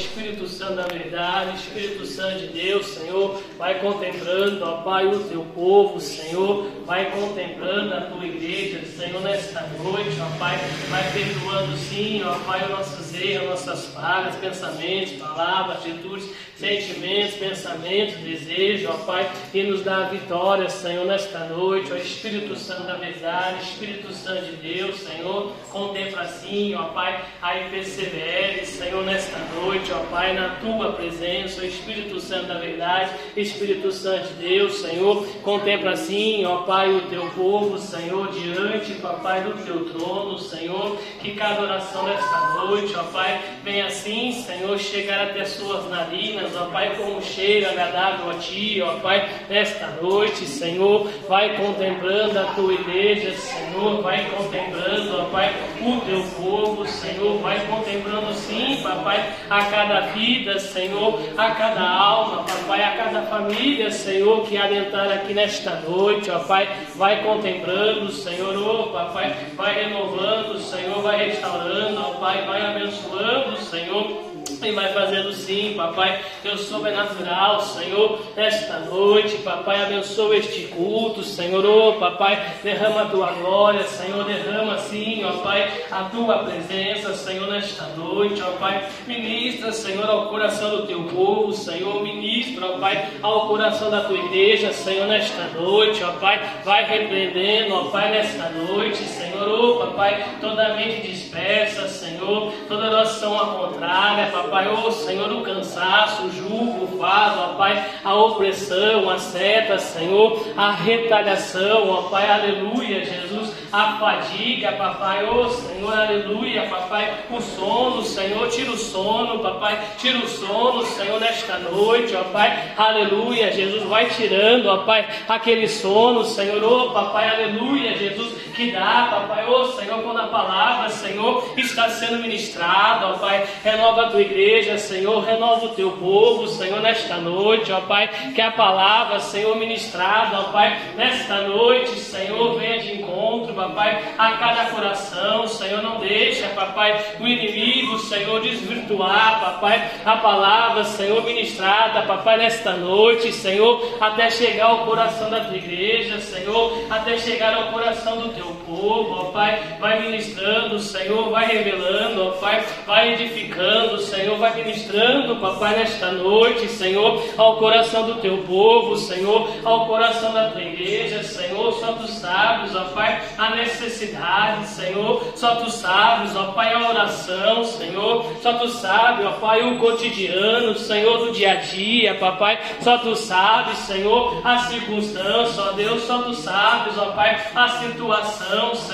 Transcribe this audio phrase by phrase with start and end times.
[0.00, 5.44] Espírito Santo da verdade, Espírito Santo de Deus, Senhor, vai contemplando, ó Pai, o teu
[5.54, 10.56] povo, Senhor, vai contemplando a tua igreja, Senhor, nesta noite, ó Pai,
[10.88, 18.16] vai perdoando sim, ó Pai, os nossos erros, nossas falhas, pensamentos, palavras, atitudes, sentimentos, pensamentos,
[18.16, 22.94] desejos, ó Pai, e nos dá a vitória, Senhor, nesta noite, ó Espírito Santo da
[22.94, 29.92] verdade, Espírito Santo de Deus, Senhor, contempla assim, ó Pai, aí persevere, Senhor, nesta noite,
[29.92, 35.26] ó Pai, na tua presença, ó Espírito Santo da verdade, Espírito Santo de Deus, Senhor,
[35.42, 41.34] contempla assim, ó Pai, o teu povo, Senhor, diante, papai, do teu trono, Senhor, que
[41.34, 46.94] cada oração desta noite, ó Pai, venha assim, Senhor, chegar até suas narinas, ó Pai,
[46.96, 52.72] como um cheiro agradável a Ti, ó Pai, nesta noite, Senhor, vai contemplando a Tua
[52.72, 59.64] igreja, Senhor, vai contemplando, ó Pai, o Teu povo, Senhor, vai contemplando sim, Papai, a
[59.64, 65.76] cada vida, Senhor, a cada alma, Papai, a cada família, Senhor, que adentrar aqui nesta
[65.80, 72.44] noite, ó Pai, vai contemplando, Senhor, ó Papai, vai renovando, Senhor, vai restaurando, ó Pai,
[72.46, 74.27] vai abençoando, Senhor
[74.62, 81.64] e vai fazendo sim, papai, teu sobrenatural, Senhor, esta noite, papai, abençoa este culto, Senhor,
[81.64, 87.48] oh, papai, derrama a tua glória, Senhor, derrama sim, ó Pai, a tua presença, Senhor,
[87.48, 93.08] nesta noite, ó Pai, ministra, Senhor, ao coração do teu povo, Senhor, ministra, ó Pai,
[93.22, 98.48] ao coração da tua igreja, Senhor, nesta noite, ó Pai, vai repreendendo, ó Pai, nesta
[98.50, 105.30] noite, Senhor, oh, papai, toda mente dispersa, Senhor, toda oração ao contrária, Pai, oh, Senhor,
[105.32, 111.88] o cansaço, o jugo, o fardo, ó Pai, a opressão, a seta, Senhor, a retaliação,
[111.88, 118.70] ó Pai, aleluia, Jesus, a fadiga, papai, oh, Senhor, aleluia, papai, o sono, Senhor, tira
[118.70, 124.66] o sono, papai, tira o sono, Senhor, nesta noite, ó Pai, aleluia, Jesus, vai tirando,
[124.66, 130.18] ó Pai, aquele sono, Senhor, oh, papai, aleluia, Jesus, que dá, papai, ó Senhor, quando
[130.18, 135.68] a palavra, Senhor, está sendo ministrada, ó Pai, renova a tua igreja, Senhor, renova o
[135.68, 141.42] teu povo, Senhor, nesta noite, ó Pai, que a palavra, Senhor, ministrada, ó Pai, nesta
[141.42, 147.96] noite, Senhor, venha de encontro, papai, a cada coração, Senhor, não deixa, papai, o inimigo,
[148.00, 155.30] Senhor, desvirtuar, papai, a palavra, Senhor, ministrada, papai, nesta noite, Senhor, até chegar ao coração
[155.30, 160.78] da tua igreja, Senhor, até chegar ao coração do teu povo, ó Pai, vai ministrando,
[160.78, 163.98] Senhor, vai revelando, ó Pai, vai edificando.
[163.98, 170.32] Senhor, vai ministrando, papai, nesta noite, Senhor, ao coração do teu povo, Senhor, ao coração
[170.32, 176.34] da tua igreja, Senhor, só tu sabes, ó Pai, a necessidade, Senhor, só tu sabes,
[176.36, 181.52] ó Pai, a oração, Senhor, só tu sabes, ó Pai, o cotidiano, Senhor, do dia
[181.52, 187.12] a dia, papai, só tu sabes, Senhor, a circunstância, ó Deus, só tu sabes, ó
[187.12, 188.37] Pai, a situação,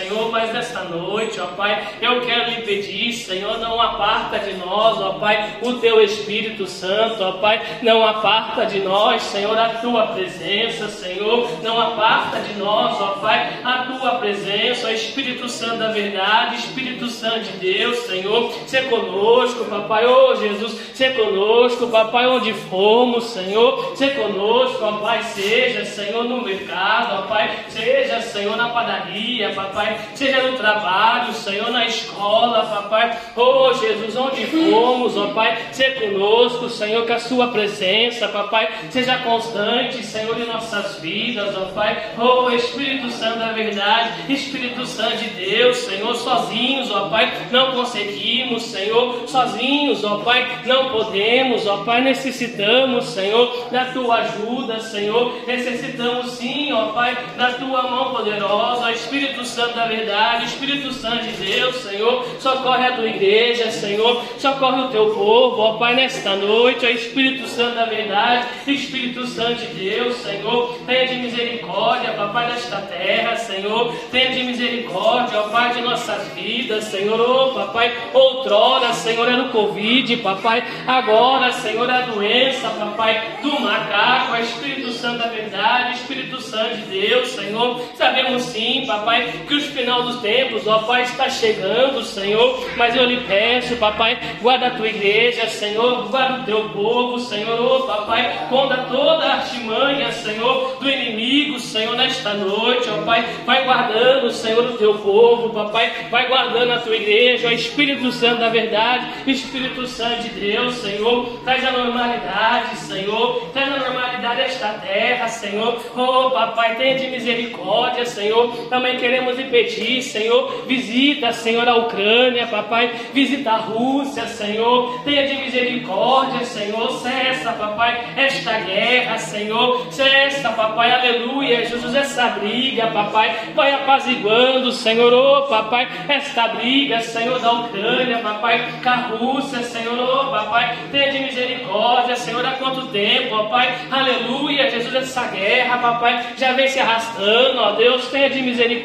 [0.04, 5.00] Senhor, mas nesta noite, ó Pai, eu quero lhe pedir, Senhor, não aparta de nós,
[5.00, 10.08] ó Pai, o teu Espírito Santo, ó Pai, não aparta de nós, Senhor, a tua
[10.08, 15.88] presença, Senhor, não aparta de nós, ó Pai, a tua presença, ó Espírito Santo da
[15.88, 22.52] verdade, Espírito Santo de Deus, Senhor, se conosco, papai, ô Jesus, se conosco, papai, onde
[22.52, 28.68] formos, Senhor, se conosco, ó Pai, seja, Senhor, no mercado, ó Pai, seja, Senhor, na
[28.70, 35.56] padaria, papai, seja no trabalho, Senhor, na escola, papai, ô Jesus, onde formos, ó Pai,
[35.72, 41.66] ser conosco, Senhor, que a Sua presença, papai, seja constante, Senhor, em nossas vidas, ó
[41.66, 47.72] Pai, oh Espírito Santo da verdade, Espírito Santo de Deus, Senhor, sozinhos, ó Pai, não
[47.72, 55.44] conseguimos, Senhor, sozinhos, ó Pai, não podemos, ó Pai, necessitamos, Senhor, da Tua ajuda, Senhor,
[55.46, 59.23] necessitamos sim, ó Pai, da Tua mão poderosa, Espírito
[59.54, 64.88] Santo da verdade, Espírito Santo de Deus, Senhor, socorre a Tua igreja, Senhor, socorre o
[64.88, 70.16] teu povo, ó Pai, nesta noite, ó Espírito Santo da verdade, Espírito Santo de Deus,
[70.16, 76.28] Senhor, tenha de misericórdia, papai, desta terra, Senhor, tenha de misericórdia, ó Pai, de nossas
[76.34, 82.68] vidas, Senhor, ó Papai, outrora, Senhor, era o Covid, papai, agora, Senhor, é a doença,
[82.70, 88.84] papai, do macaco, ó Espírito Santo da verdade, Espírito Santo de Deus, Senhor, sabemos sim,
[88.86, 89.03] papai,
[89.46, 94.18] que os final dos tempos, ó Pai, está chegando, Senhor, mas eu lhe peço, papai,
[94.40, 99.34] guarda a tua igreja, Senhor, guarda o teu povo, Senhor, oh, papai, conta toda a
[99.34, 105.50] artimanha, Senhor, do inimigo, Senhor, nesta noite, ó Pai, vai guardando Senhor, o teu povo,
[105.50, 110.74] papai, vai guardando a tua igreja, ó Espírito Santo da verdade, Espírito Santo de Deus,
[110.76, 117.06] Senhor, traz a normalidade, Senhor, traz a normalidade esta terra, Senhor, oh papai, tenha de
[117.08, 124.26] misericórdia, Senhor, também queremos lhe pedir, Senhor, visita, Senhor, a Ucrânia, papai, visita a Rússia,
[124.26, 132.28] Senhor, tenha de misericórdia, Senhor, cessa, papai, esta guerra, Senhor, cessa, papai, aleluia, Jesus, essa
[132.30, 138.96] briga, papai, vai apaziguando, Senhor, oh papai, esta briga, Senhor, da Ucrânia, papai, com a
[138.96, 144.94] Rússia, Senhor, oh papai, tenha de misericórdia, Senhor, há quanto tempo, ó Pai, aleluia, Jesus,
[144.94, 148.83] essa guerra, papai, já vem se arrastando, ó Deus, tenha de misericórdia,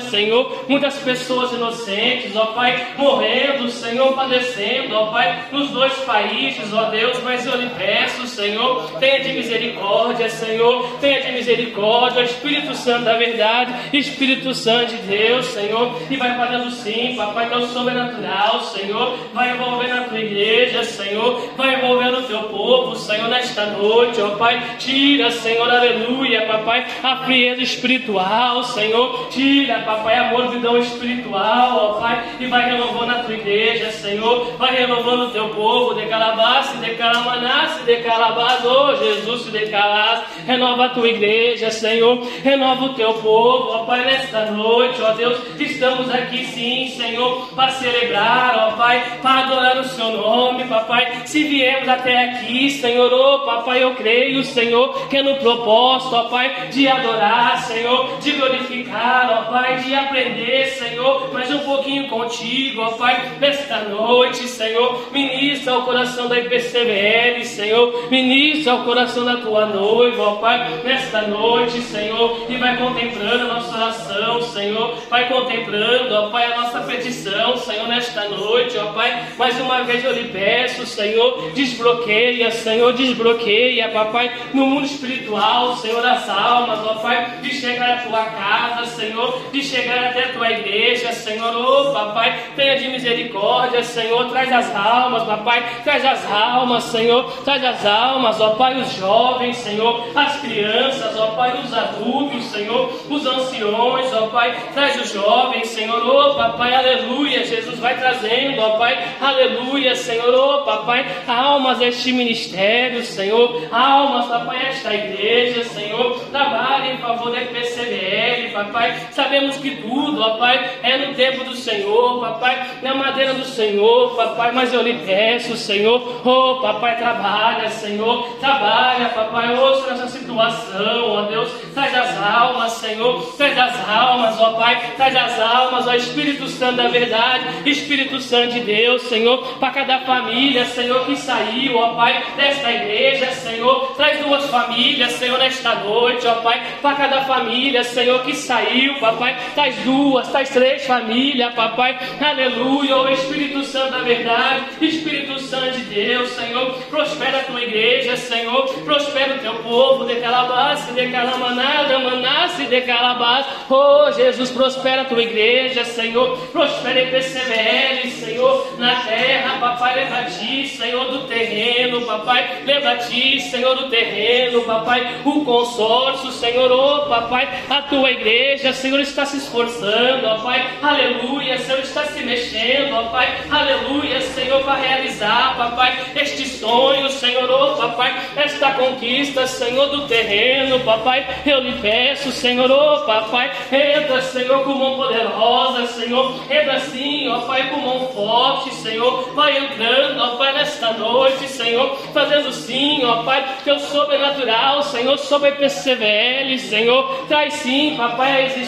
[0.00, 6.84] Senhor, muitas pessoas inocentes, ó Pai, morrendo, Senhor, padecendo, ó Pai, nos dois países, ó
[6.90, 13.04] Deus, mas eu lhe peço, Senhor, tenha de misericórdia, Senhor, tenha de misericórdia, Espírito Santo
[13.04, 19.16] da verdade, Espírito Santo de Deus, Senhor, e vai fazendo sim, papai, teu sobrenatural, Senhor,
[19.32, 24.30] vai envolver na tua igreja, Senhor, vai envolver no teu povo, Senhor, nesta noite, ó
[24.36, 32.00] Pai, tira, Senhor, aleluia, papai, a frieza espiritual, Senhor, tira, papai, a morbidão espiritual, ó
[32.00, 36.78] Pai, e vai renovando a tua igreja, Senhor, vai renovando o teu povo, de calabaça,
[36.78, 42.94] de calamanasse, de calabás, oh Jesus, de calás, renova a tua igreja, Senhor, renova o
[42.94, 48.76] teu povo, ó Pai, nesta noite, ó Deus, estamos aqui sim, Senhor, para celebrar, ó
[48.76, 53.94] Pai, para adorar o seu nome, papai, se viemos até aqui, Senhor, oh papai, eu
[53.94, 59.76] creio, Senhor, que é no propósito, ó Pai, de adorar, Senhor, de glorificar, ó Pai,
[59.78, 66.28] de aprender, Senhor, mais um pouquinho contigo, ó Pai, nesta noite, Senhor, ministra o coração
[66.28, 72.56] da IPCBL, Senhor, ministra o coração da tua noiva, ó Pai, nesta noite, Senhor, e
[72.56, 78.28] vai contemplando a nossa oração, Senhor, vai contemplando, ó Pai, a nossa petição, Senhor, nesta
[78.28, 84.66] noite, ó Pai, mais uma vez eu lhe peço, Senhor, desbloqueia, Senhor, desbloqueia, papai, no
[84.66, 90.10] mundo espiritual, Senhor, as almas, ó Pai, de chegar à tua casa, Senhor, de chegar
[90.10, 95.64] até a tua igreja, Senhor, oh papai, tenha de misericórdia, Senhor, traz as almas, papai,
[95.82, 101.28] traz as almas, Senhor, traz as almas, ó Pai, os jovens, Senhor, as crianças, ó
[101.28, 107.46] Pai, os adultos, Senhor, os anciões, ó Pai, traz os jovens, Senhor, oh papai, aleluia,
[107.46, 114.66] Jesus vai trazendo, ó Pai, aleluia, Senhor, oh papai, almas este ministério, Senhor, almas, papai,
[114.66, 120.98] esta igreja, Senhor, trabalhe em favor da PCBL, papai, sabemos que tudo, ó Pai, é
[120.98, 126.22] no tempo do Senhor, papai, na madeira do Senhor, papai, mas eu lhe peço, Senhor,
[126.24, 133.34] oh papai, trabalha, Senhor, trabalha, papai, ouça nessa situação, ó Deus, traz as almas, Senhor,
[133.36, 138.54] traz as almas, ó Pai, traz as almas, ó Espírito Santo da verdade, Espírito Santo
[138.54, 144.24] de Deus, Senhor, para cada família, Senhor, que saiu, ó Pai, desta igreja, Senhor, traz
[144.24, 149.76] duas famílias, Senhor, nesta noite, ó Pai, para cada família, Senhor, que saiu, papai, traz
[149.76, 156.30] duas, traz três famílias, papai, aleluia, ó Espírito Santo da verdade, Espírito Santo de Deus,
[156.30, 162.64] Senhor, prospera a tua igreja, Senhor, prospera o teu povo, de calabaça, de calamanada, manasse,
[162.64, 169.58] de calabaça, oh Jesus, prospera a tua igreja, Senhor, prospera em PCBL, Senhor, na terra,
[169.58, 176.30] papai, lembra ti, Senhor, do terreno, papai, lembra ti, Senhor, do terreno, papai, o consórcio,
[176.32, 182.04] Senhor, oh papai, a tua igreja, Senhor, está se esforçando, ó Pai, aleluia, Senhor, está
[182.04, 188.72] se mexendo, ó Pai, aleluia, Senhor, para realizar, papai, este sonho, Senhor, oh papai, esta
[188.72, 194.96] conquista, Senhor, do terreno, papai, eu lhe peço, Senhor, oh papai, entra, Senhor, com mão
[194.96, 200.92] poderosa, Senhor, entra assim, ó Pai, com mão forte, Senhor, vai entrando, ó Pai, nesta
[200.92, 208.32] noite, Senhor, fazendo sim, ó Pai, teu sobrenatural, Senhor, sobre PCVL, Senhor, traz sim, papai,
[208.32, 208.65] a existência,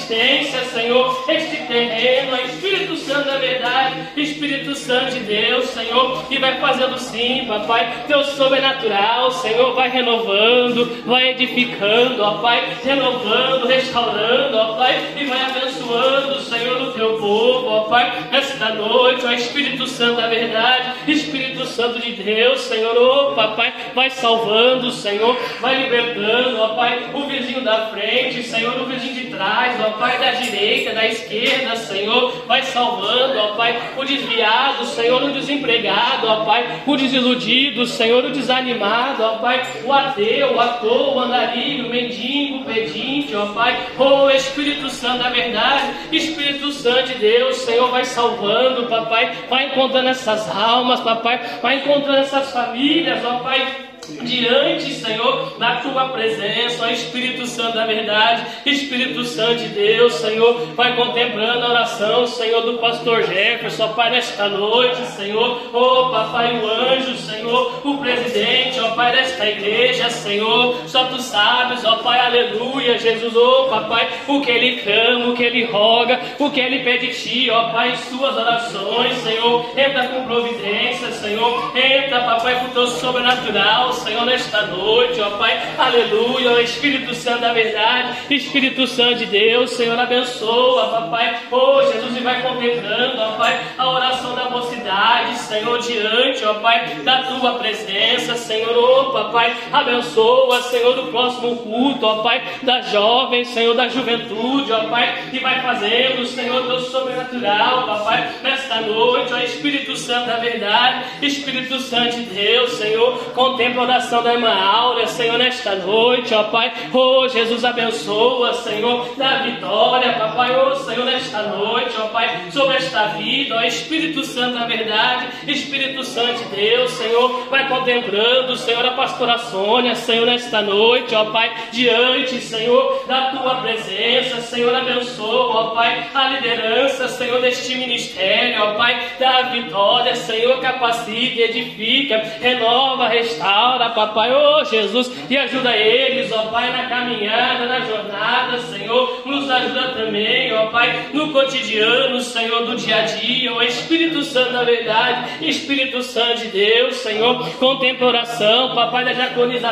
[0.78, 6.59] Senhor, este terreno, a Espírito Santo da verdade, Espírito Santo de Deus, Senhor, e vai
[6.61, 14.76] fazendo sim, papai, teu sobrenatural, Senhor, vai renovando, vai edificando, ó Pai, renovando, restaurando, ó
[14.76, 20.21] Pai, e vai abençoando, Senhor, o teu povo, ó Pai, esta noite, ó Espírito Santo
[20.21, 26.69] da verdade, Espírito Santo de Deus, Senhor, ó Papai, vai salvando, Senhor, vai libertando, ó
[26.76, 31.07] Pai, o vizinho da frente, Senhor, o vizinho de trás, ó Pai, da direita, da
[31.07, 37.87] esquerda, Senhor, vai salvando, ó Pai, o desviado, Senhor, o desempregado, ó Pai, o desiludido,
[37.87, 43.35] Senhor, o desanimado, ó Pai, o ateu, o ator, o andarilho, o mendigo, o pedinte,
[43.35, 49.33] ó Pai, oh Espírito Santo da verdade, Espírito Santo de Deus, Senhor, vai salvando, papai,
[49.49, 53.88] vai encontrando essas almas, papai, vai encontrando essas famílias, ó Pai
[54.23, 60.67] diante, Senhor, da tua presença, ó Espírito Santo da verdade, Espírito Santo de Deus, Senhor,
[60.75, 66.69] vai contemplando a oração, Senhor, do pastor Jefferson, Pai, nesta noite, Senhor, ó Papai, o
[66.69, 72.99] anjo, Senhor, o presidente, ó Pai, desta igreja, Senhor, só tu sabes, ó Pai, aleluia,
[72.99, 76.99] Jesus, ó Papai, o que ele clama, o que ele roga, o que ele pede
[76.99, 82.67] de ti, ó Pai, em suas orações, Senhor, entra com providência, Senhor, entra, Papai, com
[82.67, 89.17] o teu sobrenatural, Senhor, nesta noite, ó Pai, aleluia, Espírito Santo da verdade, Espírito Santo
[89.17, 94.50] de Deus, Senhor, abençoa, papai, oh Jesus, e vai contemplando, ó Pai, a oração da
[94.50, 101.57] mocidade, Senhor, diante, ó Pai, da tua presença, Senhor, oh papai, abençoa, Senhor, do próximo
[101.57, 106.81] culto, ó Pai, da jovem, Senhor, da juventude, ó Pai, e vai fazendo, Senhor, teu
[106.81, 113.88] sobrenatural, papai, nesta noite, ó Espírito Santo da verdade, Espírito Santo de Deus, Senhor, contempla
[113.88, 116.71] oração da irmã Áurea, Senhor, nesta noite, ó Pai.
[116.92, 120.54] Oh, Jesus, abençoa, Senhor, da vitória, papai.
[120.54, 126.04] Oh, Senhor, nesta noite, ó Pai, sobre esta vida, ó Espírito Santo, na verdade, Espírito
[126.04, 131.50] Santo de Deus, Senhor, vai contemplando, Senhor, a pastora Sônia, Senhor, nesta noite, ó Pai,
[131.73, 138.75] diante, Senhor, da tua presença, Senhor, abençoa, ó Pai, a liderança, Senhor, deste ministério, ó
[138.75, 146.33] Pai, da vitória, Senhor, capacite, edifica, renova, restaura ora, papai, oh Jesus, e ajuda eles,
[146.33, 152.65] ó Pai, na caminhada, na jornada, Senhor, nos ajuda também, ó Pai, no cotidiano, Senhor,
[152.65, 158.09] do dia a dia, ó Espírito Santo da verdade, Espírito Santo de Deus, Senhor, contempla
[158.09, 159.69] oração, papai da diaconisa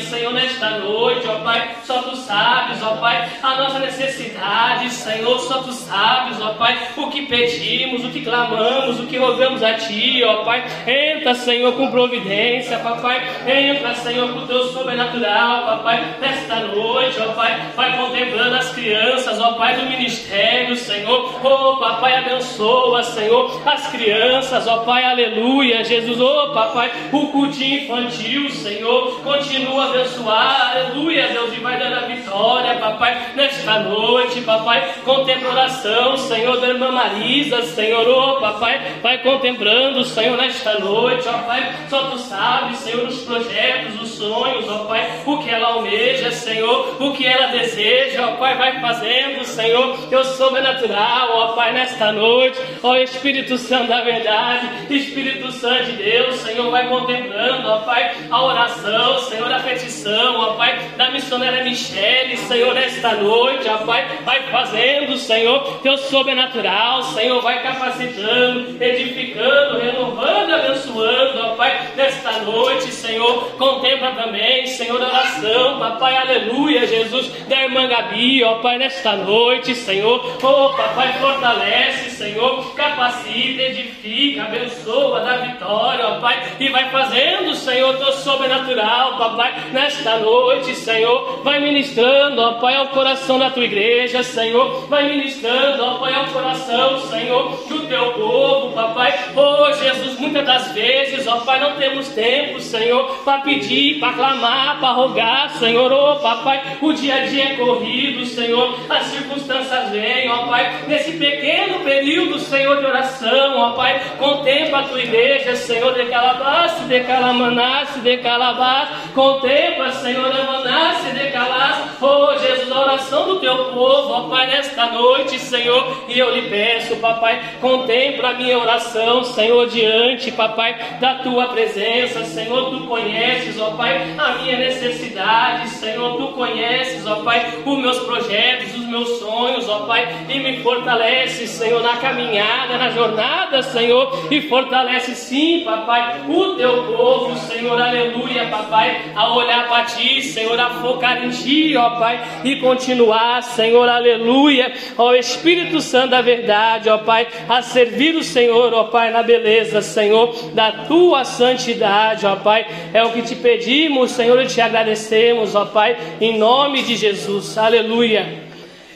[0.00, 5.62] Senhor, nesta noite, ó Pai, só tu sabes, ó Pai, a nossa necessidade, Senhor, só
[5.62, 10.22] tu sabes, ó Pai, o que pedimos, o que clamamos, o que rogamos a Ti,
[10.24, 16.56] ó Pai, entra, Senhor, com providência, papai, Entra, Senhor, com o teu sobrenatural, papai, nesta
[16.56, 21.34] noite, ó Pai, vai contemplando as crianças, ó Pai, do ministério, Senhor.
[21.42, 28.50] Oh, papai, abençoa, Senhor, as crianças, ó Pai, aleluia, Jesus, oh, papai, o cultinho infantil,
[28.50, 36.16] Senhor, continua abençoar, aleluia, Deus, e vai dando a vitória, papai, nesta noite, papai, contemplação,
[36.16, 42.10] Senhor, da irmã Marisa, Senhor, oh, papai, vai contemplando, Senhor, nesta noite, ó Pai, só
[42.10, 47.12] tu sabes, Senhor, os projetos, os sonhos, ó Pai, o que ela almeja, Senhor, o
[47.12, 52.96] que ela deseja, ó Pai, vai fazendo, Senhor, teu sobrenatural, ó Pai, nesta noite, ó
[52.96, 59.18] Espírito Santo da verdade, Espírito Santo de Deus, Senhor, vai contemplando, ó Pai, a oração,
[59.20, 65.16] Senhor, a petição, ó Pai, da missionária Michele, Senhor, nesta noite, ó Pai, vai fazendo,
[65.18, 73.17] Senhor, teu sobrenatural, Senhor, vai capacitando, edificando, renovando, abençoando, ó Pai, nesta noite, Senhor.
[73.18, 73.50] Senhor.
[73.58, 79.74] Contempla também, Senhor, a oração, papai, aleluia, Jesus, da irmã Gabi, ó Pai, nesta noite,
[79.74, 80.36] Senhor.
[80.40, 87.96] Oh, papai, fortalece, Senhor, capacita, edifica, abençoa, dá vitória, ó Pai, e vai fazendo, Senhor,
[87.96, 91.42] teu sobrenatural, papai, nesta noite, Senhor.
[91.42, 94.86] Vai ministrando, ó Pai, ao coração da tua igreja, Senhor.
[94.86, 99.12] Vai ministrando, ó Pai, ao coração, Senhor, do teu povo, papai.
[99.34, 104.80] Oh, Jesus, muitas das vezes, ó Pai, não temos tempo, Senhor, para pedir, para clamar,
[104.80, 110.30] para rogar, Senhor, oh papai, o dia a dia é corrido, Senhor, as circunstâncias vêm,
[110.30, 115.94] ó Pai, nesse pequeno período, Senhor, de oração, ó Pai, contempla a tua igreja, Senhor,
[115.94, 123.26] de calabaço, de calamanasse, de calabás, contempla, Senhor, amanasse, de calas, oh Jesus, a oração
[123.26, 128.34] do teu povo, ó Pai, nesta noite, Senhor, e eu lhe peço, papai, contempla a
[128.34, 134.38] minha oração, Senhor, diante, papai, da tua presença, Senhor, tu conheces conheces, ó Pai, a
[134.38, 140.08] minha necessidade, Senhor, tu conheces, ó Pai, os meus projetos, os meus sonhos, ó Pai,
[140.28, 146.84] e me fortalece, Senhor, na caminhada, na jornada, Senhor, e fortalece sim, papai, o teu
[146.84, 152.20] povo, Senhor, aleluia, papai, a olhar para ti, Senhor, a focar em ti, ó Pai,
[152.44, 158.72] e continuar, Senhor, aleluia, ó Espírito Santo da verdade, ó Pai, a servir o Senhor,
[158.74, 164.12] ó Pai, na beleza, Senhor, da tua santidade, ó Pai, é o que te pedimos,
[164.12, 167.58] Senhor, e te agradecemos, ó Pai, em nome de Jesus.
[167.58, 168.48] Aleluia.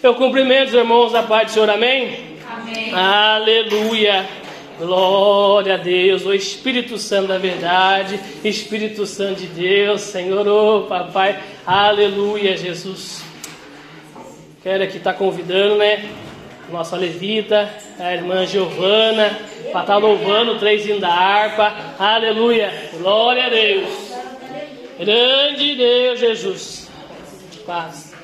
[0.03, 2.37] Eu cumprimento os irmãos da parte do Senhor, amém?
[2.51, 2.93] Amém.
[2.93, 4.27] Aleluia.
[4.79, 11.39] Glória a Deus, o Espírito Santo da verdade, Espírito Santo de Deus, Senhor, oh, papai,
[11.65, 13.23] aleluia, Jesus.
[14.63, 16.05] Quero é aqui estar tá convidando, né?
[16.73, 19.39] nossa levita, a irmã Giovana,
[19.71, 21.73] para estar tá louvando o trezinho da harpa.
[21.99, 22.73] Aleluia!
[22.99, 24.13] Glória a Deus!
[24.99, 26.91] Grande Deus, Jesus!
[27.67, 28.15] Paz!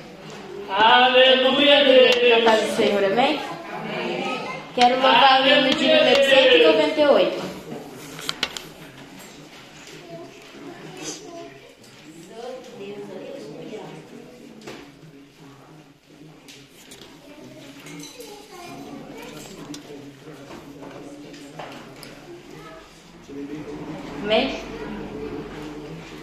[0.69, 2.45] Aleluia, Deus!
[2.45, 3.39] Paz do Senhor, amém?
[3.73, 4.41] amém.
[4.75, 7.48] Quero louvar o livro de número 198.
[24.29, 24.57] Amém?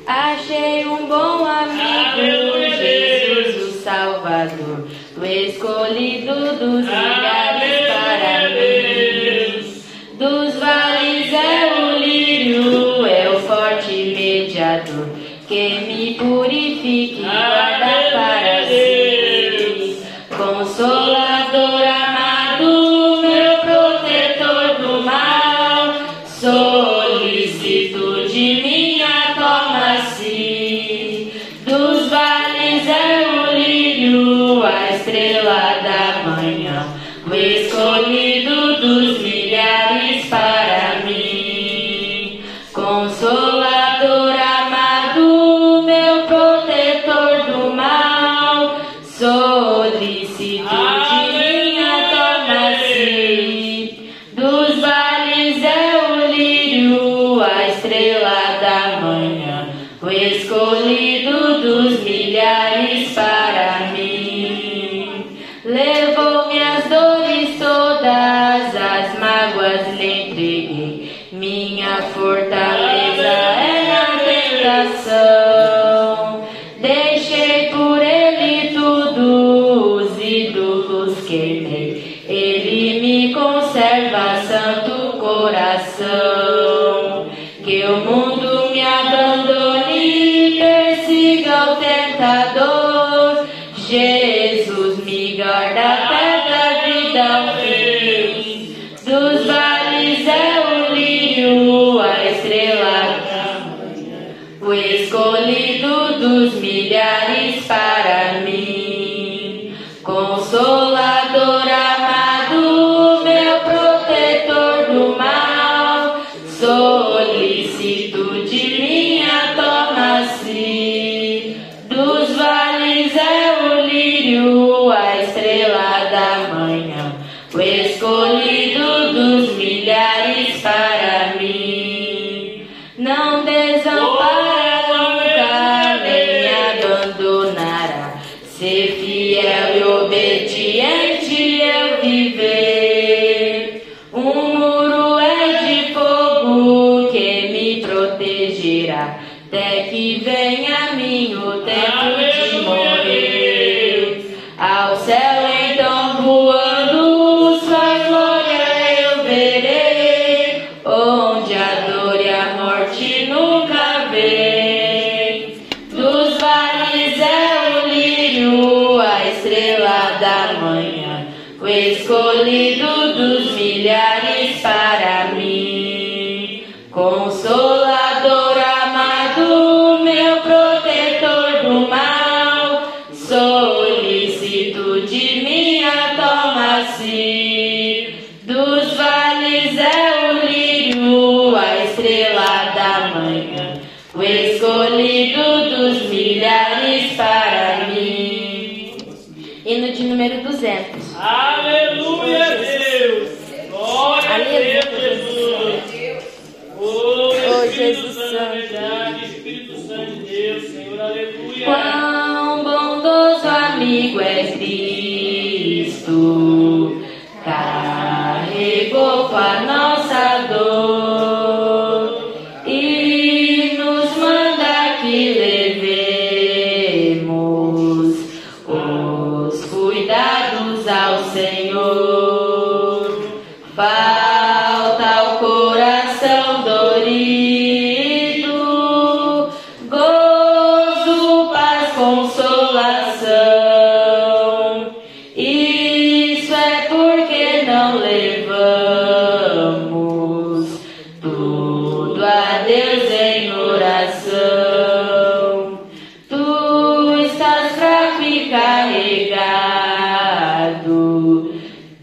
[0.06, 1.82] Achei um bom amigo,
[2.14, 2.78] Aleluia.
[2.78, 9.86] Jesus o Salvador, o escolhido dos lugares para Deus.
[10.20, 15.08] Dos vales é o lírio, é o forte mediador,
[15.48, 15.85] que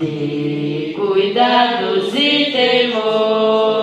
[0.05, 3.82] de cuidados e temor.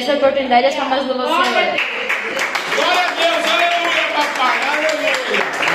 [0.00, 1.24] Agradeço a oportunidade e as palmas do Senhor.
[2.74, 5.12] Glória a Deus, aleluia, papai, aleluia.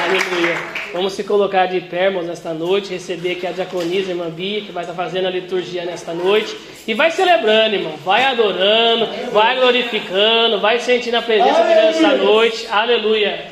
[0.04, 0.58] Aleluia.
[0.94, 4.72] Vamos se colocar de pé, irmãos, nesta noite, receber aqui a diaconisa, irmã Bia, que
[4.72, 6.58] vai estar fazendo a liturgia nesta noite.
[6.88, 7.94] E vai celebrando, irmão.
[8.04, 12.68] Vai adorando, vai glorificando, vai sentindo a presença de Deus nesta noite.
[12.72, 13.46] Aleluia.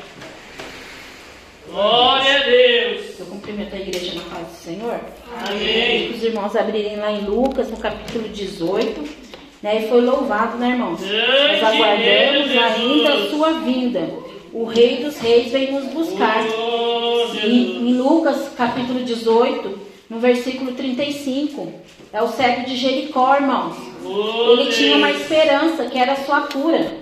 [1.70, 3.20] Glória a Deus.
[3.20, 5.00] Eu cumprimento a igreja na paz do Senhor.
[5.48, 6.12] Amém.
[6.12, 9.23] Os irmãos abrirem lá em Lucas, no capítulo 18.
[9.64, 11.00] Né, e foi louvado, né, irmãos?
[11.00, 14.10] Nós aguardamos ainda a sua vinda.
[14.52, 16.44] O Rei dos Reis vem nos buscar.
[16.54, 21.72] Oh, E em Lucas, capítulo 18, no versículo 35,
[22.12, 23.76] é o cego de Jericó, irmãos.
[24.06, 26.98] Oh, Ele tinha uma esperança que era a sua cura.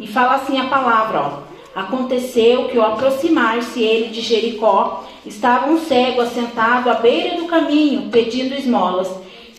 [0.00, 1.50] E fala assim a palavra, ó.
[1.80, 8.10] Aconteceu que ao aproximar-se ele de Jericó, estava um cego assentado à beira do caminho,
[8.10, 9.08] pedindo esmolas.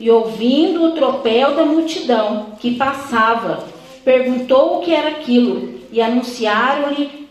[0.02, 3.64] E ouvindo o tropel da multidão que passava,
[4.04, 5.80] perguntou o que era aquilo.
[5.92, 7.30] E anunciaram-lhe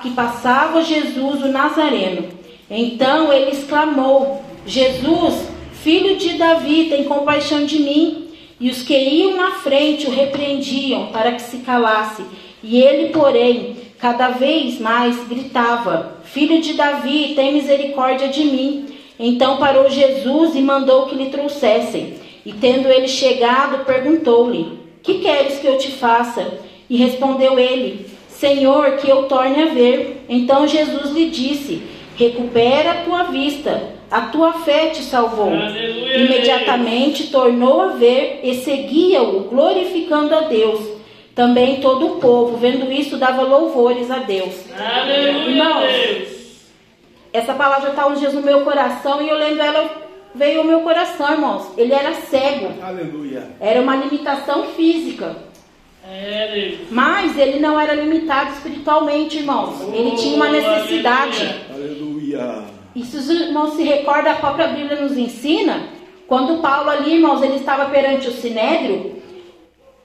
[0.00, 2.26] que passava Jesus o Nazareno.
[2.70, 5.46] Então ele exclamou: Jesus,
[5.82, 8.28] filho de Davi, tem compaixão de mim.
[8.58, 12.24] E os que iam na frente o repreendiam para que se calasse.
[12.62, 18.93] E ele, porém, cada vez mais gritava: Filho de Davi, tem misericórdia de mim.
[19.18, 22.14] Então parou Jesus e mandou que lhe trouxessem.
[22.44, 26.58] E tendo ele chegado, perguntou-lhe: Que queres que eu te faça?
[26.88, 30.24] E respondeu ele: Senhor, que eu torne a ver.
[30.28, 31.82] Então Jesus lhe disse:
[32.16, 35.52] Recupera a tua vista, a tua fé te salvou.
[35.52, 36.18] Aleluia.
[36.18, 40.80] Imediatamente tornou a ver e seguia-o, glorificando a Deus.
[41.34, 44.54] Também todo o povo, vendo isso, dava louvores a Deus.
[44.78, 46.33] Aleluia, Irmãos, Deus.
[47.34, 49.90] Essa palavra está uns dias no meu coração e eu lendo ela
[50.32, 51.66] veio ao meu coração, irmãos.
[51.76, 53.50] Ele era cego, Aleluia.
[53.58, 55.34] era uma limitação física.
[56.08, 56.76] É.
[56.92, 59.80] Mas ele não era limitado espiritualmente, irmãos.
[59.92, 61.60] Ele tinha uma necessidade.
[61.74, 62.66] Aleluia.
[62.94, 65.88] Isso os irmãos se recorda, a própria Bíblia nos ensina.
[66.28, 69.16] Quando Paulo ali, irmãos, ele estava perante o Sinédrio,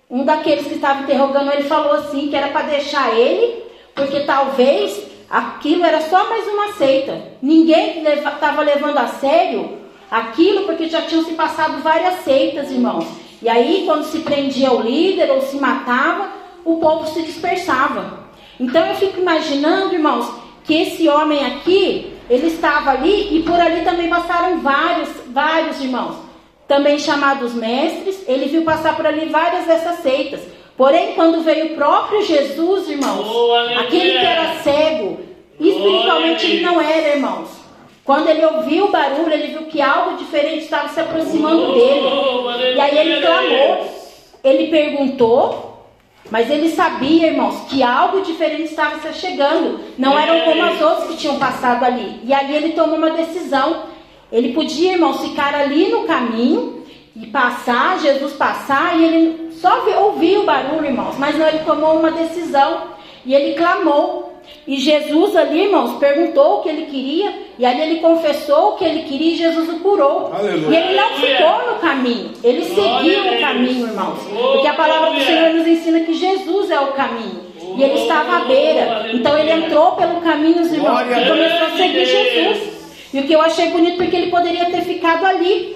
[0.10, 3.62] um daqueles que estava interrogando ele falou assim que era para deixar ele,
[3.94, 7.22] porque talvez aquilo era só mais uma seita.
[7.42, 9.78] Ninguém estava levando a sério
[10.10, 13.06] aquilo, porque já tinham se passado várias seitas, irmãos.
[13.42, 16.30] E aí, quando se prendia o líder ou se matava,
[16.66, 18.20] o povo se dispersava.
[18.60, 20.30] Então eu fico imaginando, irmãos,
[20.66, 26.18] que esse homem aqui, ele estava ali e por ali também passaram vários, vários irmãos,
[26.68, 28.24] também chamados mestres.
[28.28, 30.42] Ele viu passar por ali várias dessas seitas.
[30.80, 33.28] Porém, quando veio o próprio Jesus, irmãos,
[33.82, 35.20] aquele que era cego,
[35.60, 37.50] espiritualmente ele não era, irmãos.
[38.06, 42.78] Quando ele ouviu o barulho, ele viu que algo diferente estava se aproximando Oh, dele.
[42.78, 43.88] E aí ele clamou,
[44.42, 45.84] ele perguntou,
[46.32, 49.82] mas ele sabia, irmãos, que algo diferente estava se chegando.
[49.98, 52.22] Não eram como as outras que tinham passado ali.
[52.24, 53.84] E ali ele tomou uma decisão.
[54.32, 59.94] Ele podia, irmãos, ficar ali no caminho e passar, Jesus passar, e ele só vi-
[59.94, 61.16] ouvia o barulho, irmãos.
[61.18, 62.84] Mas não, ele tomou uma decisão
[63.26, 64.28] e ele clamou.
[64.68, 68.86] E Jesus ali, irmãos, perguntou o que ele queria, e ali ele confessou o que
[68.86, 70.32] ele queria e Jesus o curou.
[70.34, 70.70] Aleluia.
[70.80, 74.20] E ele não ficou no caminho, ele Glória seguiu o caminho, irmãos.
[74.54, 75.22] Porque a palavra do.
[75.22, 77.42] Senhor nos ensina que Jesus é o caminho.
[77.78, 79.10] E ele Oh, estava à beira.
[79.14, 82.80] Então ele entrou pelo caminho, os irmãos, e começou a seguir Jesus.
[83.14, 85.76] E o que eu achei bonito, porque ele poderia ter ficado ali,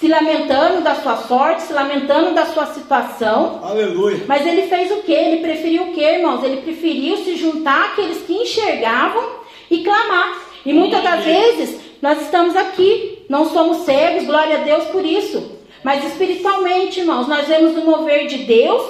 [0.00, 3.60] se lamentando da sua sorte, se lamentando da sua situação.
[3.62, 4.24] Aleluia.
[4.26, 5.12] Mas ele fez o quê?
[5.12, 6.42] Ele preferiu o quê, irmãos?
[6.42, 9.22] Ele preferiu se juntar àqueles que enxergavam
[9.70, 10.40] e clamar.
[10.64, 15.60] E muitas das vezes nós estamos aqui, não somos cegos, glória a Deus por isso.
[15.84, 18.82] Mas espiritualmente, irmãos, nós vemos o mover de Deus,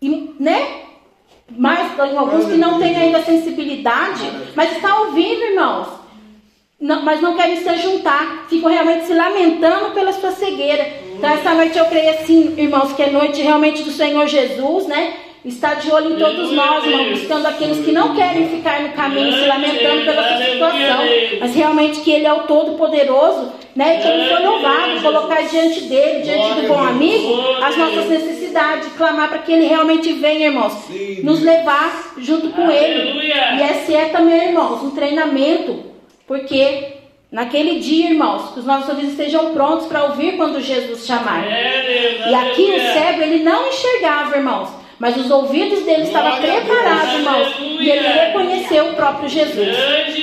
[0.00, 0.82] e, né?
[1.50, 4.22] Mas alguns que não têm ainda sensibilidade,
[4.54, 5.97] mas está ouvindo, irmãos.
[6.80, 10.86] Não- mas não querem se juntar, ficam realmente se lamentando pela sua cegueira.
[11.16, 15.14] Então, essa noite eu creio assim, irmãos, que é noite realmente do Senhor Jesus, né?
[15.44, 19.32] Está de olho em todos nós, irmãos, buscando aqueles que não querem ficar no caminho,
[19.32, 20.98] se lamentando pela sua situação,
[21.40, 23.96] mas realmente que Ele é o Todo-Poderoso, né?
[23.98, 28.88] E que Ele foi louvado, colocar diante dele, diante do bom amigo, as nossas necessidades,
[28.96, 30.74] clamar para que Ele realmente venha, irmãos,
[31.24, 33.10] nos levar junto com Ele.
[33.58, 35.87] E esse é também, irmãos, um treinamento,
[36.28, 36.98] porque
[37.32, 41.44] naquele dia, irmãos, que os nossos ouvidos estejam prontos para ouvir quando Jesus chamar.
[41.48, 44.68] E aqui o cego, ele não enxergava, irmãos.
[44.98, 47.54] Mas os ouvidos dele estavam preparados, irmãos.
[47.60, 49.76] E ele reconheceu o próprio Jesus.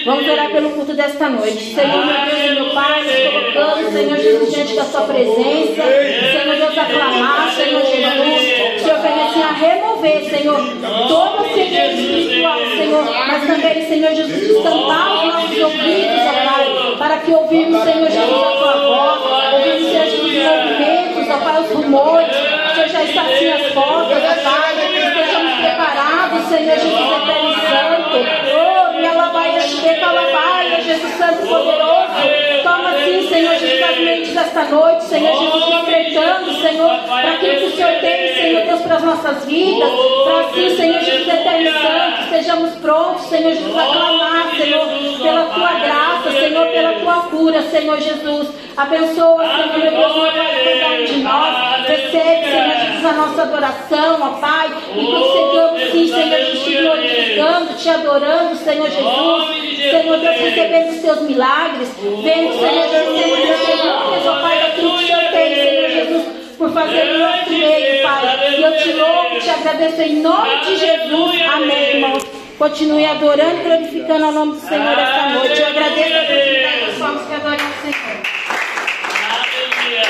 [0.06, 1.74] Vamos orar pelo culto desta noite.
[1.74, 5.82] Senhor, meu Deus e meu Pai, nos colocamos, Senhor Jesus, diante da sua presença.
[5.82, 8.82] Senhor Deus, aclamar, Senhor Jesus.
[8.82, 10.60] Senhor, venha assim a remover, Senhor,
[11.08, 13.04] todo o segredo espiritual, Senhor.
[13.28, 15.25] Mas também, Senhor Jesus, nossos
[15.65, 19.54] ouvidos, ó Pai, para que ouvimos, Senhor Jesus, a tua voz.
[19.54, 22.36] Ouvimos, Senhor Jesus, os movimentos, ó Pai, os rumores.
[22.36, 24.75] Senhor, já está assim as portas, ó Pai.
[25.08, 28.17] Estejamos preparados, Senhor Jesus, eterno e santo.
[28.56, 31.95] Oh, minha labaia, chega labaia, Jesus Santo poderoso.
[32.63, 37.65] Toma assim, Senhor Jesus, as mentes desta noite, Senhor Jesus, despertando, Senhor, para aquilo que
[37.65, 39.89] o Senhor tem, Senhor Deus, para as nossas vidas.
[40.23, 44.88] Para assim, Senhor Jesus, eterno santo, estejamos prontos, Senhor Jesus, a clamar, Senhor,
[45.26, 48.48] pela tua graça, Senhor, pela tua cura, Senhor Jesus.
[48.78, 51.88] Abençoa, Senhor, meu Deus, um de nós.
[51.88, 54.70] Recebe, Senhor Jesus, a nossa adoração, ó Pai.
[54.96, 59.66] E prosseguimos, sim, Senhor Jesus, te glorificando, te adorando, Senhor Jesus.
[59.90, 61.90] Senhor Deus, recebendo os teus milagres.
[62.24, 67.16] Vendo, Senhor Jesus, Deus, ó Pai, daquilo que o Senhor tem, Senhor Jesus por fazer
[67.16, 68.58] o nosso meio, Pai.
[68.58, 71.42] E eu te louvo, te agradeço em nome de Jesus.
[71.54, 72.45] Amém, irmãos.
[72.58, 75.60] Continue adorando e glorificando o nome do Senhor esta noite.
[75.60, 78.22] Eu agradeço a oportunidade que somos que adoramos o Senhor.
[79.36, 80.04] Aleluia.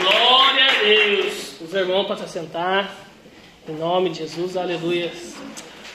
[0.00, 1.60] Glória a Deus.
[1.60, 2.96] Os irmãos podem se sentar.
[3.68, 5.12] Em nome de Jesus, aleluia.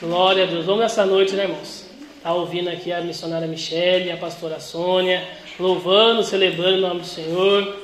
[0.00, 0.64] Glória a Deus.
[0.64, 1.90] Vamos nessa noite, né, irmãos?
[2.22, 5.26] Tá ouvindo aqui a missionária Michele, a pastora Sônia,
[5.58, 7.76] louvando, celebrando o nome do Senhor.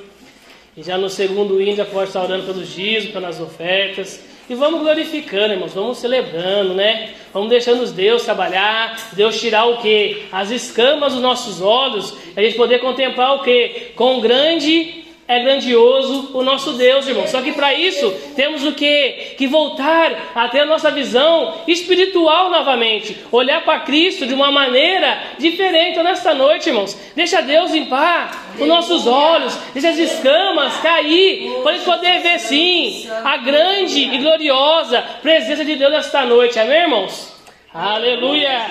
[0.77, 4.21] E já no segundo hino já pode estar orando pelos dízimos, pelas ofertas.
[4.49, 7.15] E vamos glorificando, irmãos, vamos celebrando, né?
[7.33, 10.25] Vamos deixando Deus trabalhar, Deus tirar o quê?
[10.31, 13.93] As escamas dos nossos olhos, a gente poder contemplar o quê?
[13.97, 17.27] Com grande é grandioso o nosso Deus, irmão.
[17.27, 19.35] Só que para isso temos o que?
[19.39, 23.17] Que voltar a ter a nossa visão espiritual novamente.
[23.33, 26.97] Olhar para Cristo de uma maneira diferente nesta noite, irmãos.
[27.17, 33.09] Deixa Deus limpar os nossos olhos, deixa as escamas cair, para gente poder ver sim
[33.25, 36.59] a grande e gloriosa presença de Deus nesta noite.
[36.59, 37.33] Amém, irmãos?
[37.73, 38.67] Aleluia!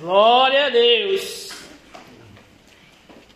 [0.00, 1.52] Glória a Deus!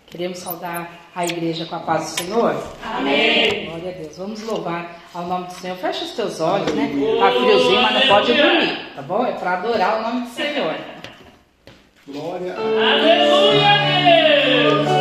[0.06, 2.54] Queremos saudar a igreja com a paz do Senhor?
[2.84, 3.64] Amém.
[3.64, 4.18] Glória a Deus.
[4.18, 5.74] Vamos louvar ao nome do Senhor.
[5.78, 6.90] Fecha os teus olhos, né?
[7.18, 9.24] Tá friozinho, mas não pode dormir, tá bom?
[9.24, 10.74] É para adorar o nome do Senhor.
[12.06, 13.68] Glória a Aleluia,
[14.44, 14.95] Deus!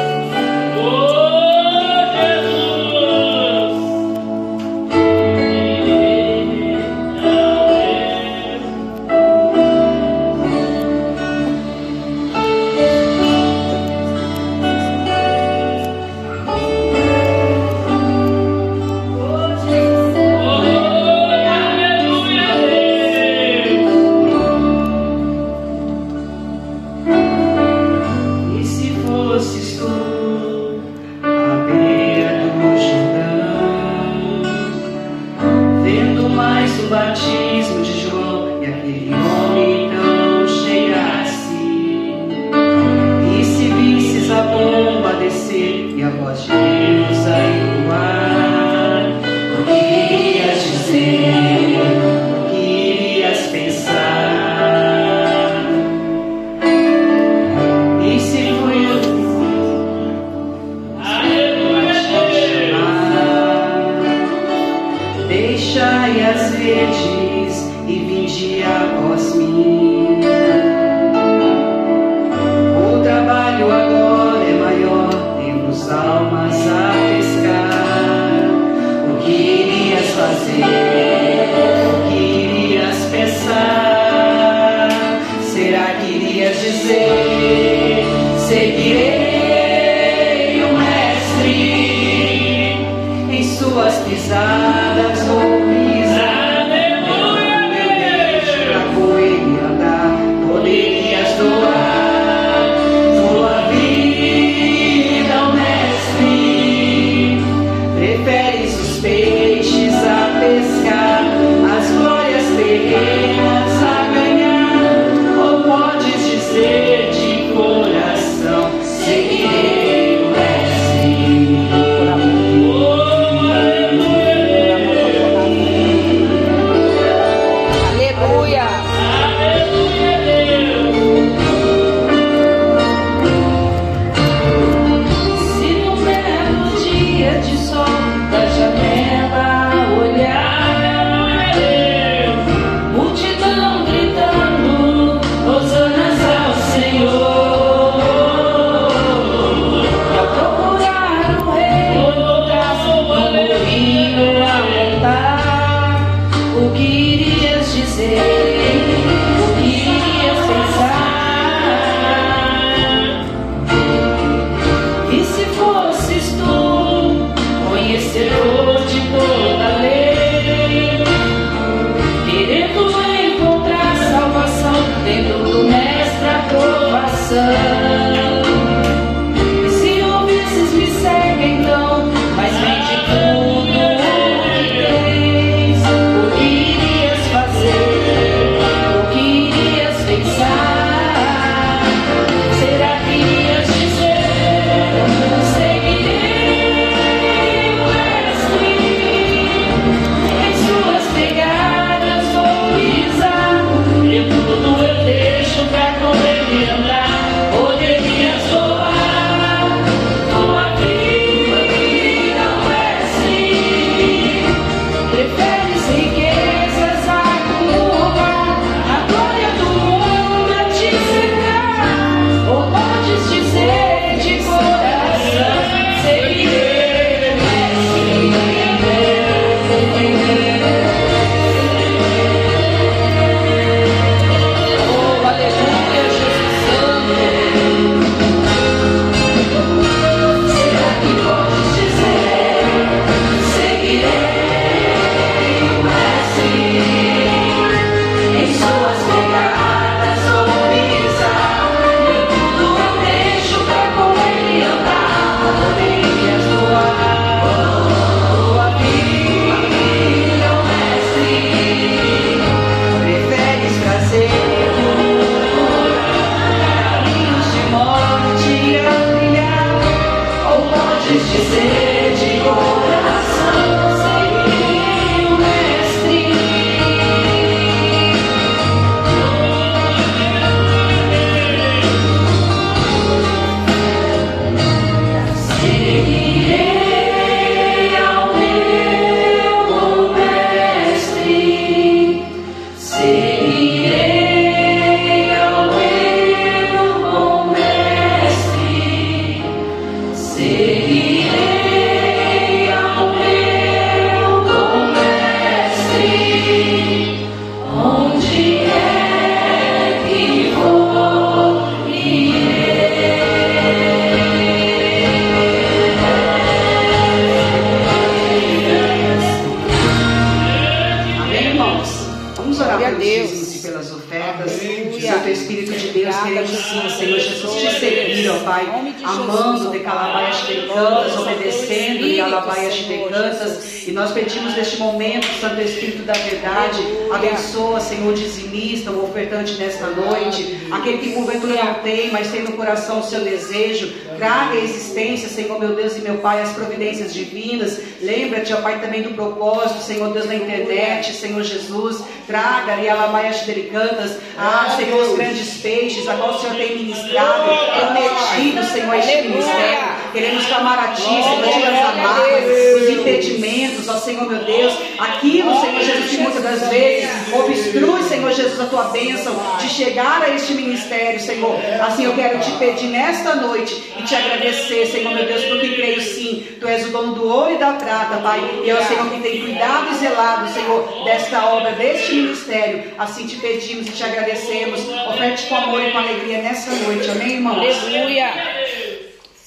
[335.55, 336.81] Santo Espírito da verdade,
[337.13, 342.51] abençoa, Senhor, dizimista, o ofertante nesta noite, aquele que porventura não tem, mas tem no
[342.53, 347.13] coração o seu desejo, traga à existência, Senhor, meu Deus e meu Pai, as providências
[347.13, 347.79] divinas.
[348.01, 353.41] Lembra-te, ó Pai, também do propósito, Senhor Deus, na internet, Senhor Jesus, traga e alabaias
[353.43, 357.49] delicantas, ah, Senhor, os grandes peixes, a qual o Senhor tem ministrado,
[357.79, 359.94] prometido, Senhor, este ministério.
[360.15, 365.83] Queremos clamar a Ti, Senhor, as amarras, os impedimentos, ó Senhor, meu Deus, aquilo, Senhor
[365.83, 370.53] Jesus, que muitas das vezes obstrui, Senhor Jesus, a Tua bênção de chegar a este
[370.53, 371.59] ministério, Senhor.
[371.81, 375.99] Assim eu quero te pedir nesta noite e te agradecer, Senhor, meu Deus, porque creio
[375.99, 379.09] sim, Tu és o dono do ouro e da prata, Pai, e é o Senhor
[379.09, 382.85] que tem cuidado e zelado, Senhor, desta obra, deste ministério.
[382.97, 384.79] Assim te pedimos e te agradecemos.
[385.09, 387.57] Oferte com amor e com alegria nesta noite, amém, irmãos?
[387.57, 388.64] Aleluia.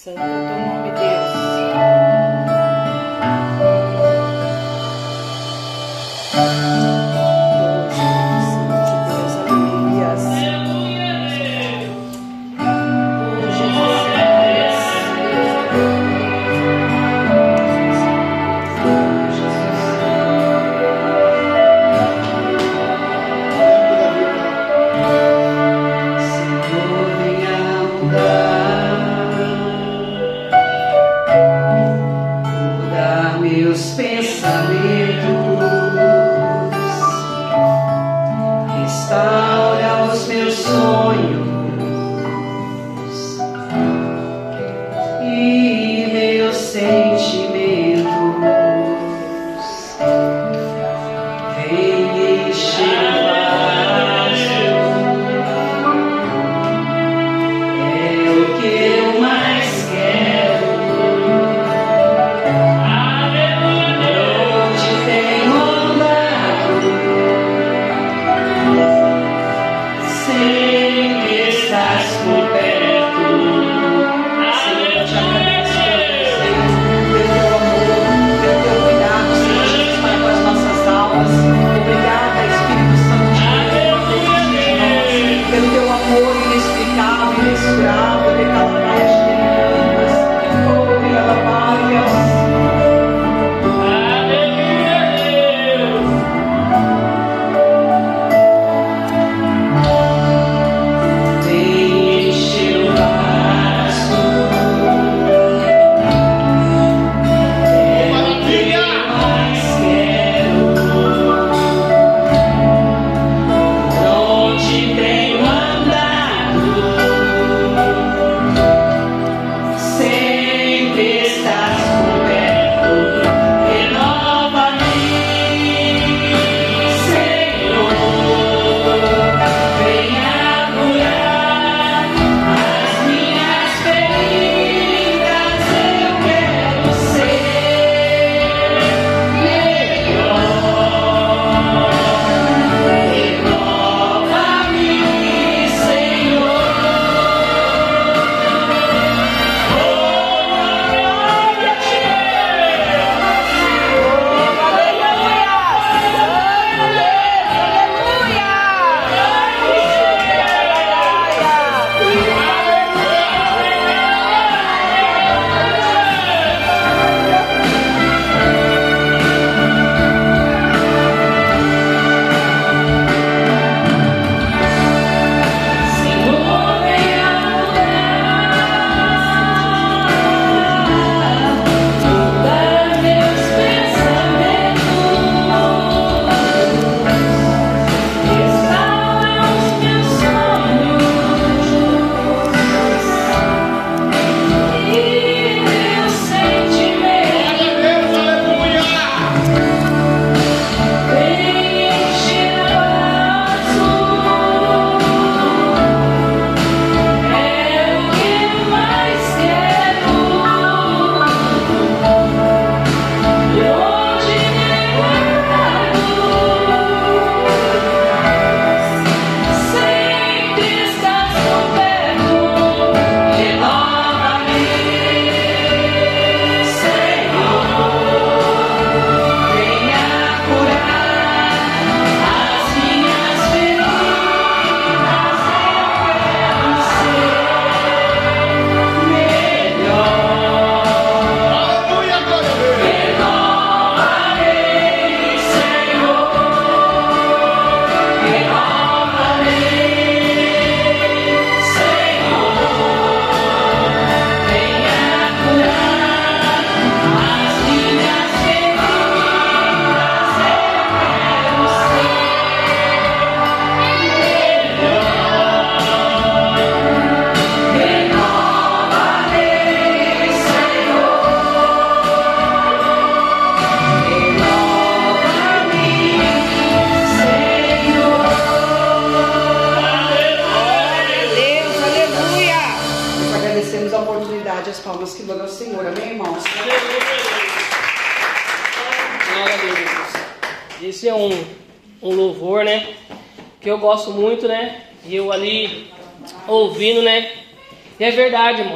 [0.09, 1.28] Santo é o teu nome, Deus.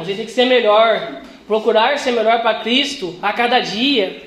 [0.03, 0.07] Irmãos.
[0.07, 1.21] Gente tem que ser melhor.
[1.47, 4.21] Procurar ser melhor para Cristo a cada dia.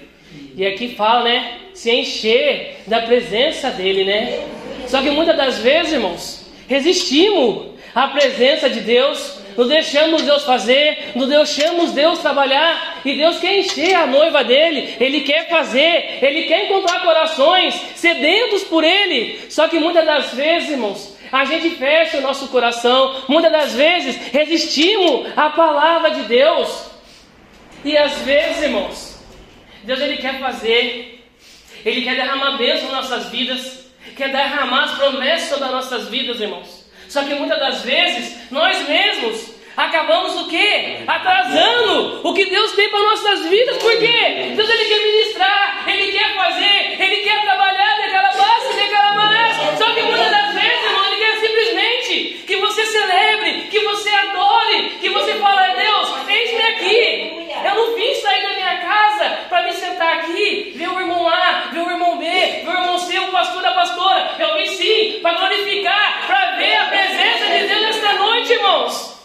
[0.56, 1.52] E aqui fala, né?
[1.74, 4.40] Se encher da presença dele, né?
[4.86, 11.12] Só que muitas das vezes, irmãos, resistimos à presença de Deus não deixamos Deus fazer,
[11.14, 16.42] não deixamos Deus trabalhar, e Deus quer encher a noiva dele, Ele quer fazer, Ele
[16.42, 19.40] quer encontrar corações sedentos por Ele.
[19.48, 24.16] Só que muitas das vezes, irmãos, a gente fecha o nosso coração, muitas das vezes
[24.32, 26.90] resistimos à palavra de Deus,
[27.84, 29.18] e às vezes, irmãos,
[29.84, 31.24] Deus Ele quer fazer,
[31.84, 36.40] Ele quer derramar bênção nas nossas vidas, quer derramar as promessas sobre as nossas vidas,
[36.40, 36.86] irmãos.
[37.08, 41.04] Só que muitas das vezes nós mesmos acabamos o quê?
[41.06, 43.76] Atrasando o que Deus tem para nossas vidas.
[43.76, 44.52] Por quê?
[44.56, 47.85] Deus ele quer ministrar, ele quer fazer, ele quer trabalhar
[49.86, 54.90] Só que muitas das vezes, irmão, ele quer simplesmente que você celebre, que você adore,
[55.00, 57.46] que você fale, Deus, eis-me aqui.
[57.64, 61.68] Eu não vim sair da minha casa para me sentar aqui, ver o irmão A,
[61.72, 64.32] ver o irmão B, ver o irmão C, o pastor da pastora.
[64.40, 69.16] Eu vim sim para glorificar, para ver a presença de Deus esta noite, irmãos.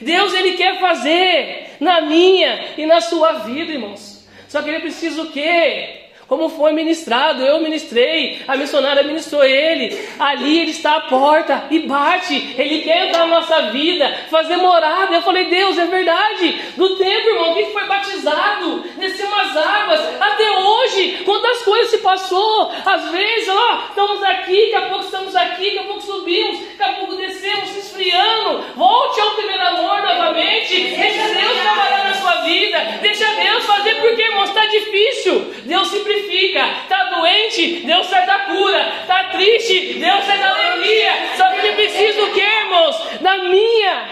[0.00, 4.26] Deus ele quer fazer na minha e na sua vida, irmãos.
[4.48, 6.07] Só que ele precisa o quê?
[6.28, 9.98] Como foi ministrado, eu ministrei, a missionária ministrou ele.
[10.18, 15.14] Ali ele está à porta e bate, ele quer entrar na nossa vida, fazer morada.
[15.14, 16.54] Eu falei, Deus, é verdade.
[16.76, 22.72] Do tempo, irmão, que foi batizado, desceu umas águas, até hoje, quantas coisas se passou.
[22.84, 26.92] Às vezes, ó, estamos aqui, daqui a pouco estamos aqui, daqui a pouco subimos, daqui
[26.92, 28.64] a pouco descemos, se esfriando.
[28.76, 30.78] Volte ao primeiro amor novamente.
[30.78, 35.54] Deixa Deus trabalhar na sua vida, deixa Deus fazer, porque, irmão, está difícil.
[35.64, 36.64] Deus simplesmente purifica.
[36.82, 38.92] Está doente, Deus sai da cura.
[39.00, 41.12] Está triste, Deus sai da alegria.
[41.36, 42.96] Só que ele precisa o que, irmãos?
[43.20, 44.08] Da minha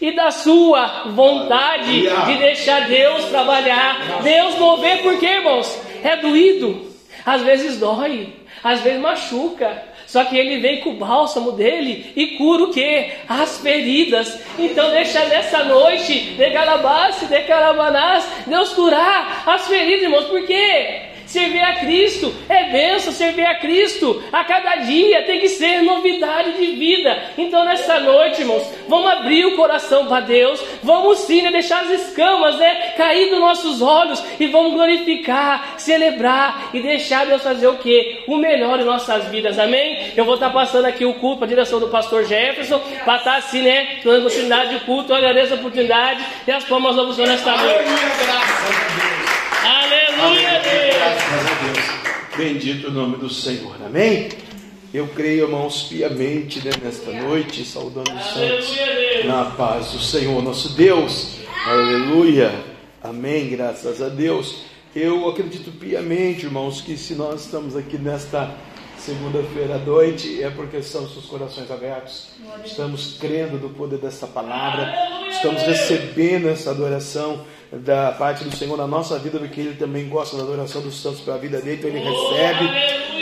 [0.00, 6.90] e da sua vontade de deixar Deus trabalhar, Deus mover, porque, irmãos, é doído,
[7.26, 8.32] às vezes dói,
[8.64, 13.12] às vezes machuca, só que ele vem com o bálsamo dele e cura o que?
[13.28, 14.40] As feridas.
[14.58, 21.09] Então deixa nessa noite, de Galabás, de Carabanás, Deus curar as feridas, irmãos, por quê?
[21.30, 26.54] Servir a Cristo é benção, servir a Cristo a cada dia tem que ser novidade
[26.54, 27.22] de vida.
[27.38, 31.90] Então, nessa noite, irmãos, vamos abrir o coração para Deus, vamos sim né, deixar as
[31.90, 37.76] escamas né, cair dos nossos olhos e vamos glorificar, celebrar e deixar Deus fazer o
[37.76, 38.24] que?
[38.26, 40.12] O melhor em nossas vidas, amém?
[40.16, 43.62] Eu vou estar passando aqui o culto, a direção do pastor Jefferson, para estar assim,
[43.62, 45.12] né, dando continuidade de culto.
[45.12, 49.09] Eu agradeço a oportunidade e as palmas ao Senhor nesta noite.
[49.62, 50.96] Aleluia, Deus.
[50.96, 52.36] Graças a Deus.
[52.36, 53.76] Bendito o nome do Senhor.
[53.84, 54.28] Amém?
[54.92, 58.76] Eu creio, irmãos, piamente né, nesta noite, saudando os santos
[59.24, 61.36] na paz do Senhor, nosso Deus.
[61.66, 62.52] Aleluia.
[63.02, 63.50] Amém.
[63.50, 64.62] Graças a Deus.
[64.96, 68.56] Eu acredito piamente, irmãos, que se nós estamos aqui nesta
[69.00, 72.28] segunda-feira à noite é porque com os corações abertos,
[72.64, 74.92] estamos crendo no poder dessa palavra,
[75.30, 80.36] estamos recebendo essa adoração da parte do Senhor na nossa vida, porque Ele também gosta
[80.36, 82.68] da adoração dos santos para a vida dele, então Ele recebe.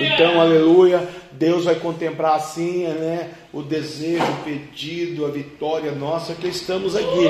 [0.06, 6.48] Então, aleluia, Deus vai contemplar assim, né, o desejo, o pedido, a vitória nossa que
[6.48, 7.26] estamos aqui.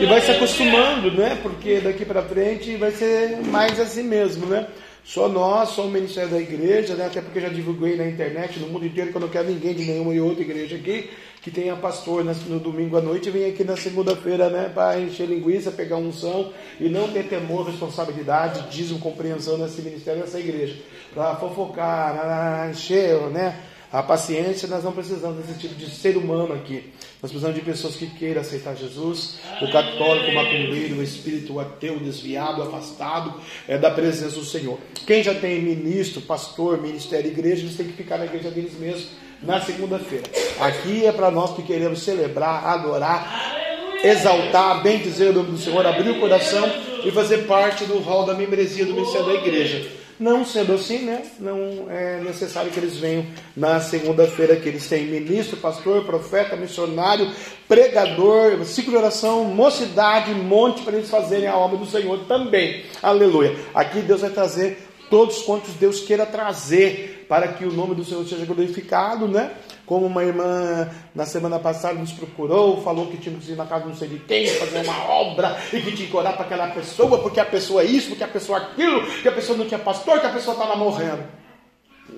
[0.00, 4.66] E vai se acostumando, né, porque daqui para frente vai ser mais assim mesmo, né.
[5.08, 7.06] Só nós, só o Ministério da Igreja, né?
[7.06, 9.86] até porque já divulguei na internet, no mundo inteiro, que eu não quero ninguém de
[9.86, 11.08] nenhuma e outra igreja aqui,
[11.48, 15.26] que tenha pastor no domingo à noite e vem aqui na segunda-feira né, para encher
[15.26, 20.76] linguiça, pegar unção e não ter temor, responsabilidade, dízimo, compreensão nesse ministério, nessa igreja.
[21.14, 23.58] Para fofocar, encher, né?
[23.90, 26.92] A paciência, nós não precisamos desse tipo de ser humano aqui.
[27.22, 31.98] Nós precisamos de pessoas que queiram aceitar Jesus, o católico, o macumbeiro, o espírito ateu,
[31.98, 34.78] desviado, afastado é, da presença do Senhor.
[35.06, 39.08] Quem já tem ministro, pastor, ministério, igreja, eles têm que ficar na igreja deles mesmos
[39.42, 40.24] na segunda-feira.
[40.60, 43.56] Aqui é para nós que queremos celebrar, adorar,
[44.02, 46.68] exaltar, bem dizer o nome do Senhor, abrir o coração
[47.04, 49.98] e fazer parte do rol da membresia do ministério da igreja.
[50.18, 51.22] Não sendo assim, né?
[51.38, 53.24] Não é necessário que eles venham
[53.56, 57.30] na segunda-feira, que eles têm ministro, pastor, profeta, missionário,
[57.68, 62.84] pregador, ciclo de oração, mocidade, monte para eles fazerem a obra do Senhor também.
[63.00, 63.54] Aleluia.
[63.72, 68.24] Aqui Deus vai trazer todos quantos Deus queira trazer para que o nome do Senhor
[68.26, 69.52] seja glorificado, né?
[69.84, 73.84] Como uma irmã na semana passada nos procurou, falou que tinha que ir na casa
[73.84, 77.18] não sei de quem, fazer uma obra e que tinha que orar para aquela pessoa,
[77.18, 79.78] porque a pessoa é isso, porque a pessoa é aquilo, que a pessoa não tinha
[79.78, 81.22] pastor, que a pessoa estava morrendo.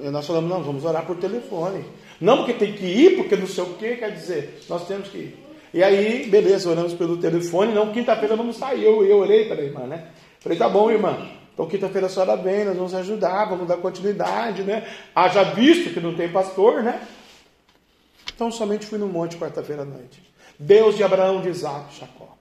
[0.00, 1.84] E nós falamos, não, vamos orar por telefone.
[2.20, 5.18] Não porque tem que ir, porque não sei o que, quer dizer, nós temos que
[5.18, 5.46] ir.
[5.72, 8.84] E aí, beleza, oramos pelo telefone, não, quinta-feira vamos sair.
[8.84, 10.08] Eu, eu orei para a irmã, né?
[10.40, 11.39] Falei, tá bom, irmã.
[11.60, 14.82] Então, quinta-feira a senhora vem, nós vamos ajudar, vamos dar continuidade, né?
[15.14, 17.02] Haja visto que não tem pastor, né?
[18.34, 20.22] Então, somente fui no monte quarta-feira à noite.
[20.58, 22.34] Deus de Abraão, de Isaac, Jacó.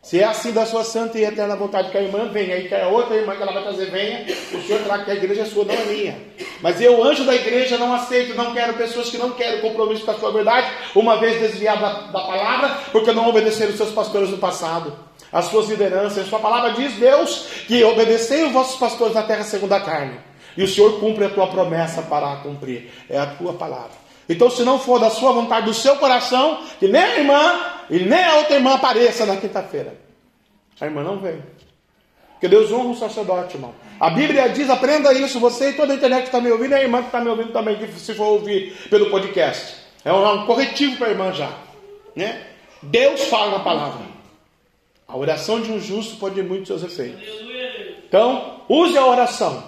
[0.00, 2.74] Se é assim da sua santa e eterna vontade que a irmã venha, e que
[2.74, 5.44] a outra irmã que ela vai trazer venha, o Senhor terá que a igreja é
[5.44, 6.18] sua, não é minha.
[6.62, 10.10] Mas eu, anjo da igreja, não aceito, não quero pessoas que não querem compromisso com
[10.12, 14.30] a sua verdade, uma vez desviada da, da palavra, porque não obedeceram os seus pastores
[14.30, 15.03] no passado
[15.34, 16.28] as suas lideranças.
[16.28, 20.16] Sua palavra diz, Deus, que obedecei os vossos pastores na terra segundo a carne.
[20.56, 22.88] E o Senhor cumpre a tua promessa para cumprir.
[23.10, 24.04] É a tua palavra.
[24.28, 27.60] Então, se não for da sua vontade, do seu coração, que nem a irmã
[27.90, 29.98] e nem a outra irmã apareça na quinta-feira.
[30.80, 31.42] A irmã não vem.
[32.34, 33.74] Porque Deus honra o sacerdote, irmão.
[33.98, 36.74] A Bíblia diz, aprenda isso, você e toda a internet que está me ouvindo, e
[36.74, 39.76] a irmã que está me ouvindo também, se for ouvir pelo podcast.
[40.04, 41.50] É um corretivo para a irmã já.
[42.14, 42.46] Né?
[42.82, 44.13] Deus fala na palavra.
[45.06, 47.22] A oração de um justo pode ter muitos seus efeitos.
[48.08, 49.64] Então, use a oração.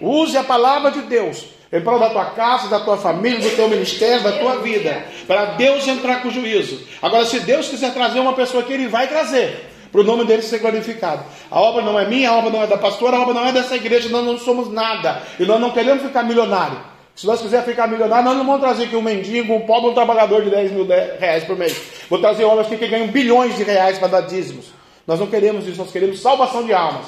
[0.00, 3.68] Use a palavra de Deus em prol da tua casa, da tua família, do teu
[3.68, 6.80] ministério, da tua vida, para Deus entrar com juízo.
[7.02, 10.42] Agora, se Deus quiser trazer uma pessoa aqui, Ele vai trazer, para o nome dele
[10.42, 11.24] ser glorificado.
[11.50, 13.50] A obra não é minha, a obra não é da pastora, a obra não é
[13.50, 16.78] dessa igreja, nós não somos nada, e nós não queremos ficar milionário.
[17.16, 19.94] Se nós quisermos ficar milionário, nós não vamos trazer aqui um mendigo, um pobre, um
[19.94, 21.80] trabalhador de 10 mil reais por mês.
[22.10, 24.66] Vou trazer homens que ganham bilhões de reais para dar dízimos.
[25.06, 27.06] Nós não queremos isso, nós queremos salvação de almas.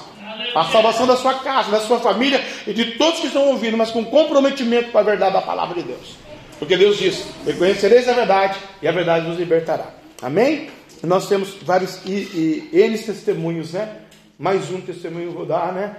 [0.55, 3.91] A salvação da sua casa, da sua família e de todos que estão ouvindo, mas
[3.91, 6.17] com comprometimento com a verdade da palavra de Deus.
[6.59, 9.91] Porque Deus diz: Reconhecereis a verdade e a verdade nos libertará.
[10.23, 10.71] Amém?
[11.03, 13.97] Nós temos vários e, e N testemunhos, né?
[14.39, 15.97] Mais um testemunho vou dar, né?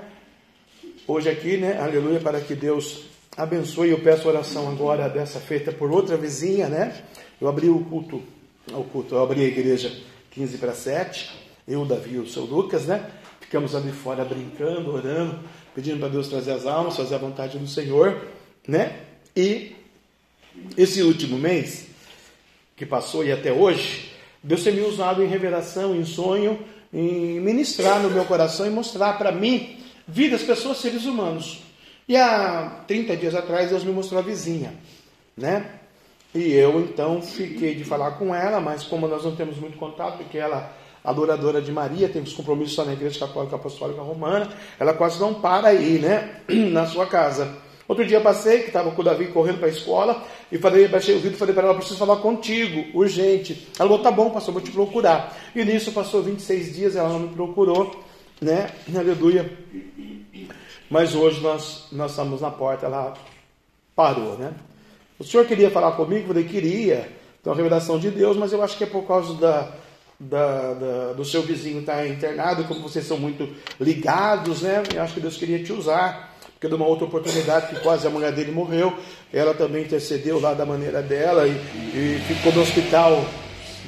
[1.07, 1.79] Hoje aqui, né?
[1.79, 3.05] Aleluia, para que Deus
[3.37, 3.91] abençoe.
[3.91, 7.03] Eu peço oração agora dessa feita por outra vizinha, né?
[7.39, 8.21] Eu abri o culto,
[8.73, 9.95] o culto, eu abri a igreja
[10.31, 13.11] 15 para 7 eu, Davi e o seu Lucas, né?
[13.41, 15.39] Ficamos ali fora brincando, orando,
[15.75, 18.25] pedindo para Deus trazer as almas, fazer a vontade do Senhor,
[18.65, 19.01] né?
[19.35, 19.75] E
[20.77, 21.87] esse último mês
[22.75, 26.57] que passou e até hoje, Deus tem me usado em revelação, em sonho,
[26.93, 29.77] em ministrar no meu coração e mostrar para mim
[30.07, 31.63] vidas, pessoas, seres humanos.
[32.07, 34.73] E há 30 dias atrás Deus me mostrou a vizinha,
[35.35, 35.71] né?
[36.33, 40.17] E eu então fiquei de falar com ela, mas como nós não temos muito contato,
[40.17, 40.71] porque ela
[41.03, 45.33] adoradora de Maria, tem os compromissos só na Igreja Católica Apostólica Romana, ela quase não
[45.33, 47.57] para aí, né, na sua casa.
[47.87, 51.15] Outro dia passei, que estava com o Davi correndo para a escola, e falei, baixei
[51.15, 53.67] o vidro e falei para ela, preciso falar contigo, urgente.
[53.79, 55.35] Ela falou, tá bom, pastor, vou te procurar.
[55.55, 58.03] E nisso passou 26 dias, ela não me procurou,
[58.41, 59.49] né, aleluia.
[60.89, 63.13] Mas hoje nós, nós estamos na porta, ela
[63.95, 64.53] parou, né.
[65.19, 66.27] O senhor queria falar comigo?
[66.27, 67.09] Falei, queria.
[67.41, 69.71] Então, a revelação de Deus, mas eu acho que é por causa da,
[70.19, 73.47] da, da, do seu vizinho estar tá internado, como vocês são muito
[73.79, 74.83] ligados, né?
[74.93, 78.09] Eu acho que Deus queria te usar, porque de uma outra oportunidade que quase a
[78.09, 78.93] mulher dele morreu,
[79.33, 83.25] ela também intercedeu lá da maneira dela e, e ficou no hospital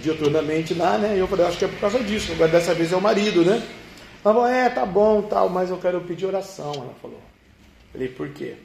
[0.02, 1.16] diuturnamente lá, né?
[1.16, 3.44] E eu falei, acho que é por causa disso, agora dessa vez é o marido,
[3.44, 3.62] né?
[4.24, 7.20] Ela falou, é, tá bom, tal, mas eu quero pedir oração, ela falou.
[7.92, 8.56] Falei, por quê?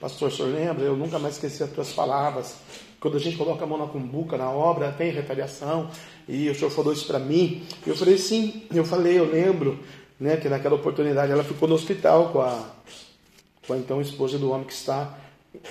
[0.00, 0.84] Pastor, o senhor lembra?
[0.84, 2.56] Eu nunca mais esqueci as tuas palavras.
[3.00, 5.90] Quando a gente coloca a mão na cumbuca, na obra, tem retaliação.
[6.28, 7.66] E o senhor falou isso para mim.
[7.86, 8.66] Eu falei, sim.
[8.72, 9.78] Eu falei, eu lembro,
[10.20, 12.70] né, que naquela oportunidade ela ficou no hospital com a,
[13.66, 15.18] com a então esposa do homem que está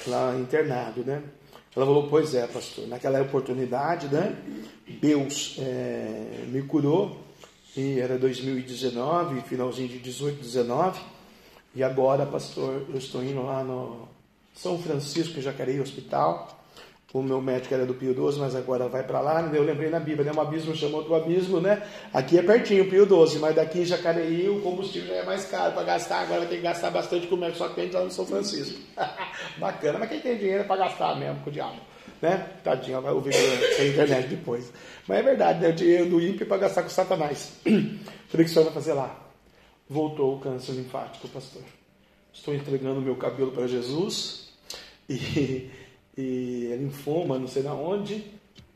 [0.08, 1.22] lá internado, né?
[1.76, 2.88] Ela falou, pois é, pastor.
[2.88, 4.36] Naquela oportunidade, né,
[5.02, 7.25] Deus é, me curou.
[7.76, 11.02] E era 2019, finalzinho de 18, 19.
[11.76, 14.08] E agora, pastor, eu estou indo lá no
[14.54, 16.56] São Francisco, Jacareí Hospital
[17.18, 19.42] o meu médico era do Pio 12, mas agora vai para lá.
[19.54, 20.38] Eu lembrei na Bíblia, né?
[20.38, 21.82] um abismo chamou outro abismo, né?
[22.14, 25.72] Aqui é pertinho, Pio 12, mas daqui em Jacareí o combustível já é mais caro
[25.72, 26.24] para gastar.
[26.24, 28.82] Agora ter que gastar bastante com o médico, só que tem lá no São Francisco.
[29.58, 31.78] Bacana, mas quem tem dinheiro é para gastar mesmo com o diabo.
[32.22, 32.38] Né?
[32.64, 34.72] Tadinho, vai ouvir a internet depois.
[35.08, 35.70] Mas é verdade, né?
[35.70, 37.54] o dinheiro do ímpio para gastar com Satanás.
[38.30, 39.20] Falei que o senhor vai fazer lá.
[39.90, 41.62] Voltou o câncer linfático, pastor.
[42.34, 44.50] Estou entregando meu cabelo para Jesus
[45.10, 45.70] e
[46.18, 48.26] e é linfoma, não sei na onde,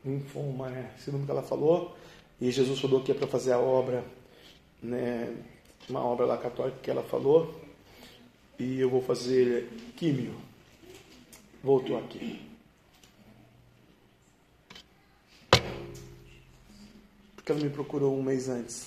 [0.04, 1.96] linfoma, é esse nome que ela falou,
[2.40, 4.04] e Jesus falou que é para fazer a obra,
[4.82, 5.34] né,
[5.88, 7.58] uma obra lá católica que ela falou,
[8.58, 10.34] e eu vou fazer químio.
[11.62, 12.49] Voltou aqui.
[17.50, 18.86] Porque ela me procurou um mês antes.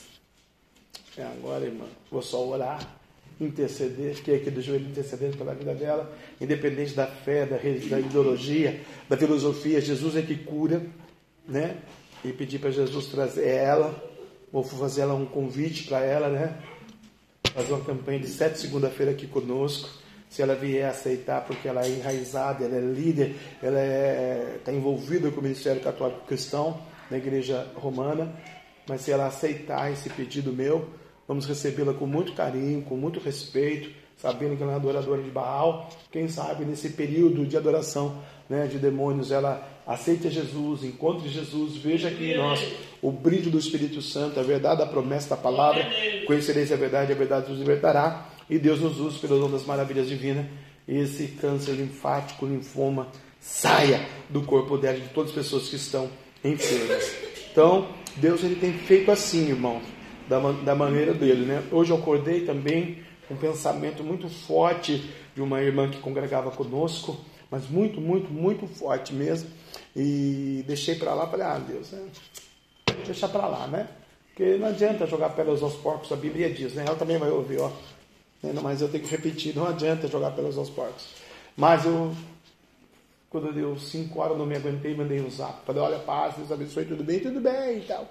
[1.17, 2.95] É agora, irmã, vou só orar,
[3.39, 8.79] interceder, fiquei aqui do joelho intercedendo pela vida dela, independente da fé, da, da ideologia,
[9.09, 10.81] da filosofia, Jesus é que cura,
[11.45, 11.77] né?
[12.23, 14.01] E pedir para Jesus trazer ela,
[14.49, 16.57] vou fazer ela um convite para ela, né?
[17.53, 19.89] Fazer uma campanha de sete segunda-feira aqui conosco.
[20.29, 24.71] Se ela vier aceitar, porque ela é enraizada, ela é líder, ela está é, tá
[24.71, 28.33] envolvida com o Ministério Católico Cristão na Igreja Romana,
[28.87, 30.89] mas se ela aceitar esse pedido meu,
[31.27, 35.89] vamos recebê-la com muito carinho, com muito respeito, sabendo que ela é adoradora de Baal.
[36.11, 42.07] Quem sabe nesse período de adoração né, de demônios ela aceite Jesus, encontre Jesus, veja
[42.07, 42.65] aqui em nós
[43.01, 45.85] o brilho do Espírito Santo, a verdade, a promessa da palavra.
[46.25, 48.29] Conhecereis a verdade, a verdade nos libertará.
[48.49, 50.45] E Deus nos use pelas ondas maravilhas divinas.
[50.87, 53.07] Esse câncer linfático, linfoma,
[53.39, 56.09] saia do corpo dela, de todas as pessoas que estão
[56.43, 57.11] enfermas.
[57.51, 57.87] Então,
[58.17, 59.83] Deus ele tem feito assim, irmãos,
[60.27, 61.45] da, da maneira dele.
[61.45, 61.63] Né?
[61.71, 67.17] Hoje eu acordei também com um pensamento muito forte de uma irmã que congregava conosco,
[67.49, 69.49] mas muito, muito, muito forte mesmo.
[69.95, 72.07] E deixei para lá, falei, ah, Deus, né?
[73.05, 73.87] deixa para lá, né?
[74.27, 76.83] Porque não adianta jogar pelas aos porcos, a Bíblia diz, né?
[76.87, 77.71] Ela também vai ouvir, ó.
[78.61, 81.05] Mas eu tenho que repetir, não adianta jogar pelas aos porcos.
[81.55, 82.13] Mas eu
[83.33, 85.65] quando deu cinco horas, eu não me aguentei, mandei um zap.
[85.65, 87.19] Falei, olha, paz, Deus abençoe, tudo bem?
[87.19, 88.07] Tudo bem e tal.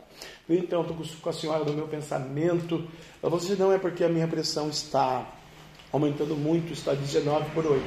[0.51, 2.85] Então, estou com a senhora no meu pensamento.
[3.23, 5.33] Vou dizer, não é porque a minha pressão está
[5.93, 7.85] aumentando muito, está 19 por 8.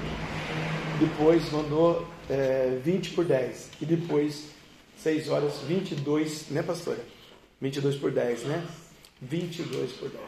[0.98, 3.72] Depois mandou é, 20 por 10.
[3.82, 4.52] E depois,
[5.00, 7.04] 6 horas, 22, né, pastora?
[7.60, 8.66] 22 por 10, né?
[9.22, 10.24] 22 por 10.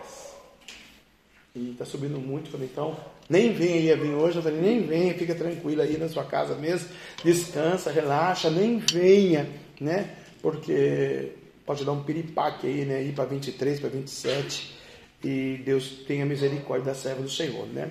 [1.55, 2.49] E está subindo muito.
[2.51, 2.97] Falei, então,
[3.29, 4.37] nem vem ia vir hoje.
[4.37, 6.89] Eu falei, nem venha, fica tranquilo aí na sua casa mesmo.
[7.23, 9.47] Descansa, relaxa, nem venha,
[9.79, 10.09] né?
[10.41, 11.31] Porque
[11.65, 13.03] pode dar um piripaque aí, né?
[13.03, 14.75] Ir para 23, para 27.
[15.23, 17.89] E Deus tenha misericórdia da serva do Senhor, né?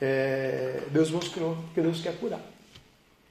[0.00, 2.40] É, Deus mostrou que Deus quer curar.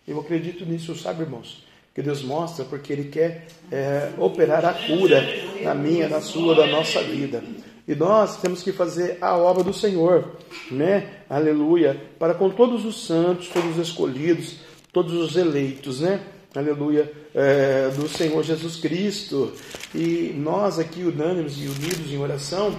[0.08, 1.64] Eu acredito nisso, sabe, irmãos?
[1.94, 5.24] Que Deus mostra porque Ele quer é, operar a cura
[5.62, 7.44] na minha, na sua, da nossa vida.
[7.88, 10.32] E nós temos que fazer a obra do Senhor,
[10.72, 11.20] né?
[11.30, 12.02] Aleluia.
[12.18, 14.56] Para com todos os santos, todos os escolhidos,
[14.92, 16.20] todos os eleitos, né?
[16.56, 17.12] Aleluia.
[17.34, 19.54] É, do Senhor Jesus Cristo.
[19.94, 22.76] E nós aqui, unânimes e unidos em oração,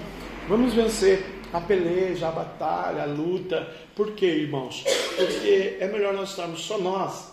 [0.48, 3.68] vamos vencer a peleja, a batalha, a luta.
[3.94, 4.82] Por quê, irmãos?
[5.16, 7.32] Porque é melhor nós estarmos só nós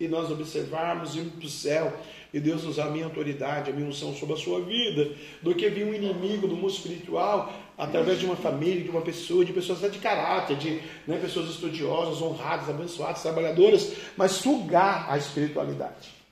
[0.00, 1.92] e nós observarmos, irmos para o céu
[2.32, 5.10] e Deus usar a minha autoridade, a minha unção sobre a sua vida,
[5.42, 9.44] do que vir um inimigo do mundo espiritual através de uma família, de uma pessoa,
[9.44, 16.22] de pessoas de caráter, de né, pessoas estudiosas, honradas, abençoadas, trabalhadoras, mas sugar a espiritualidade.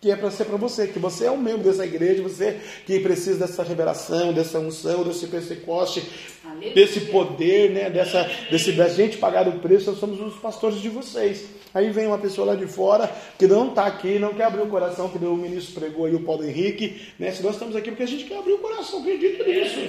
[0.00, 3.00] Que é para ser para você, que você é um membro dessa igreja, você que
[3.00, 6.04] precisa dessa revelação, dessa unção, desse pentecoste,
[6.72, 10.88] desse poder, né, dessa, desse da gente pagar o preço, nós somos os pastores de
[10.88, 11.57] vocês.
[11.74, 14.66] Aí vem uma pessoa lá de fora que não está aqui, não quer abrir o
[14.66, 17.30] coração, que o ministro pregou aí, o Paulo Henrique, né?
[17.30, 19.80] Se nós estamos aqui porque a gente quer abrir o coração, acredito nisso,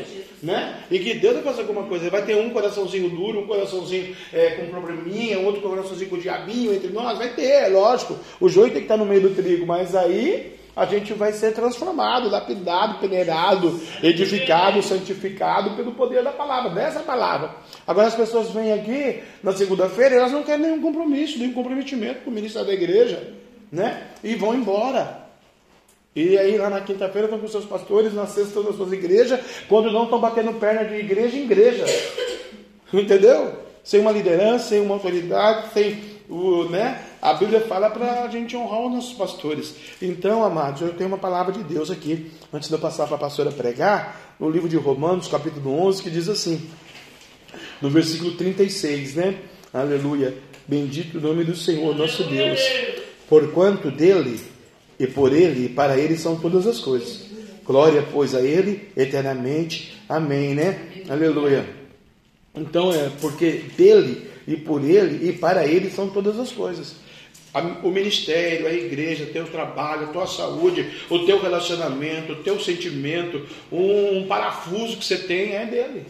[0.44, 0.84] né?
[0.92, 2.10] E que Deus vai fazer alguma coisa.
[2.10, 6.92] Vai ter um coraçãozinho duro, um coraçãozinho é, com probleminha, outro coraçãozinho com diabinho entre
[6.92, 8.18] nós, vai ter, é lógico.
[8.40, 11.54] O joio tem que estar no meio do trigo, mas aí a gente vai ser
[11.54, 17.52] transformado, lapidado, peneirado, edificado, santificado pelo poder da palavra, dessa palavra.
[17.86, 22.22] Agora as pessoas vêm aqui na segunda-feira e elas não querem nenhum compromisso, nenhum comprometimento
[22.22, 23.34] com o ministro da igreja,
[23.72, 24.08] né?
[24.24, 25.28] E vão embora.
[26.16, 29.40] E aí lá na quinta-feira estão com seus pastores, na sexta estão nas suas igrejas,
[29.68, 31.86] quando não estão batendo perna de igreja em igreja.
[32.92, 33.54] Entendeu?
[33.84, 37.00] Sem uma liderança, sem uma autoridade, sem o, né?
[37.22, 39.76] A Bíblia fala para a gente honrar os nossos pastores.
[40.02, 43.20] Então, amados, eu tenho uma palavra de Deus aqui, antes de eu passar para a
[43.20, 46.70] pastora pregar, no livro de Romanos, capítulo 11, que diz assim,
[47.82, 49.36] no versículo 36, né?
[49.74, 50.34] Aleluia.
[50.66, 52.62] Bendito o nome do Senhor, nosso Deus.
[53.28, 54.40] Porquanto dele
[54.98, 57.26] e por ele e para ele são todas as coisas.
[57.66, 60.02] Glória, pois, a ele eternamente.
[60.08, 61.04] Amém, né?
[61.10, 61.68] Aleluia.
[62.56, 67.09] Então é porque dele e por ele e para ele são todas as coisas
[67.84, 73.45] o ministério, a igreja, teu trabalho, a tua saúde, o teu relacionamento, o teu sentimento,
[73.72, 76.06] um parafuso que você tem é dele.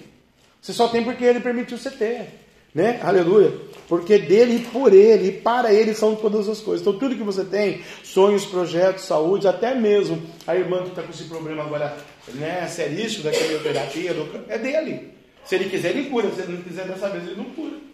[0.61, 2.27] Você só tem porque ele permitiu você ter.
[2.73, 2.99] Né?
[3.01, 3.53] Aleluia.
[3.87, 6.85] Porque dele e por ele para ele são todas as coisas.
[6.85, 11.09] Então tudo que você tem, sonhos, projetos, saúde, até mesmo a irmã que está com
[11.09, 11.97] esse problema agora,
[12.35, 14.15] né, seríssimo da quimioterapia,
[14.47, 15.13] é dele.
[15.43, 16.29] Se ele quiser, ele cura.
[16.29, 17.88] Se ele não quiser dessa vez, ele não cura.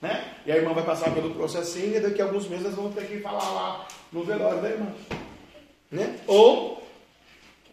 [0.00, 0.24] Né?
[0.44, 3.06] E a irmã vai passar pelo processinho e daqui a alguns meses nós vamos ter
[3.06, 4.92] que falar lá no velório da irmã.
[5.90, 6.16] Né?
[6.26, 6.82] Ou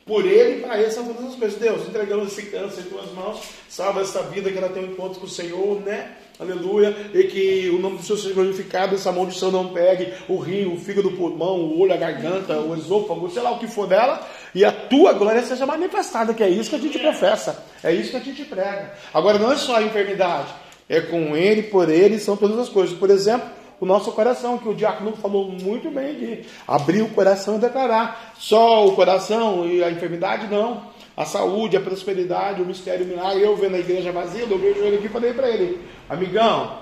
[0.06, 1.60] por ele e para ele são todas as coisas.
[1.60, 5.20] Deus, entregamos esse câncer em tuas mãos, salva essa vida que ela tem um encontro
[5.20, 6.12] com o Senhor, né?
[6.40, 6.96] Aleluia.
[7.14, 10.78] E que o nome do Senhor seja glorificado, essa maldição não pegue o rim, o
[10.78, 14.28] fígado, o pulmão, o olho, a garganta, o esôfago, sei lá o que for dela,
[14.54, 18.12] e a tua glória seja manifestada, que é isso que a gente professa, é isso
[18.12, 18.94] que a gente prega.
[19.14, 20.54] Agora, não é só a enfermidade,
[20.88, 22.98] é com ele, por ele, são todas as coisas.
[22.98, 27.58] Por exemplo, o nosso coração, que o diácono falou muito bem de abrir o coração
[27.58, 28.34] e declarar.
[28.38, 30.92] Só o coração e a enfermidade, não.
[31.16, 33.44] A saúde, a prosperidade, o mistério, o milagre.
[33.44, 35.80] Eu vendo a igreja vazia, eu vejo ele aqui e falei para ele,
[36.10, 36.80] amigão,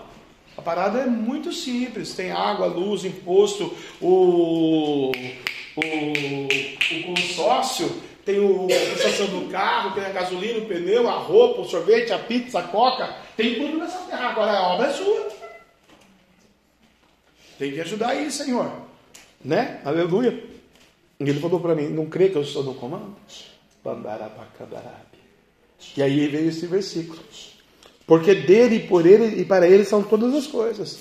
[0.58, 2.14] a parada é muito simples.
[2.14, 5.12] Tem água, luz, imposto, o,
[5.76, 7.91] o, o consórcio,
[8.32, 12.19] tem o, prestação do carro, tem a gasolina, o pneu, a roupa, o sorvete, a
[12.19, 13.13] pizza, a coca.
[13.36, 14.29] Tem tudo nessa terra.
[14.29, 15.29] Agora a obra é sua.
[17.59, 18.71] Tem que ajudar aí, Senhor.
[19.43, 19.82] Né?
[19.84, 20.43] Aleluia.
[21.19, 23.15] E ele falou para mim: Não crê que eu estou no comando?
[25.97, 27.19] E aí veio esse versículo.
[28.07, 30.99] Porque dele, por ele e para ele são todas as coisas.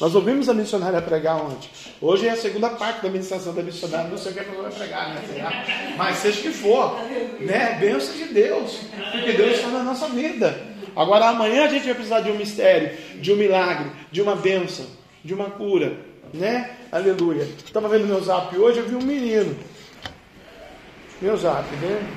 [0.00, 1.68] Nós ouvimos a missionária pregar ontem.
[2.00, 4.08] Hoje é a segunda parte da ministração da missionária.
[4.08, 5.94] Não sei o que a pessoa vai pregar, né?
[5.96, 6.98] Mas seja que for,
[7.40, 7.78] né?
[7.78, 8.80] Bênção de Deus.
[9.12, 10.72] Porque Deus está na nossa vida.
[10.96, 14.86] Agora amanhã a gente vai precisar de um mistério, de um milagre, de uma bênção
[15.24, 15.96] de uma cura,
[16.32, 16.76] né?
[16.90, 17.44] Aleluia.
[17.64, 19.56] Estava vendo meu zap hoje, eu vi um menino.
[21.20, 22.08] Meu zap, né?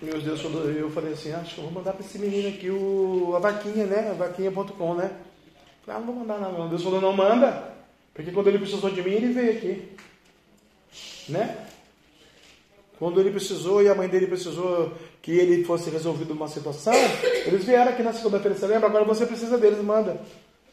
[0.00, 3.34] Meu Deus, eu falei assim, acho que eu vou mandar para esse menino aqui o,
[3.36, 4.10] a vaquinha, né?
[4.10, 5.10] A vaquinha.com, né?
[5.86, 6.68] Ah, não vou mandar não.
[6.68, 7.74] Deus falou, não manda.
[8.12, 9.88] Porque quando ele precisou de mim, ele veio aqui.
[11.28, 11.66] Né?
[12.98, 16.94] Quando ele precisou e a mãe dele precisou que ele fosse resolvido uma situação,
[17.46, 18.88] eles vieram aqui na segunda-feira, você lembra?
[18.88, 20.20] Agora você precisa deles, manda.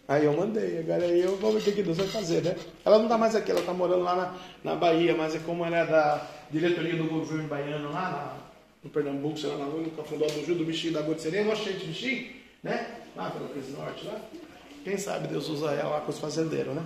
[0.07, 2.55] Aí eu mandei, agora eu vou ver o que Deus vai fazer, né?
[2.83, 5.65] Ela não está mais aqui, ela está morando lá na, na Bahia, mas é como
[5.65, 8.37] ela é da diretoria do governo baiano lá na,
[8.83, 11.85] no Pernambuco, sei lá, na no Cafundó do Júlio, do bichinho da Gotserê, gostei de
[11.85, 12.29] bichinho,
[12.61, 12.97] né?
[13.15, 14.19] Lá pelo Cris Norte, lá.
[14.83, 16.83] Quem sabe Deus usa ela lá com os fazendeiros, né?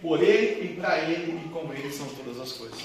[0.00, 2.78] Por ele e para ele e com ele são todas as coisas.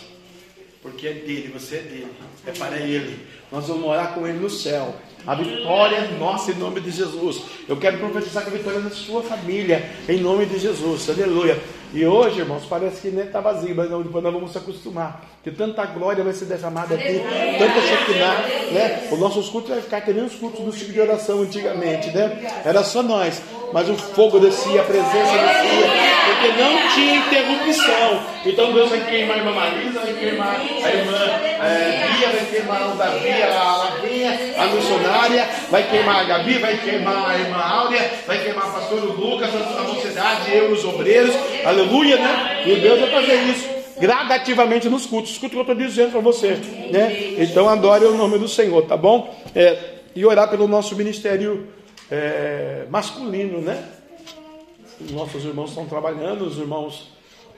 [0.81, 2.13] Porque é dele, você é dele,
[2.45, 3.25] é para ele.
[3.51, 4.95] Nós vamos morar com ele no céu.
[5.25, 7.41] A vitória é nossa em nome de Jesus.
[7.67, 11.09] Eu quero profetizar que a vitória é da sua família, em nome de Jesus.
[11.09, 11.59] Aleluia.
[11.93, 15.23] E hoje, irmãos, parece que nem está vazio, mas depois nós vamos se acostumar.
[15.43, 17.21] Que tanta glória vai ser derramada aqui,
[17.57, 18.35] tanta Shekinah,
[18.73, 19.07] né?
[19.09, 22.61] Os nossos cultos vai ficar que nem os cultos do tipo de oração antigamente, né?
[22.65, 23.41] Era só nós,
[23.73, 25.87] mas o fogo descia, a presença descia,
[26.25, 28.21] porque não tinha interrupção.
[28.45, 31.17] Então Deus vai queimar a irmã Marisa, vai queimar a irmã
[31.61, 36.77] é, Bia, vai queimar o Davi, a Lavinha, a missionária, vai queimar a Gabi, vai
[36.77, 42.17] queimar a irmã Áurea, vai queimar o pastor Lucas, a mocidade, eu, os obreiros, aleluia,
[42.17, 42.63] né?
[42.65, 45.31] E Deus vai fazer isso gradativamente nos cultos.
[45.31, 46.57] Escuta o que eu estou dizendo para você.
[46.91, 47.35] Né?
[47.39, 49.35] Então adore o nome do Senhor, tá bom?
[49.55, 49.77] É,
[50.15, 51.67] e orar pelo nosso ministério
[52.09, 53.91] é, masculino, né?
[55.11, 57.11] Nossos irmãos estão trabalhando, os irmãos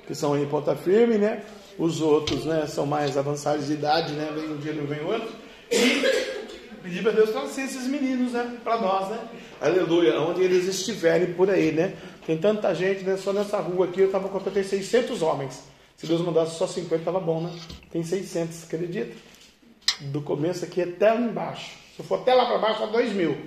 [0.06, 1.44] que são em ponta firme, né?
[1.78, 4.30] Os outros, né, são mais avançados de idade, né?
[4.36, 5.30] Vem um dia, não vem outro.
[5.72, 6.02] E
[6.82, 8.58] pedir para Deus trazer esses meninos, né?
[8.64, 9.20] Para nós, né?
[9.62, 10.20] Aleluia.
[10.20, 11.94] Onde eles estiverem por aí, né?
[12.26, 13.18] Tem tanta gente, né?
[13.18, 15.64] Só nessa rua aqui eu estava contando, tem 600 homens.
[15.96, 17.52] Se Deus mandasse só 50, estava bom, né?
[17.92, 19.16] Tem 600, acredita?
[20.02, 21.78] Do começo aqui até lá embaixo.
[21.96, 23.38] Se eu for até lá para baixo, dá 2 mil.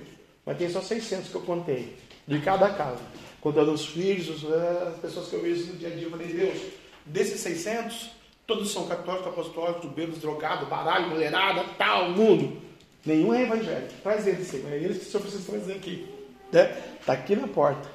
[0.45, 1.95] Mas tem só 600 que eu contei.
[2.25, 3.01] De cada casa.
[3.41, 6.03] Contando os filhos, eh, as pessoas que eu vejo no dia a dia.
[6.03, 6.57] Eu falei, Deus,
[7.05, 8.11] desses 600,
[8.47, 12.61] todos são católicos, apostólicos, bêbados, drogados, baralho, mulherada, tal, mundo.
[13.05, 13.93] Nenhum é evangélico.
[14.01, 14.71] Traz eles, Senhor.
[14.71, 16.07] É eles que o Senhor precisa trazer aqui.
[16.51, 16.77] Né?
[16.99, 17.89] Está aqui na porta.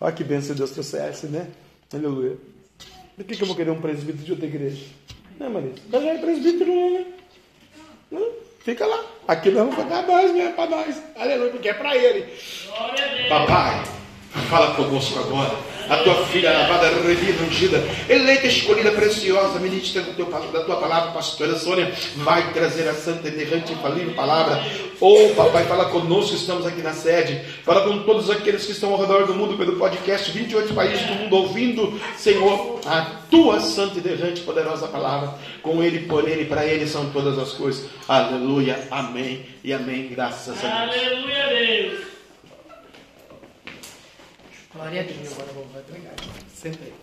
[0.00, 1.50] Olha que bênção Deus trouxesse, né?
[1.92, 2.36] Aleluia.
[3.16, 4.86] Por que, que eu vou querer um presbítero de outra igreja?
[5.38, 5.74] Não, Marisa.
[5.90, 7.06] Mas já é presbítero, né?
[8.10, 8.32] Não,
[8.64, 9.00] fica lá.
[9.28, 10.52] Aqui nós vamos pagar mais, né?
[10.54, 11.02] Para nós.
[11.16, 12.26] Aleluia, porque é para ele.
[13.28, 13.84] Papai,
[14.48, 20.24] fala conosco agora a tua filha lavada, revida, ungida, eleita, escolhida, preciosa, ministra do teu,
[20.24, 24.64] da tua palavra, pastora Sônia, vai trazer a santa, errante, infalível palavra.
[24.98, 27.44] Oh, papai, fala conosco, estamos aqui na sede.
[27.62, 31.14] Fala com todos aqueles que estão ao redor do mundo pelo podcast, 28 países do
[31.14, 35.34] mundo ouvindo, Senhor, a tua santa e derrante, poderosa palavra.
[35.62, 37.84] Com ele, por ele, para ele são todas as coisas.
[38.08, 40.08] Aleluia, amém e amém.
[40.08, 40.96] Graças a Deus.
[40.96, 42.11] Aleluia, Deus.
[44.74, 45.32] Glória a Deus.
[45.32, 46.14] Agora vou pegar.
[46.54, 46.94] Sentei.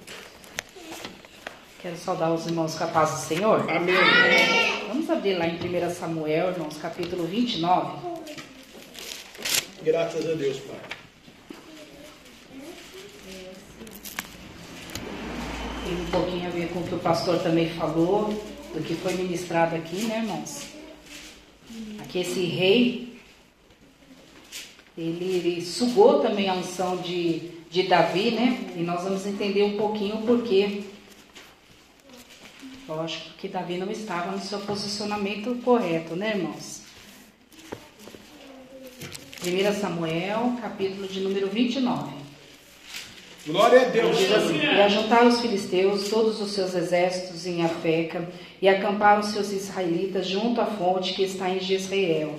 [1.80, 3.70] Quero saudar os irmãos com a paz do Senhor.
[3.70, 4.88] Amém.
[4.88, 8.20] Vamos abrir lá em 1 Samuel, irmãos, capítulo 29.
[9.84, 10.80] Graças a Deus, Pai.
[15.86, 18.30] Tem um pouquinho a ver com o que o pastor também falou,
[18.74, 20.66] do que foi ministrado aqui, né, irmãos?
[22.00, 23.19] Aqui esse rei
[24.98, 28.74] ele, ele sugou também a unção de, de Davi, né?
[28.76, 30.84] E nós vamos entender um pouquinho o porquê.
[32.88, 36.82] Lógico que Davi não estava no seu posicionamento correto, né, irmãos?
[39.42, 42.12] 1 Samuel, capítulo de número 29.
[43.48, 44.18] Glória a Deus.
[44.32, 48.28] Assim, e ajuntaram os filisteus todos os seus exércitos em Afeca,
[48.62, 52.38] e acamparam seus israelitas junto à fonte que está em Jezreel.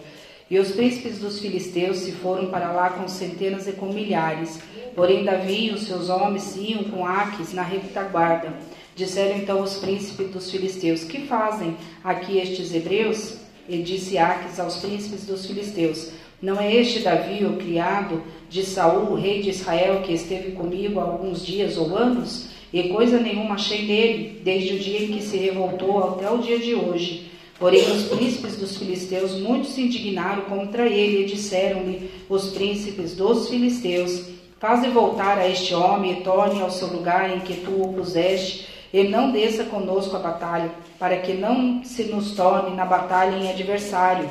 [0.51, 4.59] E os príncipes dos filisteus se foram para lá com centenas e com milhares.
[4.97, 8.53] Porém, Davi e os seus homens iam com Aques na retaguarda.
[8.97, 13.37] Disseram então os príncipes dos filisteus: Que fazem aqui estes hebreus?
[13.69, 16.11] E disse Aques aos príncipes dos filisteus:
[16.43, 21.03] não é este Davi, o criado de Saul, rei de Israel, que esteve comigo há
[21.03, 22.49] alguns dias ou anos?
[22.73, 26.59] E coisa nenhuma achei nele, desde o dia em que se revoltou até o dia
[26.59, 27.30] de hoje.
[27.61, 33.51] Porém, os príncipes dos filisteus muito se indignaram contra ele e disseram-lhe os príncipes dos
[33.51, 34.25] filisteus:
[34.59, 38.67] Faze voltar a este homem e torne ao seu lugar em que tu o puseste,
[38.91, 43.51] e não desça conosco a batalha, para que não se nos torne na batalha em
[43.51, 44.29] adversário.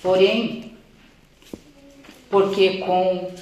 [0.00, 0.72] Porém,
[2.30, 3.32] porque com,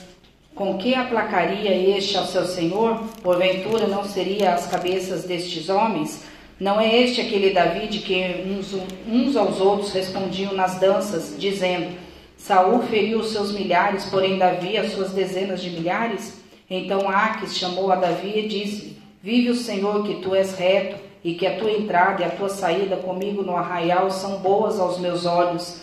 [0.55, 2.99] com que aplacaria este ao seu senhor?
[3.23, 6.23] Porventura não seria as cabeças destes homens?
[6.61, 8.75] Não é este aquele Davi de que uns,
[9.07, 11.97] uns aos outros respondiam nas danças, dizendo:
[12.37, 16.41] Saul feriu os seus milhares, porém Davi as suas dezenas de milhares?
[16.69, 21.35] Então Aques chamou a Davi e disse: Vive o Senhor que tu és reto, e
[21.35, 25.27] que a tua entrada e a tua saída comigo no arraial são boas aos meus
[25.27, 25.83] olhos.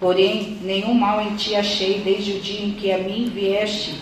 [0.00, 3.94] Porém, nenhum mal em ti achei desde o dia em que a mim vieste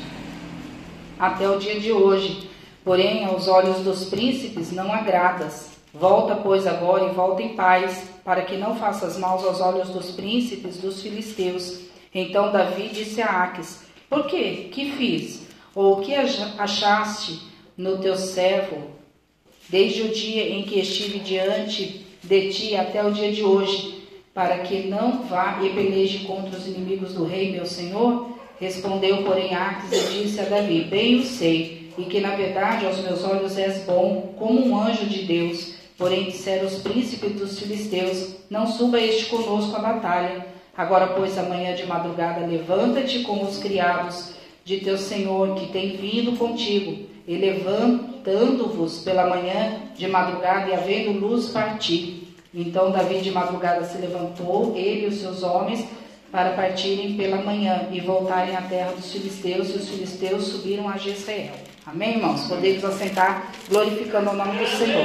[1.18, 2.48] até o dia de hoje.
[2.82, 5.73] Porém, aos olhos dos príncipes não agradas.
[5.94, 10.10] Volta, pois, agora e volta em paz, para que não faças mal aos olhos dos
[10.10, 11.82] príncipes dos filisteus.
[12.12, 14.68] Então Davi disse a Aques: Por quê?
[14.72, 15.46] Que fiz?
[15.74, 17.40] Ou o que achaste
[17.76, 18.76] no teu servo,
[19.68, 24.04] desde o dia em que estive diante de ti até o dia de hoje?
[24.34, 28.28] para que não vá e peleje contra os inimigos do rei, meu senhor?
[28.60, 32.98] Respondeu, porém, Arques e disse a Davi: Bem o sei, e que na verdade aos
[32.98, 35.73] meus olhos és bom, como um anjo de Deus.
[35.96, 40.46] Porém, disseram os príncipes dos filisteus: Não suba este conosco à batalha.
[40.76, 44.34] Agora, pois, amanhã de madrugada, levanta-te com os criados
[44.64, 51.12] de teu senhor que tem vindo contigo, e levantando-vos pela manhã de madrugada e havendo
[51.12, 52.34] luz, partir.
[52.52, 55.86] Então Davi de madrugada se levantou, ele e os seus homens,
[56.32, 60.96] para partirem pela manhã e voltarem à terra dos filisteus, e os filisteus subiram a
[60.96, 61.52] Jezreel.
[61.86, 62.46] Amém, irmãos?
[62.46, 65.04] Podemos assentar glorificando o nome do Senhor.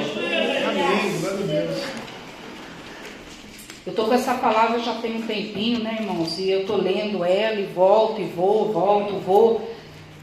[0.69, 1.67] Amém.
[3.85, 6.39] Eu estou com essa palavra já tem um tempinho, né, irmãos?
[6.39, 9.69] E eu estou lendo ela e volto e vou, volto, vou.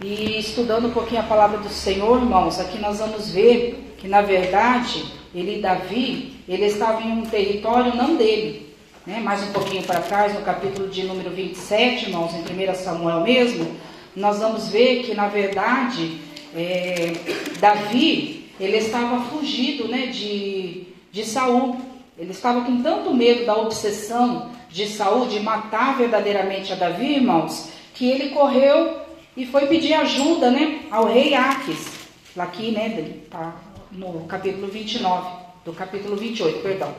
[0.02, 4.22] E estudando um pouquinho a palavra do Senhor, irmãos, aqui nós vamos ver que, na
[4.22, 5.04] verdade,
[5.34, 8.74] ele, Davi, ele estava em um território não dele.
[9.06, 9.20] Né?
[9.20, 13.76] Mais um pouquinho para trás, no capítulo de número 27, irmãos, em 1 Samuel mesmo,
[14.16, 16.24] nós vamos ver que, na verdade,
[16.56, 17.12] é,
[17.60, 21.76] Davi, ele estava fugido né, de, de Saul.
[22.18, 27.68] Ele estava com tanto medo da obsessão de Saul de matar verdadeiramente a Davi, irmãos,
[27.94, 28.96] que ele correu
[29.36, 31.94] e foi pedir ajuda né, ao rei Aques.
[32.38, 33.54] Aqui, né, tá
[33.92, 35.28] no capítulo 29,
[35.64, 36.94] do capítulo 28, perdão.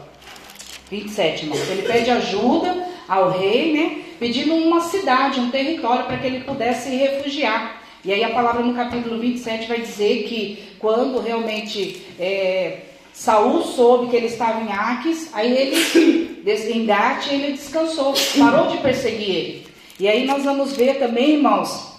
[0.89, 1.57] 27, irmão.
[1.69, 4.03] Ele pede ajuda ao rei, né?
[4.19, 7.81] Pedindo uma cidade, um território para que ele pudesse refugiar.
[8.05, 12.81] E aí a palavra no capítulo 27 vai dizer que quando realmente é,
[13.13, 18.77] Saul soube que ele estava em Aques, aí ele, em Gate, ele descansou, parou de
[18.77, 19.67] perseguir ele.
[19.99, 21.93] E aí nós vamos ver também, irmãos,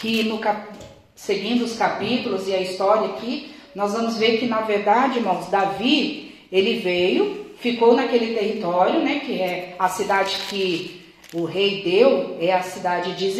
[0.00, 0.68] que no cap...
[1.14, 6.34] seguindo os capítulos e a história aqui, nós vamos ver que, na verdade, irmãos, Davi,
[6.50, 11.01] ele veio, ficou naquele território, né, que é a cidade que
[11.32, 13.30] o rei deu, é a cidade de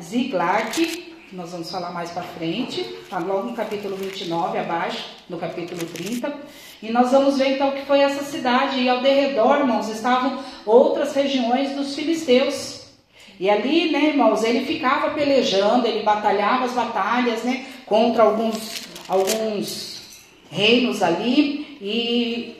[0.00, 5.84] Ziglag, nós vamos falar mais para frente, tá logo no capítulo 29, abaixo, no capítulo
[5.84, 6.32] 30.
[6.82, 11.14] E nós vamos ver então que foi essa cidade, e ao derredor, irmãos, estavam outras
[11.14, 12.84] regiões dos filisteus.
[13.40, 19.94] E ali, né, irmãos, ele ficava pelejando, ele batalhava as batalhas, né, contra alguns alguns
[20.50, 22.56] reinos ali e,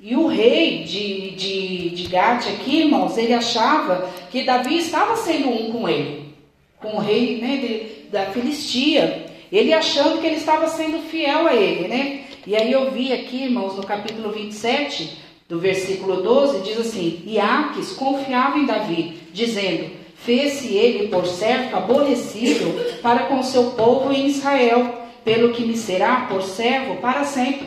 [0.00, 5.48] e o rei de, de, de Gate aqui, irmãos, ele achava que Davi estava sendo
[5.48, 6.34] um com ele,
[6.80, 9.26] com o rei né, de, da Filistia.
[9.50, 12.24] Ele achando que ele estava sendo fiel a ele, né?
[12.46, 15.18] E aí eu vi aqui, irmãos, no capítulo 27,
[15.48, 23.00] do versículo 12, diz assim: Iaques confiava em Davi, dizendo: Fez-se ele por certo aborrecido
[23.00, 27.66] para com seu povo em Israel, pelo que me será por servo para sempre.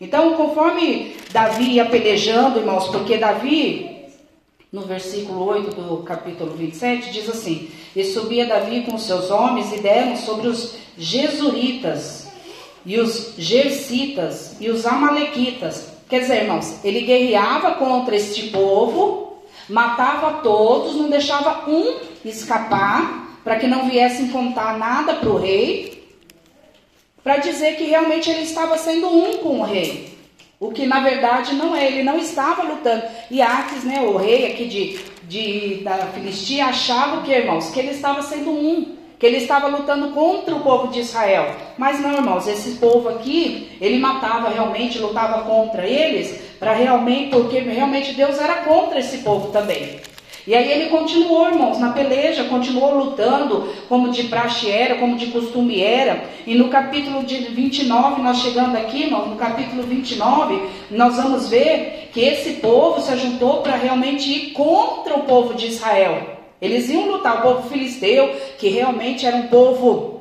[0.00, 3.93] Então, conforme Davi ia pelejando, irmãos, porque Davi,
[4.74, 9.78] no versículo 8 do capítulo 27, diz assim: E subia Davi com seus homens e
[9.78, 12.26] deram sobre os Jesuritas,
[12.84, 19.38] e os Gersitas, e os Amalequitas, Quer dizer, irmãos, ele guerreava contra este povo,
[19.68, 26.04] matava todos, não deixava um escapar, para que não viessem contar nada para o rei,
[27.22, 30.13] para dizer que realmente ele estava sendo um com o rei.
[30.64, 33.02] O que na verdade não é, ele não estava lutando.
[33.30, 37.90] E Aques, né, o rei aqui de, de, da Filistia, achava que, irmãos, que ele
[37.90, 41.54] estava sendo um que ele estava lutando contra o povo de Israel.
[41.76, 47.58] Mas não, irmãos, esse povo aqui, ele matava realmente, lutava contra eles, para realmente, porque
[47.60, 50.00] realmente Deus era contra esse povo também.
[50.46, 55.28] E aí ele continuou, irmãos, na peleja, continuou lutando, como de praxe era, como de
[55.28, 56.24] costume era.
[56.46, 60.60] E no capítulo de 29, nós chegando aqui, irmãos, no capítulo 29,
[60.90, 65.68] nós vamos ver que esse povo se juntou para realmente ir contra o povo de
[65.68, 66.34] Israel.
[66.60, 70.20] Eles iam lutar, o povo filisteu, que realmente era um povo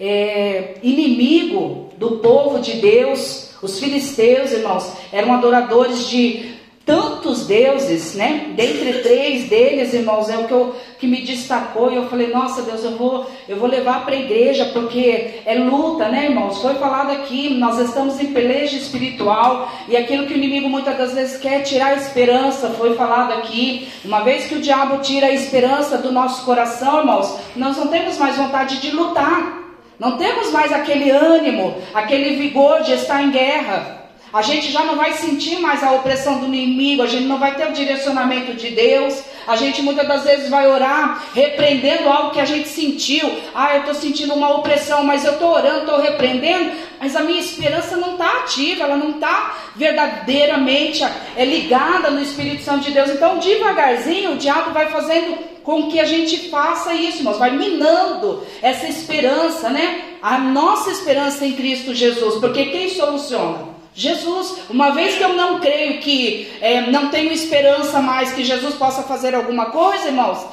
[0.00, 3.50] é, inimigo do povo de Deus.
[3.60, 6.57] Os filisteus, irmãos, eram adoradores de
[6.88, 8.52] tantos deuses, né?
[8.56, 11.92] Dentre três deles, irmãos, é o que, eu, que me destacou.
[11.92, 15.54] E eu falei, nossa Deus, eu vou, eu vou levar para a igreja, porque é
[15.56, 16.62] luta, né, irmãos?
[16.62, 21.12] Foi falado aqui, nós estamos em peleja espiritual, e aquilo que o inimigo muitas das
[21.12, 23.86] vezes quer tirar a esperança, foi falado aqui.
[24.02, 28.16] Uma vez que o diabo tira a esperança do nosso coração, irmãos, nós não temos
[28.16, 29.58] mais vontade de lutar.
[29.98, 33.97] Não temos mais aquele ânimo, aquele vigor de estar em guerra.
[34.32, 37.54] A gente já não vai sentir mais a opressão do inimigo, a gente não vai
[37.54, 39.22] ter o direcionamento de Deus.
[39.46, 43.26] A gente muitas das vezes vai orar repreendendo algo que a gente sentiu.
[43.54, 47.40] Ah, eu estou sentindo uma opressão, mas eu estou orando, estou repreendendo, mas a minha
[47.40, 51.02] esperança não está ativa, ela não está verdadeiramente
[51.34, 53.08] é ligada no Espírito Santo de Deus.
[53.08, 58.42] Então, devagarzinho, o diabo vai fazendo com que a gente faça isso, mas vai minando
[58.60, 60.16] essa esperança, né?
[60.20, 63.67] A nossa esperança em Cristo Jesus, porque quem soluciona?
[63.98, 68.76] Jesus, uma vez que eu não creio que é, não tenho esperança mais que Jesus
[68.76, 70.46] possa fazer alguma coisa, irmãos,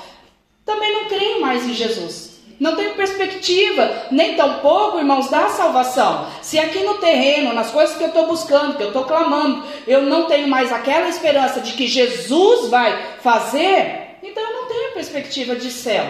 [0.65, 2.39] também não creio mais em Jesus.
[2.59, 6.27] Não tenho perspectiva, nem tampouco, irmãos, da salvação.
[6.41, 10.01] Se aqui no terreno, nas coisas que eu estou buscando, que eu estou clamando, eu
[10.01, 15.55] não tenho mais aquela esperança de que Jesus vai fazer, então eu não tenho perspectiva
[15.55, 16.03] de céu.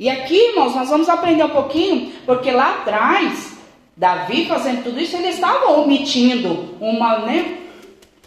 [0.00, 3.55] E aqui, irmãos, nós vamos aprender um pouquinho, porque lá atrás,
[3.96, 7.56] Davi fazendo tudo isso, ele estava omitindo uma, né,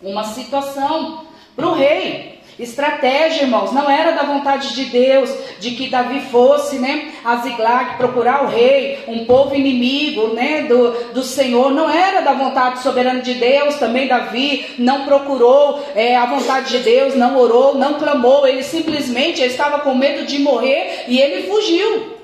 [0.01, 1.25] uma situação
[1.55, 2.39] para o rei.
[2.57, 7.95] Estratégia, irmãos, não era da vontade de Deus de que Davi fosse, né, a Ziglag
[7.97, 11.71] procurar o rei, um povo inimigo, né, do, do Senhor.
[11.71, 13.75] Não era da vontade soberana de Deus.
[13.75, 18.45] Também Davi não procurou é, a vontade de Deus, não orou, não clamou.
[18.45, 22.17] Ele simplesmente estava com medo de morrer e ele fugiu,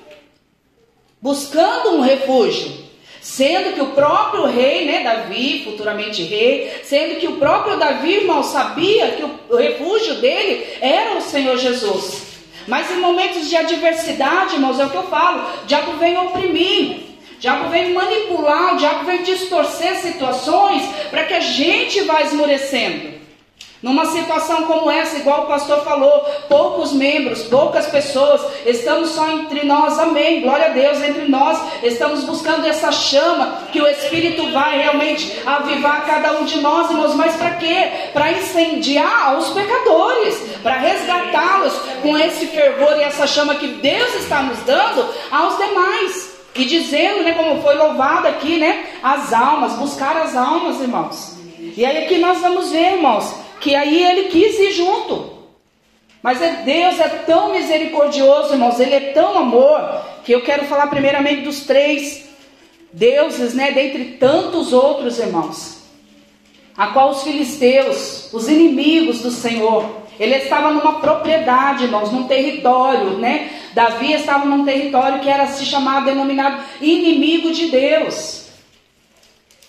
[1.21, 2.84] buscando um refúgio.
[3.25, 8.43] Sendo que o próprio rei, né, Davi, futuramente rei, sendo que o próprio Davi, irmão,
[8.43, 12.21] sabia que o refúgio dele era o Senhor Jesus.
[12.67, 16.97] Mas em momentos de adversidade, irmãos, é o que eu falo, o diabo vem oprimir,
[17.35, 23.14] o diabo vem manipular, o diabo vem distorcer situações para que a gente vá esmorecendo.
[23.85, 29.63] Numa situação como essa, igual o pastor falou, poucos membros, poucas pessoas, estamos só entre
[29.63, 34.79] nós, amém, glória a Deus, entre nós, estamos buscando essa chama que o Espírito vai
[34.81, 37.91] realmente avivar cada um de nós, irmãos, mas para quê?
[38.11, 44.41] Para incendiar os pecadores, para resgatá-los com esse fervor e essa chama que Deus está
[44.41, 46.33] nos dando aos demais.
[46.55, 51.35] E dizendo, né, como foi louvado aqui, né, as almas, buscar as almas, irmãos.
[51.77, 55.33] E aí aqui nós vamos ver, irmãos, que aí ele quis ir junto.
[56.21, 60.85] Mas é, Deus é tão misericordioso, irmãos, Ele é tão amor, que eu quero falar
[60.85, 62.29] primeiramente dos três
[62.93, 65.79] deuses, né, dentre tantos outros, irmãos,
[66.77, 69.83] a qual os filisteus, os inimigos do Senhor,
[70.19, 73.49] ele estava numa propriedade, irmãos, num território, né?
[73.73, 78.44] Davi estava num território que era se chamado, denominado inimigo de Deus.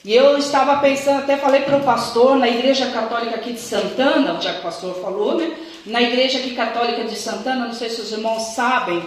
[0.07, 4.41] E eu estava pensando, até falei para o pastor, na igreja católica aqui de Santana,
[4.41, 5.53] já que o pastor falou, né?
[5.85, 9.03] Na igreja aqui católica de Santana, não sei se os irmãos sabem,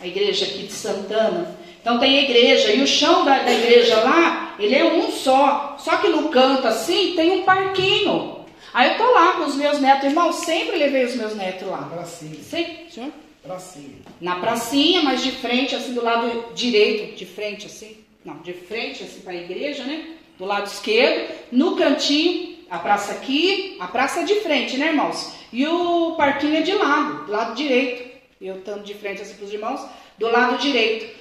[0.00, 1.58] a igreja aqui de Santana.
[1.80, 5.78] Então tem a igreja, e o chão da, da igreja lá ele é um só.
[5.80, 8.44] Só que no canto assim tem um parquinho.
[8.72, 11.78] Aí eu tô lá com os meus netos, irmão, sempre levei os meus netos lá.
[11.92, 12.40] Pracinha.
[12.88, 13.10] Senhor?
[13.42, 13.96] Pracinha.
[14.20, 18.03] Na pracinha, mas de frente, assim, do lado direito, de frente, assim.
[18.24, 20.16] Não, de frente, assim, para a igreja, né?
[20.38, 25.34] Do lado esquerdo, no cantinho, a praça aqui, a praça de frente, né, irmãos?
[25.52, 28.14] E o parquinho é de lado, do lado direito.
[28.40, 29.86] Eu estando de frente, assim, para os irmãos,
[30.18, 31.14] do lado direito.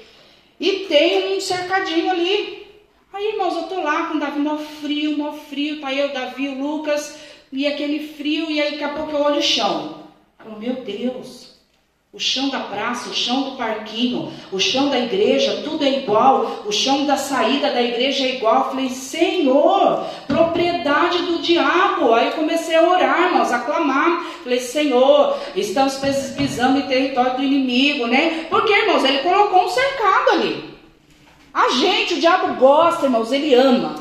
[0.60, 2.68] E tem um cercadinho ali.
[3.12, 5.82] Aí, irmãos, eu tô lá com o Davi, mó frio, mó frio.
[5.82, 7.20] Tá eu, Davi, o Lucas,
[7.52, 10.04] e aquele frio, e aí daqui a pouco eu olho o chão.
[10.40, 11.53] Eu falo, meu Deus,
[12.14, 16.62] o chão da praça, o chão do parquinho, o chão da igreja, tudo é igual.
[16.64, 18.58] O chão da saída da igreja é igual.
[18.58, 22.14] Eu falei, Senhor, propriedade do diabo.
[22.14, 24.28] Aí comecei a orar, irmãos, a clamar.
[24.44, 25.96] Falei, Senhor, estamos
[26.38, 28.46] pisando em território do inimigo, né?
[28.48, 30.66] Porque, irmãos, ele colocou um cercado ali.
[31.52, 33.96] A gente, o diabo gosta, irmãos, ele ama.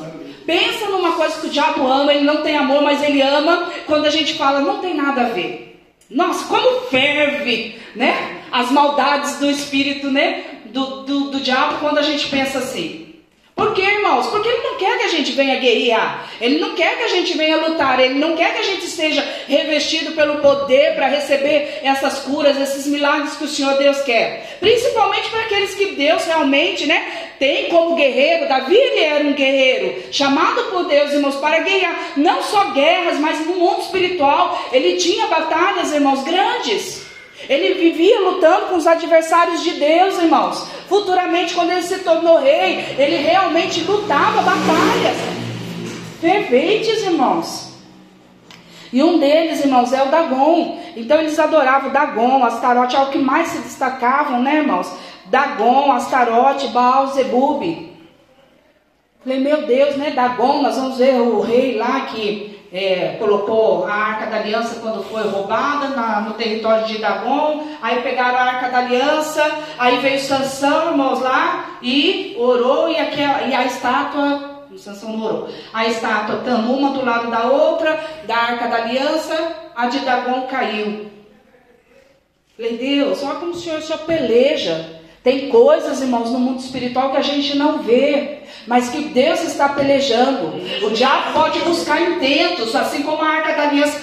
[0.45, 3.71] Pensa numa coisa que o diabo ama, ele não tem amor, mas ele ama.
[3.87, 5.72] Quando a gente fala, não tem nada a ver.
[6.09, 8.43] Nossa, como ferve, né?
[8.51, 10.43] As maldades do espírito, né?
[10.65, 13.12] Do, do, do diabo quando a gente pensa assim.
[13.55, 14.27] Por quê, irmãos?
[14.27, 16.27] Porque ele não quer que a gente venha guerrear.
[16.41, 17.99] Ele não quer que a gente venha lutar.
[17.99, 22.87] Ele não quer que a gente esteja revestido pelo poder para receber essas curas, esses
[22.87, 24.57] milagres que o Senhor Deus quer.
[24.59, 28.47] Principalmente para aqueles que Deus realmente, né, tem como guerreiro.
[28.47, 32.13] Davi ele era um guerreiro, chamado por Deus, irmãos, para guerrear.
[32.17, 34.67] Não só guerras, mas no mundo espiritual.
[34.71, 37.02] Ele tinha batalhas, irmãos, grandes.
[37.49, 40.67] Ele vivia lutando com os adversários de Deus, irmãos.
[40.87, 45.17] Futuramente, quando ele se tornou rei, ele realmente lutava batalhas
[46.21, 47.73] ferventes, irmãos.
[48.93, 50.79] E um deles, irmãos, é o Dagon.
[50.95, 54.89] Então eles adoravam Dagon, Astarote, é o que mais se destacavam, né, irmãos?
[55.25, 57.91] Dagon, Astarote, Baal, Zebub.
[59.23, 63.93] Falei, meu Deus, né, Dagon, nós vamos ver o rei lá que é, colocou a
[63.93, 68.69] arca da aliança quando foi roubada na, no território de Dagon, aí pegaram a arca
[68.69, 69.43] da aliança,
[69.77, 75.49] aí veio Sansão, irmãos, lá, e orou, e, aquela, e a estátua, Sansão não orou,
[75.71, 80.47] a estátua estando uma do lado da outra, da arca da aliança, a de Dagon
[80.47, 81.11] caiu.
[82.57, 85.02] Falei, Deus, olha como o Senhor só peleja.
[85.23, 89.69] Tem coisas, irmãos, no mundo espiritual que a gente não vê, mas que Deus está
[89.69, 90.53] pelejando.
[90.85, 94.01] O diabo pode buscar intentos, assim como a arca da aliança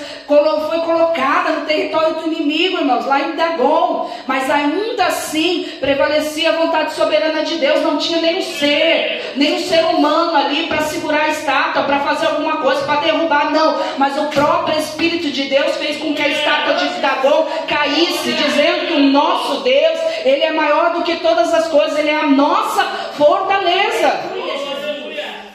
[0.68, 4.10] foi colocada no território do inimigo, irmãos, lá em Dagon.
[4.26, 7.82] Mas ainda assim prevalecia a vontade soberana de Deus.
[7.82, 12.58] Não tinha nenhum ser, nenhum ser humano ali para segurar a estátua, para fazer alguma
[12.58, 13.76] coisa, para derrubar, não.
[13.98, 18.86] Mas o próprio Espírito de Deus fez com que a estátua de Dagon caísse, dizendo
[18.86, 22.26] que o nosso Deus, ele é maior do que todas as coisas, ele é a
[22.26, 22.84] nossa
[23.14, 24.20] fortaleza.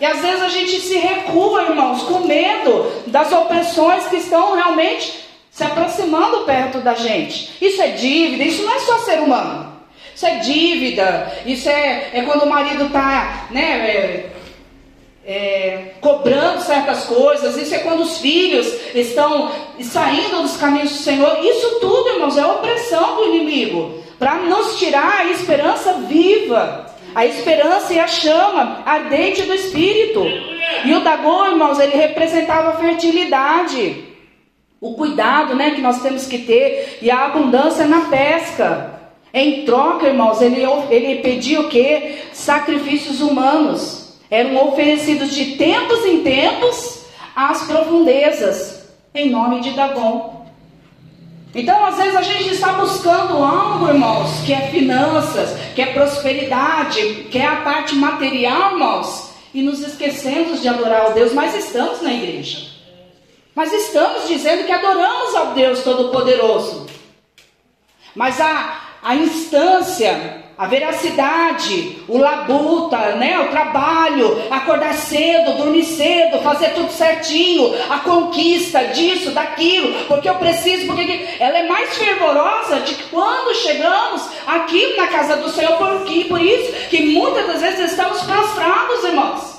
[0.06, 5.26] E às vezes a gente se recua, irmãos, com medo das opressões que estão realmente
[5.49, 7.52] se aproximando perto da gente.
[7.60, 9.73] Isso é dívida, isso não é só ser humano.
[10.14, 14.30] Isso é dívida, isso é, é quando o marido está né, é,
[15.26, 19.52] é, cobrando certas coisas, isso é quando os filhos estão
[19.82, 21.44] saindo dos caminhos do Senhor.
[21.44, 27.94] Isso tudo, irmãos, é opressão do inimigo para nos tirar a esperança viva a esperança
[27.94, 30.22] e a chama ardente do Espírito.
[30.84, 34.04] E o Dagon, irmãos, ele representava a fertilidade,
[34.82, 38.94] o cuidado né, que nós temos que ter e a abundância na pesca.
[39.34, 42.20] Em troca, irmãos, ele, ele pedia o que?
[42.34, 44.20] Sacrifícios humanos.
[44.30, 47.06] Eram oferecidos de tempos em tempos
[47.36, 50.44] às profundezas, em nome de Dagon.
[51.56, 57.27] Então, às vezes, a gente está buscando algo, irmãos, que é finanças, que é prosperidade,
[57.32, 62.02] que é a parte material, irmãos, e nos esquecemos de adorar ao Deus, mas estamos
[62.02, 62.68] na igreja.
[63.56, 66.88] Mas estamos dizendo que adoramos ao Deus Todo-Poderoso.
[68.14, 76.41] Mas a, a instância a veracidade, o labuta, né, o trabalho, acordar cedo, dormir cedo,
[76.41, 82.80] fazer tudo certinho, a conquista disso, daquilo, porque eu preciso, porque ela é mais fervorosa
[82.82, 87.91] de quando chegamos aqui na casa do Senhor, porque por isso que muitas das vezes
[87.91, 89.56] estamos prostrados, irmãos.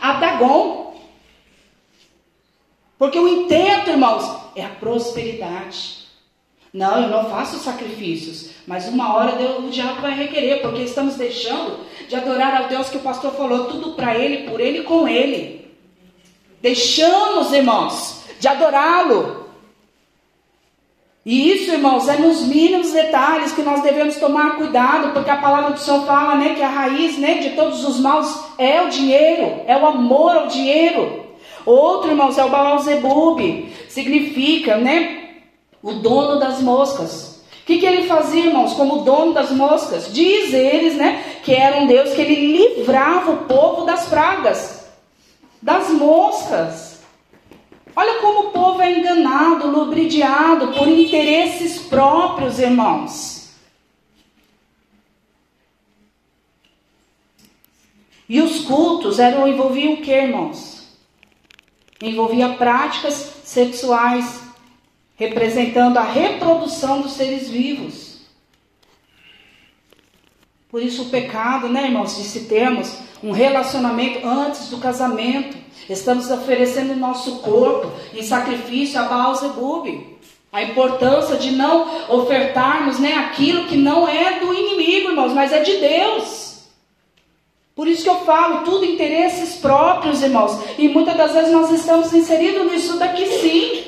[0.00, 0.96] A Dagon.
[2.96, 5.97] Porque o intento, irmãos, é a prosperidade.
[6.78, 11.16] Não, eu não faço sacrifícios, mas uma hora Deus, o diabo vai requerer, porque estamos
[11.16, 14.84] deixando de adorar ao Deus que o pastor falou, tudo para Ele, por Ele e
[14.84, 15.68] com Ele.
[16.62, 19.48] Deixamos, irmãos, de adorá-lo.
[21.26, 25.72] E isso, irmãos, é nos mínimos detalhes que nós devemos tomar cuidado, porque a palavra
[25.72, 29.62] do Senhor fala, né, que a raiz, né, de todos os maus é o dinheiro,
[29.66, 31.26] é o amor ao dinheiro.
[31.66, 35.27] Outro, irmãos, é o Baalzebub, significa, né,
[35.82, 37.42] o dono das moscas.
[37.62, 40.12] O que, que ele fazia, irmãos, como dono das moscas?
[40.12, 44.88] Diz eles, né, que era um Deus que ele livrava o povo das pragas,
[45.60, 47.00] das moscas.
[47.94, 53.38] Olha como o povo é enganado, lubridiado por interesses próprios, irmãos.
[58.28, 60.86] E os cultos eram envolviam o que, irmãos?
[62.00, 64.47] Envolvia práticas sexuais,
[65.18, 68.20] representando a reprodução dos seres vivos.
[70.70, 75.56] Por isso o pecado, né, irmãos, de se termos um relacionamento antes do casamento.
[75.90, 80.18] Estamos oferecendo o nosso corpo em sacrifício a Baal Zebub.
[80.52, 85.60] A importância de não ofertarmos né, aquilo que não é do inimigo, irmãos, mas é
[85.60, 86.62] de Deus.
[87.74, 90.58] Por isso que eu falo, tudo interesses próprios, irmãos.
[90.78, 93.87] E muitas das vezes nós estamos inseridos nisso daqui sim.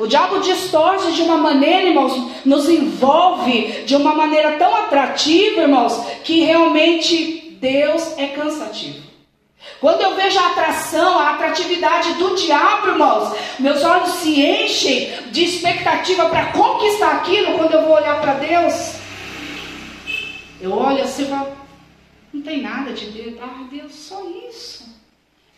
[0.00, 5.92] O diabo distorce de uma maneira, irmãos, nos envolve de uma maneira tão atrativa, irmãos,
[6.24, 9.10] que realmente Deus é cansativo.
[9.78, 15.44] Quando eu vejo a atração, a atratividade do diabo, irmãos, meus olhos se enchem de
[15.44, 17.58] expectativa para conquistar aquilo.
[17.58, 18.94] Quando eu vou olhar para Deus,
[20.62, 21.52] eu olho assim e falo:
[22.32, 23.34] não tem nada de Deus.
[23.42, 24.88] Ah, Deus, só isso.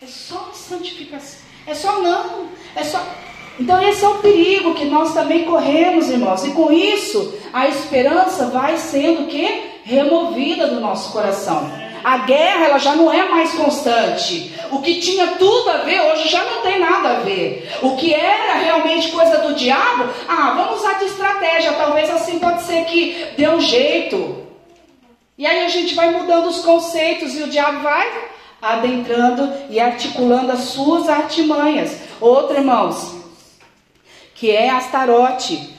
[0.00, 1.38] É só santificação.
[1.64, 2.48] É só não.
[2.74, 3.06] É só.
[3.60, 6.44] Então esse é o perigo que nós também corremos, irmãos.
[6.44, 11.70] E com isso, a esperança vai sendo que removida do nosso coração.
[12.04, 14.52] A guerra ela já não é mais constante.
[14.70, 17.70] O que tinha tudo a ver hoje já não tem nada a ver.
[17.80, 21.72] O que era realmente coisa do diabo, ah, vamos usar de estratégia.
[21.72, 24.42] Talvez assim pode ser que dê um jeito.
[25.38, 28.08] E aí a gente vai mudando os conceitos e o diabo vai
[28.60, 31.96] adentrando e articulando as suas artimanhas.
[32.20, 33.21] Outro, irmãos,
[34.42, 35.72] que é Astarote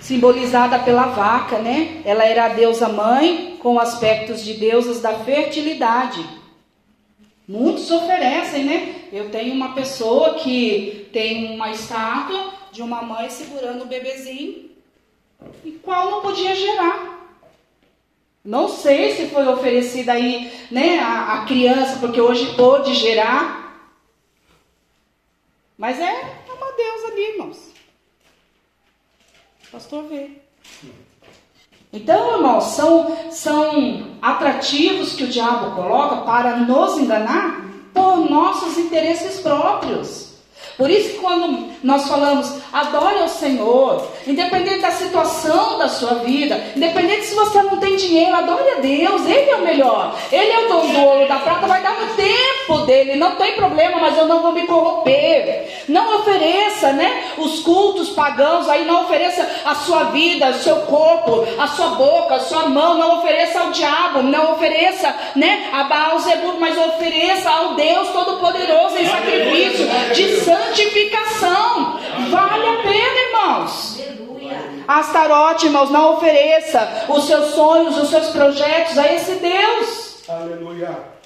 [0.00, 2.00] simbolizada pela vaca, né?
[2.04, 6.24] Ela era a deusa mãe com aspectos de deusas da fertilidade.
[7.48, 9.08] Muitos oferecem, né?
[9.12, 14.70] Eu tenho uma pessoa que tem uma estátua de uma mãe segurando o bebezinho
[15.64, 17.34] e qual não podia gerar.
[18.44, 23.90] Não sei se foi oferecida aí, né, a, a criança, porque hoje pôde gerar.
[25.76, 27.76] Mas é uma deusa ali, irmãos
[29.76, 30.30] pastor vê.
[31.92, 37.60] Então, irmãos, são, são atrativos que o diabo coloca para nos enganar
[37.92, 40.25] por nossos interesses próprios.
[40.76, 46.62] Por isso que quando nós falamos, adore ao Senhor, independente da situação da sua vida,
[46.76, 50.14] independente se você não tem dinheiro, adore a Deus, Ele é o melhor.
[50.30, 53.54] Ele é o dono do ouro da prata, vai dar no tempo dele, não tem
[53.54, 55.84] problema, mas eu não vou me corromper.
[55.88, 61.46] Não ofereça, né, os cultos pagãos, aí não ofereça a sua vida, o seu corpo,
[61.58, 66.18] a sua boca, a sua mão, não ofereça ao diabo, não ofereça, né, a Baal
[66.18, 71.98] Zebub, mas ofereça ao Deus Todo-Poderoso em sacrifício de sangue santificação.
[72.30, 74.00] Vale a pena, irmãos.
[74.86, 80.28] Astarote, irmãos, não ofereça os seus sonhos, os seus projetos a esse Deus.
[80.28, 81.16] Aleluia.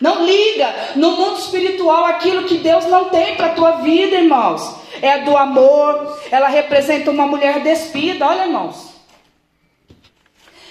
[0.00, 4.76] Não liga no mundo espiritual aquilo que Deus não tem para a tua vida, irmãos.
[5.02, 8.90] É do amor, ela representa uma mulher despida, olha, irmãos.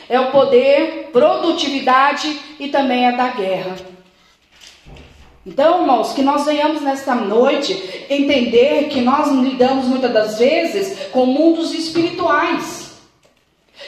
[0.09, 3.75] É o poder, produtividade e também é da guerra.
[5.49, 11.25] Então, irmãos, que nós venhamos nesta noite entender que nós lidamos muitas das vezes com
[11.25, 12.91] mundos espirituais.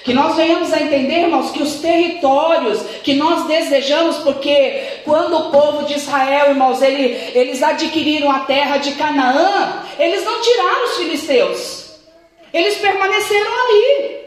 [0.04, 5.52] Que nós venhamos a entender, irmãos, que os territórios que nós desejamos, porque quando o
[5.52, 7.04] povo de Israel, irmãos, ele,
[7.36, 11.92] eles adquiriram a terra de Canaã, eles não tiraram os filisteus,
[12.52, 14.22] eles permaneceram ali.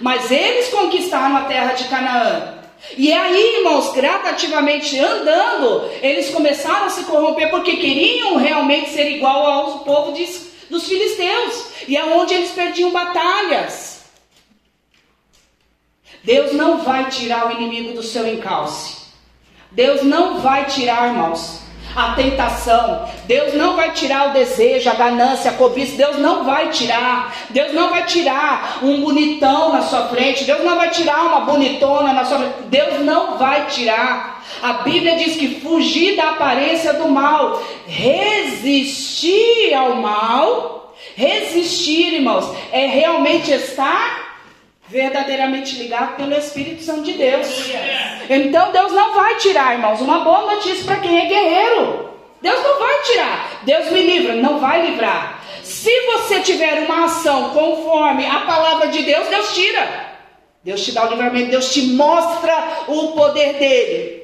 [0.00, 2.63] Mas eles conquistaram a terra de Canaã.
[2.96, 9.44] E aí, irmãos, gradativamente andando, eles começaram a se corromper porque queriam realmente ser igual
[9.46, 10.28] ao povo de,
[10.70, 11.66] dos filisteus.
[11.88, 14.04] E é onde eles perdiam batalhas.
[16.22, 19.04] Deus não vai tirar o inimigo do seu encalce.
[19.70, 21.63] Deus não vai tirar, irmãos,
[21.94, 23.08] a tentação.
[23.24, 25.96] Deus não vai tirar o desejo, a ganância, a cobiça.
[25.96, 27.34] Deus não vai tirar.
[27.50, 30.44] Deus não vai tirar um bonitão na sua frente.
[30.44, 32.54] Deus não vai tirar uma bonitona na sua frente.
[32.66, 34.42] Deus não vai tirar.
[34.62, 40.74] A Bíblia diz que fugir da aparência do mal, resistir ao mal
[41.16, 44.23] Resistir, irmãos, é realmente estar
[44.88, 47.48] verdadeiramente ligado pelo Espírito Santo de Deus.
[48.28, 52.10] Então Deus não vai tirar, irmãos, uma boa notícia para quem é guerreiro.
[52.40, 53.60] Deus não vai tirar.
[53.62, 55.42] Deus me livra, não vai livrar.
[55.62, 60.12] Se você tiver uma ação conforme a palavra de Deus, Deus tira.
[60.62, 64.23] Deus te dá o livramento, Deus te mostra o poder dele.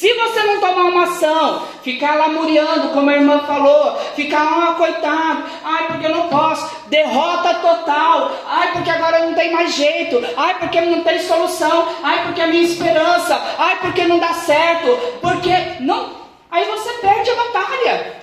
[0.00, 5.44] Se você não tomar uma ação, ficar lamuriando, como a irmã falou, ficar, ah, coitado,
[5.62, 10.58] ai, porque eu não posso, derrota total, ai, porque agora não tem mais jeito, ai,
[10.58, 14.88] porque não tem solução, ai, porque a minha esperança, ai, porque não dá certo,
[15.20, 16.16] porque não.
[16.50, 18.16] Aí você perde a batalha.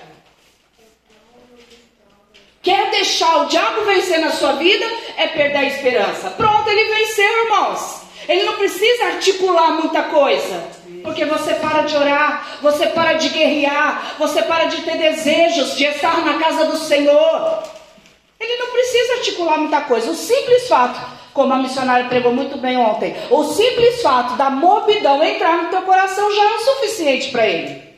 [2.60, 4.84] Quer deixar o diabo vencer na sua vida?
[5.16, 6.30] É perder a esperança.
[6.30, 8.02] Pronto, ele venceu, irmãos.
[8.28, 10.77] Ele não precisa articular muita coisa.
[11.02, 15.84] Porque você para de orar, você para de guerrear, você para de ter desejos de
[15.84, 17.62] estar na casa do Senhor.
[18.40, 20.10] Ele não precisa articular muita coisa.
[20.10, 21.00] O simples fato,
[21.32, 25.82] como a missionária pregou muito bem ontem, o simples fato da morbidão entrar no teu
[25.82, 27.88] coração já é o suficiente para ele.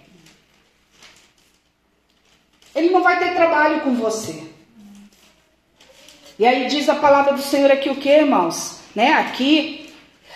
[2.75, 4.51] Ele não vai ter trabalho com você.
[6.39, 8.81] E aí diz a palavra do Senhor aqui o que, irmãos?
[8.95, 9.13] Né?
[9.13, 9.93] Aqui.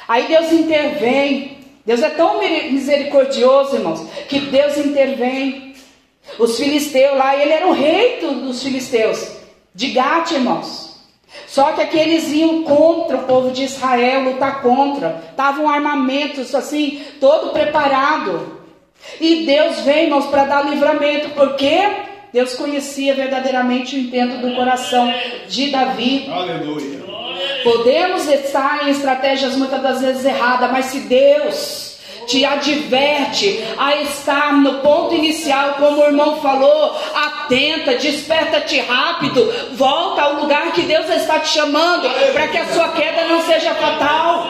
[0.06, 1.53] Aí Deus intervém.
[1.84, 5.74] Deus é tão misericordioso, irmãos, que Deus intervém.
[6.38, 9.28] Os filisteus lá, ele era o rei dos filisteus,
[9.74, 10.94] de Gate, irmãos.
[11.46, 15.22] Só que aqui eles iam contra o povo de Israel, lutar contra.
[15.30, 18.62] Estavam armamentos assim, todo preparado.
[19.20, 21.78] E Deus vem, irmãos, para dar livramento, porque
[22.32, 25.12] Deus conhecia verdadeiramente o intento do coração
[25.46, 26.28] de Davi.
[26.30, 27.03] Aleluia.
[27.64, 31.94] Podemos estar em estratégias muitas das vezes erradas, mas se Deus
[32.26, 40.22] te adverte a estar no ponto inicial, como o irmão falou, atenta, desperta-te rápido, volta
[40.22, 44.46] ao lugar que Deus está te chamando, para que a sua queda não seja fatal.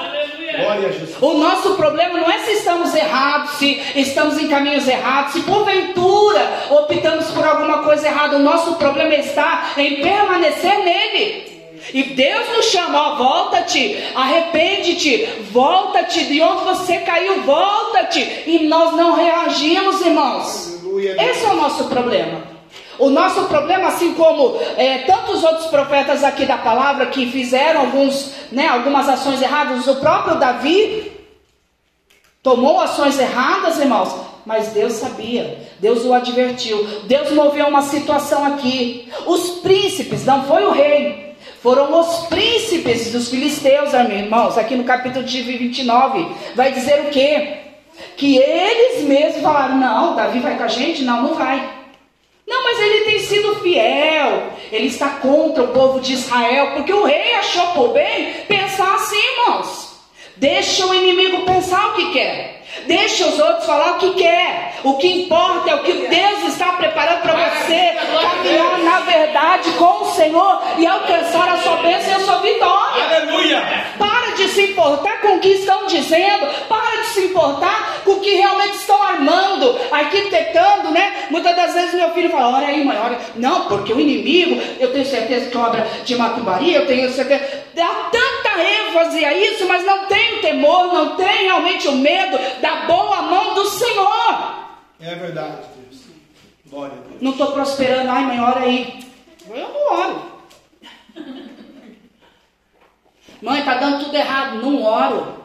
[1.21, 6.67] O nosso problema não é se estamos errados, se estamos em caminhos errados, se porventura
[6.71, 8.37] optamos por alguma coisa errada.
[8.37, 11.54] O nosso problema está em permanecer nele.
[11.93, 18.21] E Deus nos chama, ó, volta-te, arrepende-te, volta-te de onde você caiu, volta-te.
[18.47, 20.81] E nós não reagimos, irmãos.
[20.81, 21.17] Aleluia.
[21.31, 22.55] Esse é o nosso problema.
[22.99, 28.33] O nosso problema, assim como é, tantos outros profetas aqui da palavra que fizeram alguns,
[28.53, 31.13] né, algumas ações erradas, o próprio Davi
[32.43, 34.15] tomou ações erradas, irmãos,
[34.47, 39.11] mas Deus sabia, Deus o advertiu, Deus moveu uma situação aqui.
[39.27, 41.34] Os príncipes, não foi o rei,
[41.65, 46.27] foram os príncipes dos filisteus, irmãos, aqui no capítulo de 29.
[46.55, 47.57] Vai dizer o quê?
[48.19, 51.03] Que eles mesmos falaram: não, Davi vai com a gente?
[51.03, 51.67] Não, não vai.
[52.47, 57.05] Não, mas ele tem sido fiel, ele está contra o povo de Israel, porque o
[57.05, 60.01] rei achou por bem pensar assim, irmãos.
[60.37, 62.54] Deixa o inimigo pensar o que quer.
[62.87, 64.75] Deixa os outros falar o que quer.
[64.83, 70.03] O que importa é o que Deus está preparando para você caminhar na verdade com
[70.03, 73.05] o Senhor e alcançar a sua bênção e a sua vitória.
[73.05, 73.63] Aleluia!
[73.99, 76.47] Para de se importar com o que estão dizendo.
[76.69, 81.27] Para de se importar com o que realmente estão armando, arquitetando, né?
[81.31, 83.19] Muitas das vezes meu filho fala: olha aí, mãe, olha.
[83.37, 87.65] Não, porque o inimigo, eu tenho certeza que obra de macumbaria, eu tenho certeza.
[87.75, 92.87] Dá tanta ênfase a isso, mas não tem temor, não tem realmente o medo da
[92.87, 94.55] boa mão do Senhor.
[94.99, 96.03] É verdade, Deus.
[96.67, 97.21] Glória a Deus.
[97.21, 99.07] Não estou prosperando, ai mãe, ora aí.
[99.51, 100.23] Eu não oro.
[103.43, 104.63] Mãe, está dando tudo errado.
[104.63, 105.45] Não oro.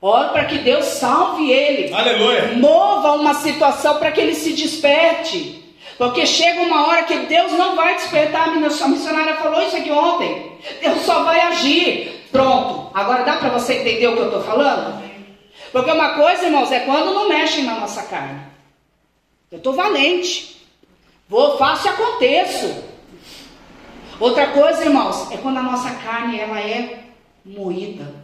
[0.00, 1.92] Oro para que Deus salve ele.
[1.92, 2.52] Aleluia.
[2.56, 5.62] Mova uma situação para que ele se desperte.
[5.98, 8.48] Porque chega uma hora que Deus não vai despertar.
[8.48, 10.52] A missionária falou isso aqui ontem.
[10.80, 12.28] Deus só vai agir.
[12.32, 12.90] Pronto.
[12.94, 15.05] Agora dá para você entender o que eu estou falando?
[15.72, 18.40] Porque uma coisa, irmãos, é quando não mexem na nossa carne.
[19.50, 20.56] Eu estou valente.
[21.28, 22.84] Vou, faço e aconteço.
[24.18, 27.04] Outra coisa, irmãos, é quando a nossa carne ela é
[27.44, 28.14] moída.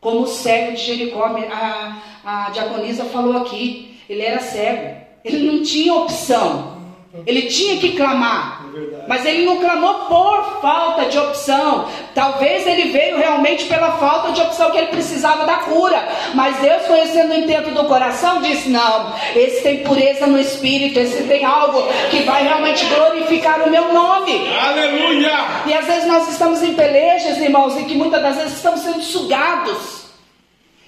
[0.00, 4.96] Como o cego de Jericó, a, a diaconisa falou aqui, ele era cego.
[5.24, 6.79] Ele não tinha opção.
[7.26, 8.66] Ele tinha que clamar.
[8.72, 11.88] É mas ele não clamou por falta de opção.
[12.14, 16.08] Talvez ele veio realmente pela falta de opção que ele precisava da cura.
[16.34, 21.24] Mas Deus, conhecendo o intento do coração, disse: Não, esse tem pureza no espírito, esse
[21.24, 24.48] tem algo que vai realmente glorificar o meu nome.
[24.56, 25.32] Aleluia!
[25.66, 29.02] E às vezes nós estamos em pelejas, irmãos, e que muitas das vezes estamos sendo
[29.02, 30.04] sugados.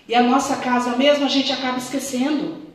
[0.09, 2.72] E a nossa casa mesmo a gente acaba esquecendo.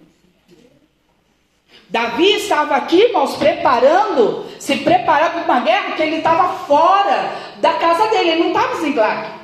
[1.90, 7.74] Davi estava aqui, irmãos, preparando, se preparando para uma guerra, porque ele estava fora da
[7.74, 9.38] casa dele, ele não estava em Ziglag.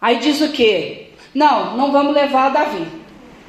[0.00, 1.10] Aí diz o quê?
[1.32, 2.86] Não, não vamos levar Davi.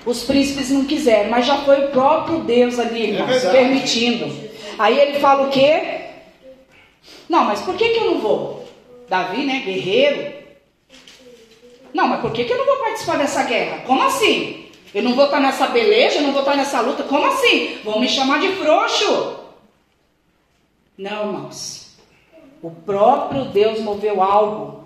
[0.06, 4.32] Os príncipes não quiseram, mas já foi o próprio Deus ali, irmãos, é permitindo.
[4.78, 6.02] Aí ele fala o quê?
[7.28, 8.68] Não, mas por que, que eu não vou?
[9.10, 10.34] Davi, né, guerreiro.
[11.94, 13.82] Não, mas por que, que eu não vou participar dessa guerra?
[13.86, 14.64] Como assim?
[14.94, 17.04] Eu não vou estar nessa beleza, eu não vou estar nessa luta.
[17.04, 17.80] Como assim?
[17.84, 19.40] Vão me chamar de frouxo.
[20.98, 21.98] Não, irmãos.
[22.62, 24.84] O próprio Deus moveu algo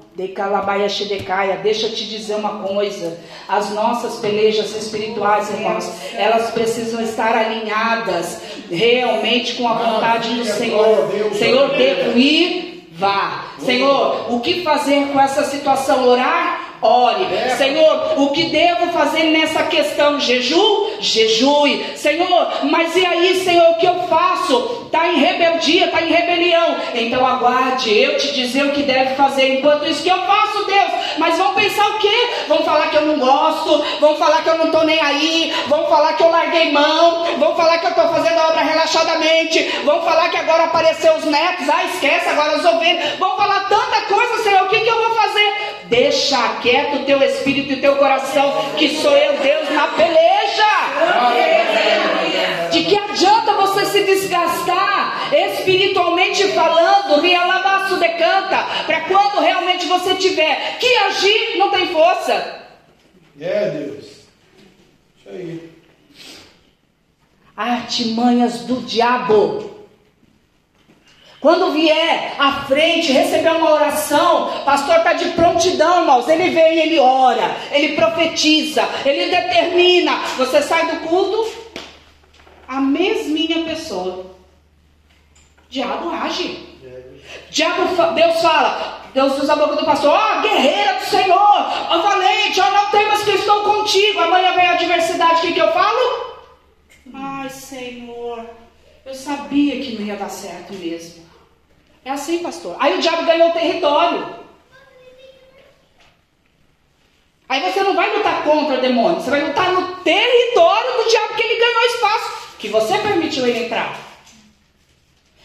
[1.57, 8.41] deixa eu te dizer uma coisa: as nossas pelejas espirituais, irmãos, elas precisam estar alinhadas
[8.69, 11.11] realmente com a vontade do Senhor.
[11.35, 13.51] Senhor, devo ir, vá.
[13.59, 16.07] Senhor, o que fazer com essa situação?
[16.07, 16.56] Orar?
[16.81, 17.25] Ore.
[17.33, 17.55] É.
[17.57, 20.19] Senhor, o que devo fazer nessa questão?
[20.19, 20.97] Jejum?
[20.99, 21.85] Jejue.
[21.95, 24.85] Senhor, mas e aí, Senhor, o que eu faço?
[24.85, 26.75] Está em rebeldia, está em rebelião.
[26.93, 29.59] Então aguarde eu te dizer o que deve fazer.
[29.59, 30.91] Enquanto isso que eu faço, Deus.
[31.17, 32.29] Mas vão pensar o quê?
[32.47, 35.85] Vão falar que eu não gosto, vão falar que eu não estou nem aí, vão
[35.87, 40.01] falar que eu larguei mão, vão falar que eu estou fazendo a obra relaxadamente, vão
[40.01, 44.43] falar que agora apareceu os netos, ah, esquece agora as ovelhas, vão falar tanta coisa,
[44.43, 45.77] Senhor, o que, que eu vou fazer?
[45.97, 50.67] Deixa quieto o teu espírito e o teu coração, que sou eu, Deus, na peleja.
[52.71, 60.77] De que adianta você se desgastar espiritualmente falando, rialabaço decanta, para quando realmente você tiver
[60.77, 62.67] que agir, não tem força.
[63.41, 64.05] É, Deus.
[65.17, 65.71] Isso aí.
[67.55, 69.76] Artimanhas do diabo.
[71.47, 76.27] Quando vier à frente receber uma oração, pastor está de prontidão, irmãos.
[76.27, 80.17] Ele vem, ele ora, ele profetiza, ele determina.
[80.37, 81.49] Você sai do culto,
[82.67, 84.25] a mesminha pessoa.
[85.69, 86.67] Diabo age.
[87.49, 91.95] Diabo, Deus fala, Deus usa a boca do pastor, ó, oh, guerreira do Senhor, ó,
[91.95, 94.19] oh, valente, ó, oh, não temas que estou contigo.
[94.19, 96.43] Amanhã vem a adversidade, o que, que eu falo?
[97.13, 98.45] Ai, Senhor,
[99.05, 101.26] eu sabia que não ia dar certo mesmo.
[102.07, 102.77] É assim, pastor.
[102.79, 104.33] Aí o diabo ganhou território.
[107.49, 111.35] Aí você não vai lutar contra o demônio, você vai lutar no território do diabo
[111.35, 113.99] que ele ganhou espaço, que você permitiu ele entrar.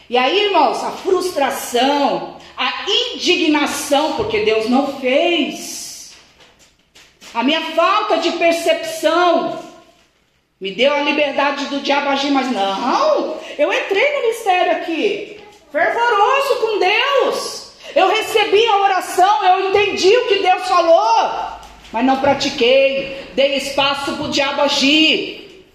[0.09, 6.15] E aí, irmãos, a frustração, a indignação, porque Deus não fez,
[7.35, 9.59] a minha falta de percepção,
[10.61, 15.32] me deu a liberdade do diabo agir, mas não, eu entrei no mistério aqui
[15.73, 17.73] fervoroso com Deus.
[17.95, 21.59] Eu recebi a oração, eu entendi o que Deus falou,
[21.91, 23.31] mas não pratiquei.
[23.35, 25.67] Dei espaço para o diabo agir.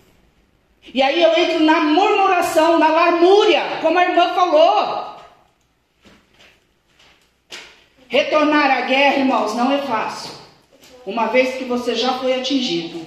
[0.94, 5.18] E aí eu entro na murmuração, na larmúria, como a irmã falou.
[8.08, 10.32] Retornar à guerra, irmãos, não é fácil.
[11.06, 13.06] Uma vez que você já foi atingido.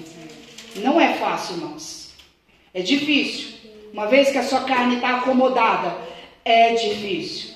[0.77, 2.11] Não é fácil, irmãos.
[2.75, 3.55] É difícil.
[3.93, 5.97] Uma vez que a sua carne está acomodada,
[6.45, 7.51] é difícil.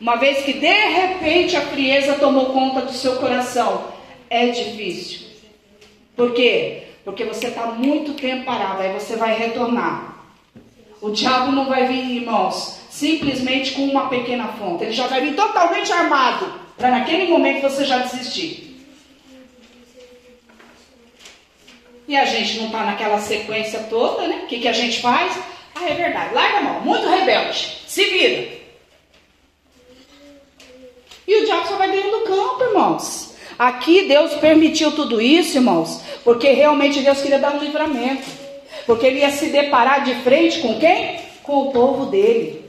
[0.00, 3.84] Uma vez que de repente a frieza tomou conta do seu coração,
[4.28, 5.28] é difícil.
[6.16, 6.84] Por quê?
[7.04, 10.16] Porque você está muito tempo parado, aí você vai retornar.
[11.00, 14.84] O diabo não vai vir, irmãos, simplesmente com uma pequena fonte.
[14.84, 18.72] Ele já vai vir totalmente armado, para naquele momento você já desistir.
[22.06, 24.42] E a gente não está naquela sequência toda, né?
[24.44, 25.38] O que, que a gente faz?
[25.86, 27.78] É verdade, larga a mão, muito rebelde.
[27.86, 28.48] Se vira.
[31.26, 33.34] E o diabo só vai ganhando campo, irmãos.
[33.58, 38.26] Aqui Deus permitiu tudo isso, irmãos, porque realmente Deus queria dar um livramento.
[38.86, 41.20] Porque ele ia se deparar de frente com quem?
[41.42, 42.64] Com o povo dele.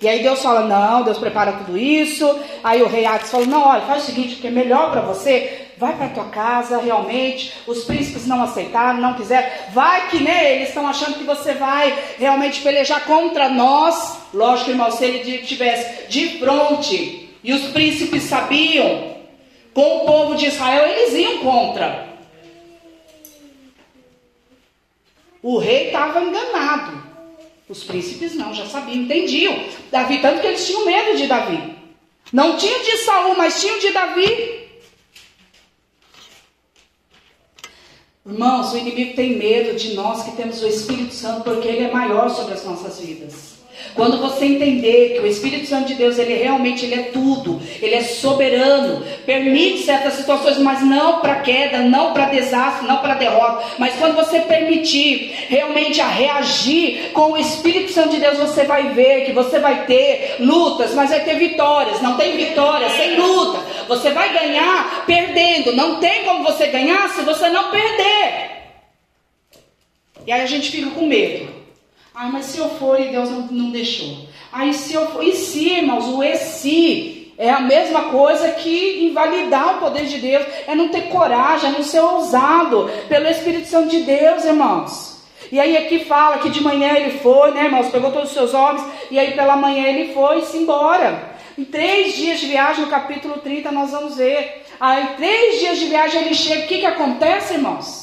[0.00, 2.38] E aí Deus fala: Não, Deus prepara tudo isso.
[2.62, 5.61] Aí o rei Atos fala: Não, olha, faz o seguinte, que é melhor para você
[5.82, 10.68] vai para tua casa, realmente, os príncipes não aceitaram, não quiseram, vai que né, eles
[10.68, 14.18] estão achando que você vai realmente pelejar contra nós.
[14.32, 19.12] Lógico, irmão, se ele tivesse de frente e os príncipes sabiam,
[19.74, 22.12] com o povo de Israel, eles iam contra.
[25.42, 27.02] O rei estava enganado.
[27.68, 29.64] Os príncipes não, já sabiam, entendiam.
[29.90, 31.74] Davi, tanto que eles tinham medo de Davi.
[32.32, 34.61] Não tinham de Saul, mas tinham de Davi.
[38.24, 41.90] Irmãos, o inimigo tem medo de nós que temos o Espírito Santo, porque ele é
[41.90, 43.61] maior sobre as nossas vidas.
[43.94, 47.94] Quando você entender que o Espírito Santo de Deus, ele realmente ele é tudo, ele
[47.94, 53.64] é soberano, permite certas situações, mas não para queda, não para desastre, não para derrota,
[53.78, 58.90] mas quando você permitir realmente a reagir com o Espírito Santo de Deus, você vai
[58.90, 62.00] ver que você vai ter lutas, mas vai ter vitórias.
[62.00, 63.60] Não tem vitória sem luta.
[63.88, 65.74] Você vai ganhar perdendo.
[65.74, 68.50] Não tem como você ganhar se você não perder.
[70.26, 71.61] E aí a gente fica com medo.
[72.14, 74.26] Ah, mas se eu for e Deus não, não deixou.
[74.52, 79.06] Aí se eu for, e se, irmãos, o e se é a mesma coisa que
[79.06, 83.68] invalidar o poder de Deus, é não ter coragem, é não ser ousado pelo Espírito
[83.68, 85.22] Santo de Deus, irmãos.
[85.50, 87.88] E aí aqui fala que de manhã ele foi, né, irmãos?
[87.88, 91.32] Pegou todos os seus homens, e aí pela manhã ele foi e se embora.
[91.58, 94.64] Em três dias de viagem, no capítulo 30, nós vamos ver.
[94.80, 96.64] Aí, três dias de viagem ele chega.
[96.64, 98.01] O que, que acontece, irmãos?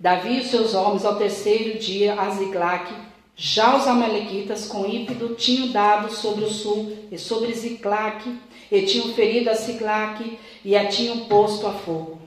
[0.00, 2.94] Davi e seus homens ao terceiro dia a Ziglac,
[3.34, 8.32] já os amalequitas com ímpeto tinham dado sobre o sul e sobre Ziglac,
[8.70, 12.20] e tinham ferido a Ziglac e a tinham posto a fogo.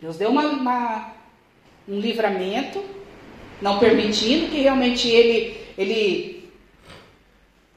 [0.00, 1.12] Deus deu uma, uma,
[1.88, 2.82] um livramento,
[3.60, 6.50] não permitindo que realmente ele, ele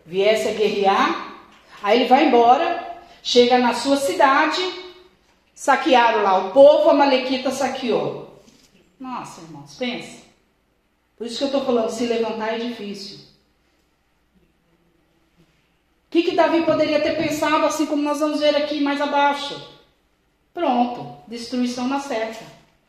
[0.06, 1.38] viesse a guerrear.
[1.82, 4.62] Aí ele vai embora, chega na sua cidade,
[5.60, 8.42] Saquearam lá, o povo amalequita saqueou.
[8.98, 10.22] Nossa, irmãos, pensa.
[11.18, 13.18] Por isso que eu estou falando, se levantar é difícil.
[16.08, 19.62] O que, que Davi poderia ter pensado, assim como nós vamos ver aqui mais abaixo?
[20.54, 22.46] Pronto, destruição na certa.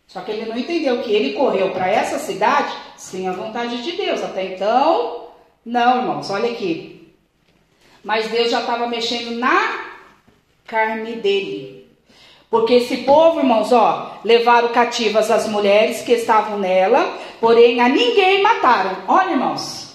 [0.06, 3.96] Só que ele não entendeu que ele correu para essa cidade sem a vontade de
[3.96, 4.22] Deus.
[4.22, 5.26] Até então,
[5.66, 7.12] não, irmãos, olha aqui.
[8.04, 9.96] Mas Deus já estava mexendo na
[10.64, 11.79] carne dele.
[12.50, 18.42] Porque esse povo, irmãos, ó, levaram cativas as mulheres que estavam nela, porém a ninguém
[18.42, 19.04] mataram.
[19.06, 19.94] Olha, irmãos,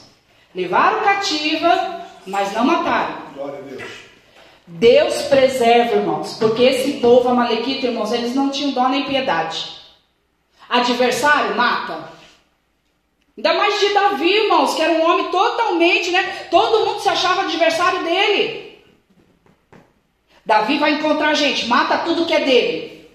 [0.54, 3.16] levaram cativa, mas não mataram.
[3.36, 3.84] Glória a Deus.
[4.68, 9.76] Deus preserva, irmãos, porque esse povo amalequita, irmãos, eles não tinham dó nem piedade.
[10.68, 12.16] Adversário mata.
[13.38, 16.48] Ainda mais de Davi, irmãos, que era um homem totalmente, né?
[16.50, 18.65] Todo mundo se achava adversário dele.
[20.46, 23.08] Davi vai encontrar a gente, mata tudo que é dele.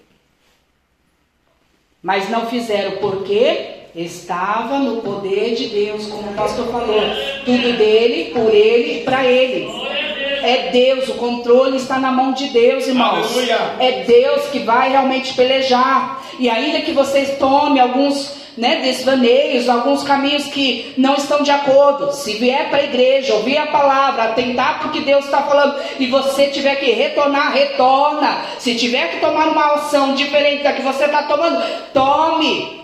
[2.03, 7.01] Mas não fizeram porque estava no poder de Deus, como o pastor falou.
[7.45, 9.69] Tudo dele, por ele e para ele.
[10.43, 13.31] É Deus, o controle está na mão de Deus, irmãos.
[13.31, 13.75] Aleluia.
[13.79, 16.23] É Deus que vai realmente pelejar.
[16.39, 22.11] E ainda que vocês tomem alguns né, desvaneios, alguns caminhos que não estão de acordo.
[22.11, 25.81] Se vier para a igreja, ouvir a palavra, atentar para o que Deus está falando,
[25.99, 28.45] e você tiver que retornar, retorna.
[28.59, 31.63] Se tiver que tomar uma ação diferente da que você está tomando,
[31.93, 32.81] tome.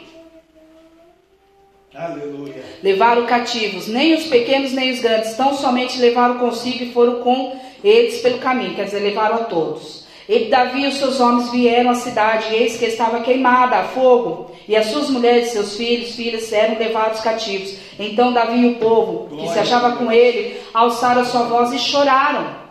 [1.93, 2.63] Aleluia.
[2.83, 7.59] Levaram cativos, nem os pequenos nem os grandes, tão somente levaram consigo e foram com
[7.83, 10.05] eles pelo caminho, quer dizer, levaram a todos.
[10.29, 13.83] E Davi e os seus homens vieram à cidade, e eis que estava queimada a
[13.85, 17.77] fogo, e as suas mulheres, seus filhos, filhas eram levados cativos.
[17.97, 21.71] Então Davi e o povo Glória que se achava com ele alçaram a sua voz
[21.71, 22.67] e choraram.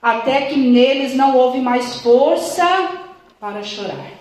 [0.00, 2.64] Até que neles não houve mais força
[3.38, 4.12] para chorar.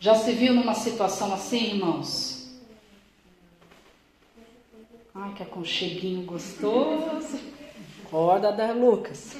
[0.00, 2.48] Já se viu numa situação assim, irmãos?
[5.14, 7.38] Ai, que aconcheguinho gostoso.
[8.04, 9.36] Acorda da Lucas.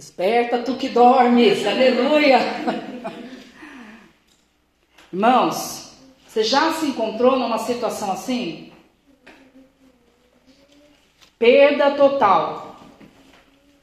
[0.00, 2.38] Desperta tu que dormes, aleluia.
[5.12, 5.92] Irmãos,
[6.26, 8.72] você já se encontrou numa situação assim?
[11.38, 12.80] Perda total.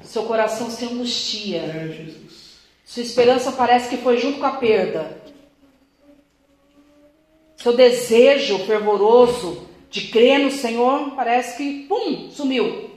[0.02, 1.60] Seu coração se angustia.
[1.60, 2.10] É,
[2.84, 5.22] Sua esperança parece que foi junto com a perda.
[7.58, 12.90] Seu desejo fervoroso de crer no Senhor parece que, pum, sumiu.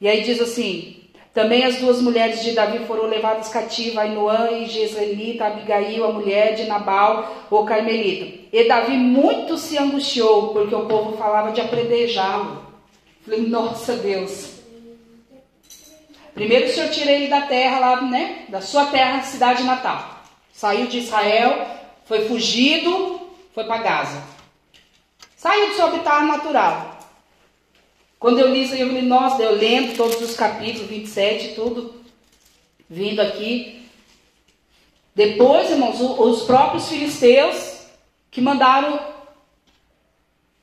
[0.00, 1.03] E aí diz assim:
[1.34, 6.54] também as duas mulheres de Davi foram levadas cativas, Ainoã e Jezreelita, Abigail, a mulher
[6.54, 8.46] de Nabal, o Carmelita.
[8.52, 12.64] E Davi muito se angustiou, porque o povo falava de apredejá-lo.
[13.24, 14.60] Falei, nossa Deus.
[16.34, 18.44] Primeiro o Senhor tira ele da terra lá, né?
[18.48, 20.22] Da sua terra, cidade natal.
[20.52, 21.66] Saiu de Israel,
[22.04, 23.20] foi fugido,
[23.52, 24.22] foi para Gaza.
[25.36, 26.93] Saiu do seu habitat natural.
[28.24, 31.94] Quando eu li isso, eu falei, nossa, eu lendo todos os capítulos, 27, tudo,
[32.88, 33.86] vindo aqui.
[35.14, 37.86] Depois, irmãos, os próprios filisteus
[38.30, 38.98] que mandaram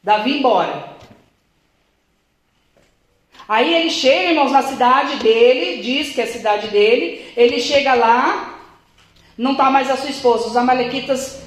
[0.02, 0.98] Davi embora.
[3.48, 7.32] Aí ele chega, irmãos, na cidade dele, diz que é a cidade dele.
[7.38, 8.60] Ele chega lá,
[9.38, 10.48] não está mais a sua esposa.
[10.48, 11.44] Os amalequitas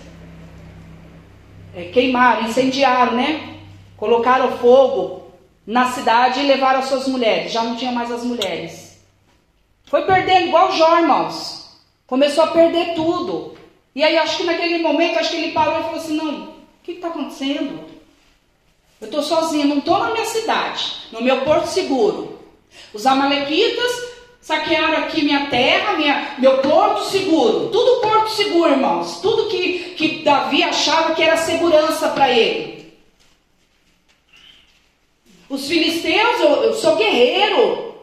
[1.74, 3.56] é, queimaram, incendiaram, né?
[3.96, 5.23] Colocaram fogo
[5.66, 7.52] na cidade e levaram as suas mulheres.
[7.52, 9.00] Já não tinha mais as mulheres.
[9.84, 11.64] Foi perdendo, igual Jó, irmãos.
[12.06, 13.56] Começou a perder tudo.
[13.94, 16.54] E aí, acho que naquele momento, acho que ele parou e falou assim: não, o
[16.82, 17.84] que está acontecendo?
[19.00, 22.38] Eu estou sozinho, não estou na minha cidade, no meu porto seguro.
[22.92, 27.68] Os amalequitas saquearam aqui minha terra, minha, meu porto seguro.
[27.70, 29.20] Tudo porto seguro, irmãos.
[29.20, 32.83] Tudo que, que Davi achava que era segurança para ele.
[35.48, 37.94] Os filisteus, eu, eu, sou guerreiro.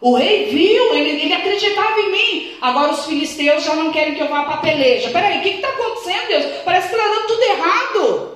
[0.00, 2.56] O rei viu, ele, ele acreditava em mim.
[2.60, 5.10] Agora os filisteus já não querem que eu vá para a peleja.
[5.10, 6.62] Peraí, o que está acontecendo, Deus?
[6.64, 8.34] Parece que está dando tudo errado.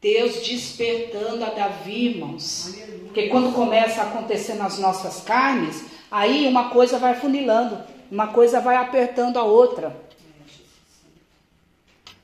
[0.00, 2.74] Deus despertando a Davi, irmãos.
[3.04, 7.78] Porque quando começa a acontecer nas nossas carnes, aí uma coisa vai funilando,
[8.10, 9.94] uma coisa vai apertando a outra.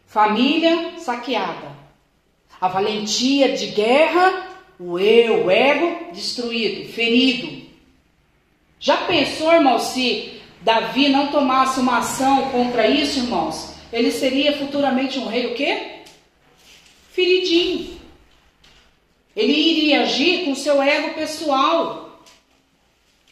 [0.06, 1.76] Família saqueada.
[2.58, 4.45] A valentia de guerra,
[4.78, 7.66] o eu, o ego destruído, ferido.
[8.78, 13.74] Já pensou, irmão, se Davi não tomasse uma ação contra isso, irmãos?
[13.92, 15.96] Ele seria futuramente um rei o quê?
[17.16, 17.96] feridinho.
[19.34, 22.20] Ele iria agir com seu ego pessoal.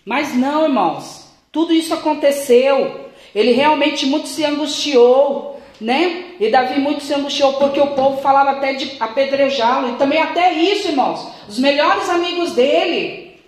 [0.07, 1.29] Mas não, irmãos.
[1.53, 3.11] Tudo isso aconteceu.
[3.35, 6.35] Ele realmente muito se angustiou, né?
[6.39, 9.91] E Davi muito se angustiou porque o povo falava até de apedrejá-lo.
[9.91, 11.29] E também até isso, irmãos.
[11.49, 13.41] Os melhores amigos dele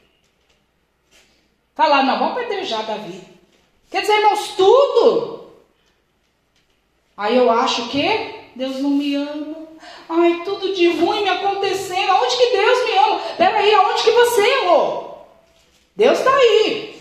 [1.75, 3.21] falaram: não, vamos apedrejar Davi.
[3.91, 5.51] Quer dizer, irmãos, tudo.
[7.17, 9.67] Aí eu acho que Deus não me ama.
[10.09, 12.11] Ai, tudo de ruim me acontecendo.
[12.11, 13.21] Aonde que Deus me ama?
[13.37, 15.27] Peraí, aonde que você errou?
[15.95, 16.97] Deus está aí.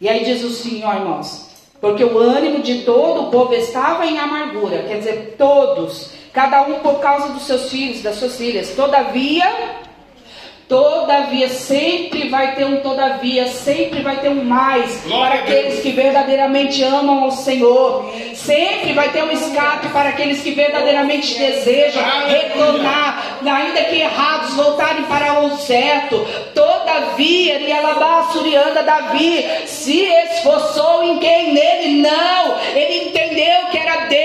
[0.00, 1.49] E aí diz o Senhor, irmãos,
[1.80, 6.80] porque o ânimo de todo o povo estava em amargura, quer dizer, todos, cada um
[6.80, 8.74] por causa dos seus filhos, das suas filhas.
[8.74, 9.46] Todavia,
[10.70, 16.80] Todavia, sempre vai ter um todavia, sempre vai ter um mais para aqueles que verdadeiramente
[16.84, 18.08] amam ao Senhor.
[18.36, 25.02] Sempre vai ter um escape para aqueles que verdadeiramente desejam retornar, ainda que errados, voltarem
[25.06, 26.24] para o certo.
[26.54, 31.52] Todavia, Rialabassurianda Davi se esforçou em quem?
[31.52, 32.58] Nele não.
[32.76, 34.19] Ele entendeu que era Deus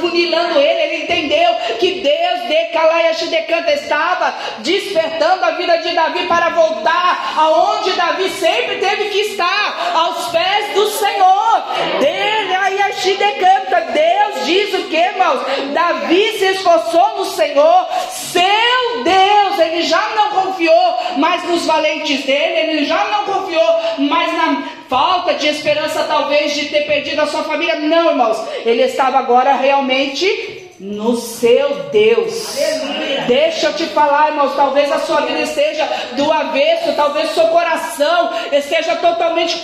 [0.00, 6.26] funilando ele, ele entendeu que Deus de Calaia Decanta estava despertando a vida de Davi
[6.26, 11.64] para voltar aonde Davi sempre teve que estar, aos pés do Senhor.
[12.00, 12.80] Dele aí
[13.16, 13.80] decanta.
[13.92, 15.40] Deus diz o que, irmãos?
[15.72, 19.58] Davi se esforçou no Senhor, seu Deus.
[19.58, 25.34] Ele já não confiou mais nos valentes dele, ele já não confiou mais na falta
[25.34, 27.76] de esperança, talvez, de ter perdido a sua família.
[27.76, 28.44] Não, irmãos.
[28.66, 32.58] Ele estava agora realmente no seu Deus.
[32.58, 33.20] Aleluia.
[33.28, 37.48] Deixa eu te falar, irmãos, talvez a sua vida esteja do avesso, talvez o seu
[37.48, 39.62] coração esteja totalmente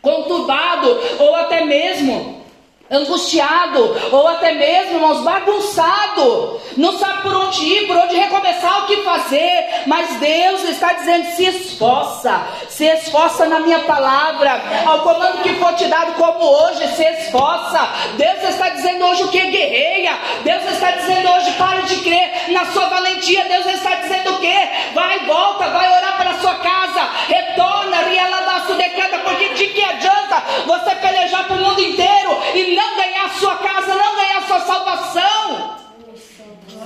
[0.00, 2.43] conturbado, ou até mesmo
[2.90, 8.86] angustiado, ou até mesmo, irmãos, bagunçado, não sabe por onde ir, por onde recomeçar, o
[8.86, 15.42] que fazer, mas Deus está dizendo: se esforça, se esforça na minha palavra, ao comando
[15.42, 17.88] que for te dado, como hoje, se esforça.
[18.16, 19.40] Deus está dizendo hoje o que?
[19.40, 20.18] Guerreia.
[20.42, 23.44] Deus está dizendo hoje: pare de crer na sua valentia.
[23.44, 24.54] Deus está dizendo o que?
[24.94, 30.42] Vai, volta, vai orar para sua casa, retorna, riela da decada, porque de que adianta
[30.66, 35.84] você pelejar para o mundo inteiro e não ganhar sua casa, não ganhar sua salvação?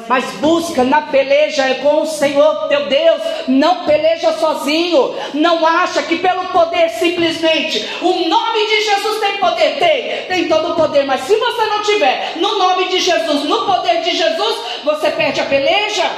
[0.09, 6.17] mas busca na peleja com o Senhor teu Deus, não peleja sozinho, não acha que
[6.17, 11.21] pelo poder simplesmente o nome de Jesus tem poder, tem, tem todo o poder, mas
[11.23, 15.47] se você não tiver no nome de Jesus, no poder de Jesus, você perde a
[15.47, 16.11] peleja.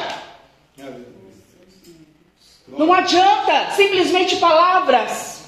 [2.69, 5.40] Não adianta simplesmente palavras.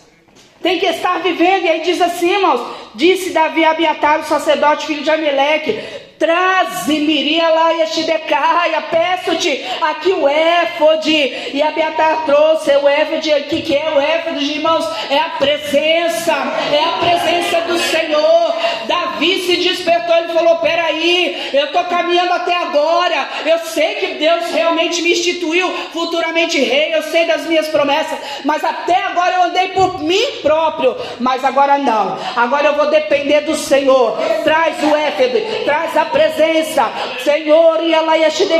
[0.62, 1.64] Tem que estar vivendo.
[1.64, 2.60] E aí diz assim, irmãos:
[2.94, 10.28] Disse Davi a Abiatar, o sacerdote, filho de Ameleque: Traze-me, lá Yeshidecaia, peço-te aqui o
[10.28, 11.50] éfode.
[11.52, 16.32] E a Beata trouxe o éfode aqui, que é o éfode, irmãos, é a presença,
[16.72, 18.56] é a presença do Senhor.
[18.86, 23.28] Davi se despertou e falou: Peraí, eu estou caminhando até agora.
[23.44, 28.62] Eu sei que Deus realmente me instituiu futuramente rei, eu sei das minhas promessas, mas
[28.62, 32.16] até agora eu andei por mim próprio, mas agora não.
[32.36, 34.16] Agora eu vou depender do Senhor.
[34.44, 36.84] Traz o éfode, traz a presença.
[37.24, 38.12] Senhor, e ela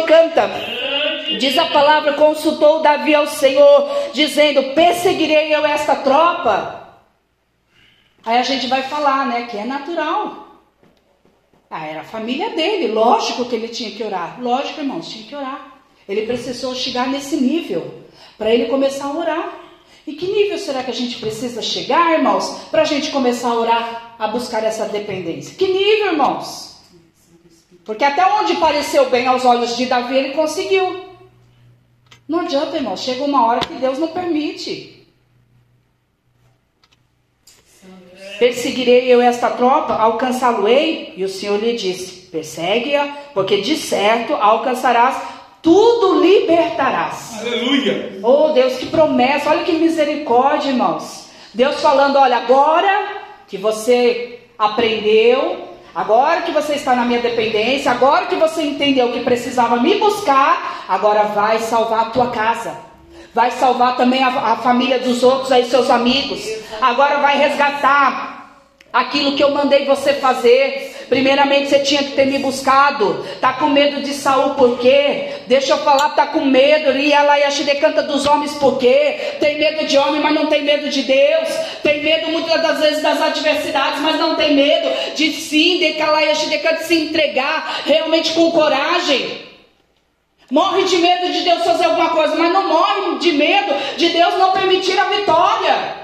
[0.07, 0.51] canta.
[1.39, 6.81] diz a palavra: consultou Davi ao Senhor, dizendo: Perseguirei eu esta tropa.
[8.24, 10.43] Aí a gente vai falar, né, que é natural.
[11.69, 14.39] Ah, era a família dele, lógico que ele tinha que orar.
[14.41, 15.83] Lógico, irmãos, tinha que orar.
[16.09, 18.03] Ele precisou chegar nesse nível
[18.37, 19.59] para ele começar a orar.
[20.07, 23.55] E que nível será que a gente precisa chegar, irmãos, para a gente começar a
[23.55, 25.57] orar, a buscar essa dependência?
[25.57, 26.72] Que nível, irmãos?
[27.84, 31.04] Porque até onde pareceu bem aos olhos de Davi, ele conseguiu.
[32.28, 35.06] Não adianta, irmãos, chega uma hora que Deus não permite.
[38.38, 41.14] Perseguirei eu esta tropa, alcançá-lo-ei?
[41.16, 45.22] E o Senhor lhe disse: Persegue-a, porque de certo alcançarás
[45.60, 47.40] tudo libertarás.
[47.40, 48.18] Aleluia!
[48.22, 51.28] Oh Deus, que promessa, olha que misericórdia, irmãos.
[51.54, 58.27] Deus falando: olha, agora que você aprendeu, agora que você está na minha dependência, agora
[58.27, 62.77] que você entendeu que precisava me buscar, agora vai salvar a tua casa.
[63.35, 66.40] Vai salvar também a, a família dos outros aí, seus amigos.
[66.81, 68.31] Agora vai resgatar
[68.93, 70.90] aquilo que eu mandei você fazer.
[71.09, 73.27] Primeiramente você tinha que ter me buscado.
[73.40, 75.31] Tá com medo de Saul por quê?
[75.47, 76.97] Deixa eu falar, tá com medo.
[76.97, 79.36] E ela e a canta dos homens por quê?
[79.40, 81.48] Tem medo de homem, mas não tem medo de Deus.
[81.82, 86.23] Tem medo muitas das vezes das adversidades, mas não tem medo de sim, de calar
[86.24, 89.52] e a de se entregar realmente com coragem.
[90.51, 94.35] Morre de medo de Deus fazer alguma coisa, mas não morre de medo de Deus
[94.35, 96.02] não permitir a vitória.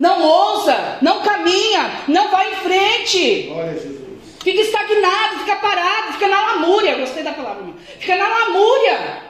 [0.00, 3.42] Não ousa, não caminha, não vai em frente.
[3.42, 4.00] Glória a Jesus.
[4.42, 6.96] Fica estagnado, fica parado, fica na lamúria.
[6.96, 7.74] Gostei da palavra.
[7.98, 9.22] Fica na lamúria.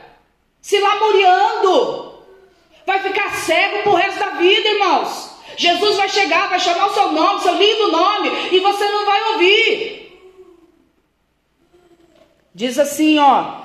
[0.61, 2.15] Se lamuriando.
[2.87, 5.31] Vai ficar cego pro resto da vida, irmãos.
[5.57, 9.33] Jesus vai chegar, vai chamar o seu nome, seu lindo nome, e você não vai
[9.33, 10.23] ouvir.
[12.55, 13.63] Diz assim, ó.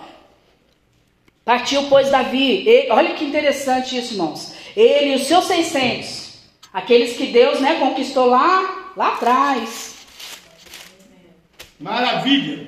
[1.46, 2.68] Partiu, pois, Davi.
[2.68, 4.56] Ele, olha que interessante isso, irmãos.
[4.76, 6.25] Ele e os seus 600
[6.76, 9.96] Aqueles que Deus né, conquistou lá, lá atrás.
[11.80, 12.68] Maravilha!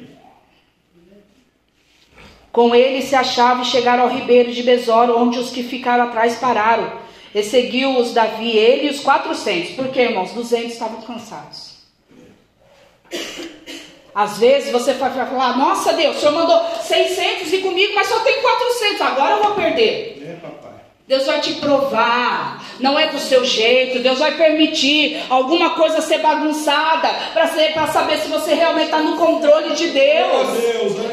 [2.49, 6.37] Com ele se achava e chegaram ao ribeiro de Besor, onde os que ficaram atrás
[6.37, 6.89] pararam.
[7.35, 9.71] E seguiu-os Davi, ele e os quatrocentos.
[9.71, 10.31] Por quê, irmãos?
[10.31, 11.75] Duzentos estavam cansados.
[14.15, 18.21] Às vezes você vai falar, nossa Deus, o Senhor mandou 600 e comigo, mas só
[18.21, 20.23] tem 400, agora eu vou perder.
[20.25, 20.67] É.
[21.07, 23.99] Deus vai te provar, não é do seu jeito.
[23.99, 29.73] Deus vai permitir alguma coisa ser bagunçada para saber se você realmente está no controle
[29.73, 30.47] de Deus.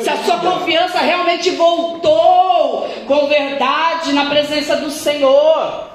[0.02, 5.93] Se a sua confiança realmente voltou com verdade na presença do Senhor.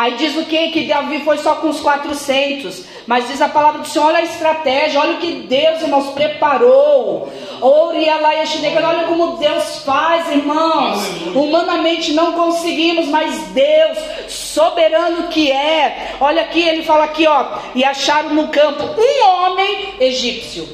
[0.00, 0.68] Aí diz o que?
[0.68, 2.86] Que Davi foi só com os 400.
[3.06, 7.30] Mas diz a palavra do Senhor, olha a estratégia, olha o que Deus, irmãos, preparou.
[7.60, 11.06] Olha como Deus faz, irmãos.
[11.34, 16.14] Humanamente não conseguimos, mas Deus, soberano que é.
[16.18, 17.58] Olha aqui, ele fala aqui, ó.
[17.74, 20.66] E acharam no campo um homem egípcio.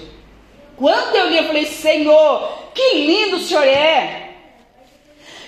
[0.76, 4.34] Quando eu li, eu falei, Senhor, que lindo o Senhor é.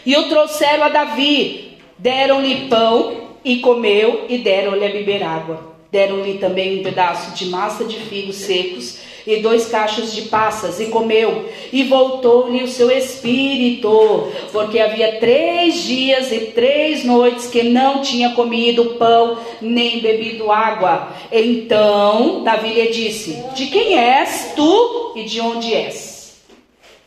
[0.05, 1.79] E o trouxeram a Davi.
[1.97, 5.75] Deram-lhe pão e comeu e deram-lhe a beber água.
[5.91, 10.87] Deram-lhe também um pedaço de massa de figos secos e dois cachos de passas, e
[10.87, 18.01] comeu, e voltou-lhe o seu espírito, porque havia três dias e três noites que não
[18.01, 21.09] tinha comido pão nem bebido água.
[21.33, 26.39] Então Davi lhe disse: De quem és tu e de onde és?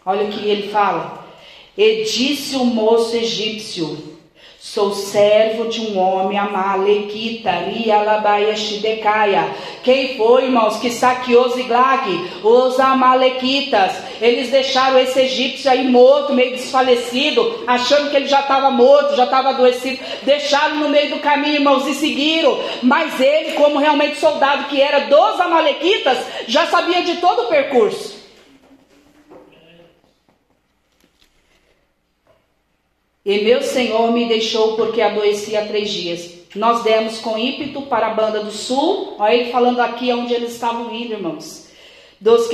[0.04, 1.26] Olha o que ele fala.
[1.78, 4.11] E disse o moço egípcio:
[4.64, 9.50] Sou servo de um homem amalequita, Rialabaia Shidecaia.
[9.82, 12.30] Quem foi, irmãos, que saqueou Ziglag?
[12.44, 13.92] Os amalequitas.
[14.22, 19.24] Eles deixaram esse egípcio aí morto, meio desfalecido, achando que ele já estava morto, já
[19.24, 20.00] estava adoecido.
[20.22, 22.60] Deixaram no meio do caminho, irmãos, e seguiram.
[22.84, 28.21] Mas ele, como realmente soldado que era dos amalequitas, já sabia de todo o percurso.
[33.24, 36.42] E meu senhor me deixou porque adoeci há três dias.
[36.56, 39.16] Nós demos com ímpeto para a banda do sul.
[39.20, 41.70] Olha ele falando aqui onde eles estavam indo, irmãos.
[42.20, 42.48] Dos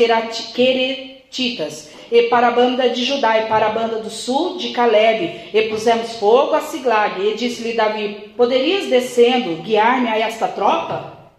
[0.54, 1.90] Queretitas.
[2.12, 5.50] E para a banda de Judá e para a banda do sul de Caleb.
[5.54, 7.22] E pusemos fogo a Siglag.
[7.22, 11.32] E disse-lhe Davi: Poderias descendo guiar-me a esta tropa?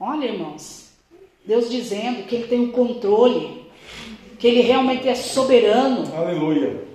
[0.00, 0.90] Olha, irmãos.
[1.44, 3.62] Deus dizendo que Ele tem o controle.
[4.38, 6.04] Que Ele realmente é soberano.
[6.16, 6.91] Aleluia.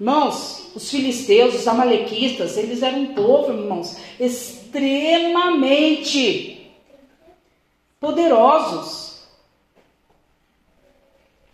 [0.00, 6.72] Irmãos, os filisteus, os amalequistas, eles eram um povo, irmãos, extremamente
[8.00, 9.04] poderosos.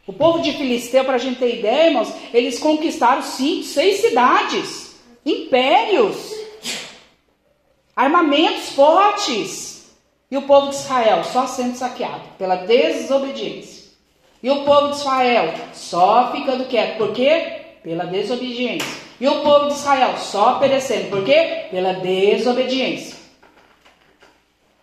[0.06, 4.96] O povo de Filisteu, para a gente ter ideia, irmãos, eles conquistaram cinco, seis cidades,
[5.24, 6.32] impérios,
[7.94, 9.68] armamentos fortes.
[10.30, 13.90] E o povo de Israel só sendo saqueado pela desobediência.
[14.42, 16.98] E o povo de Israel só ficando quieto.
[16.98, 17.59] Por quê?
[17.82, 18.88] Pela desobediência.
[19.20, 21.10] E o povo de Israel só perecendo.
[21.10, 21.66] Por quê?
[21.70, 23.20] Pela desobediência.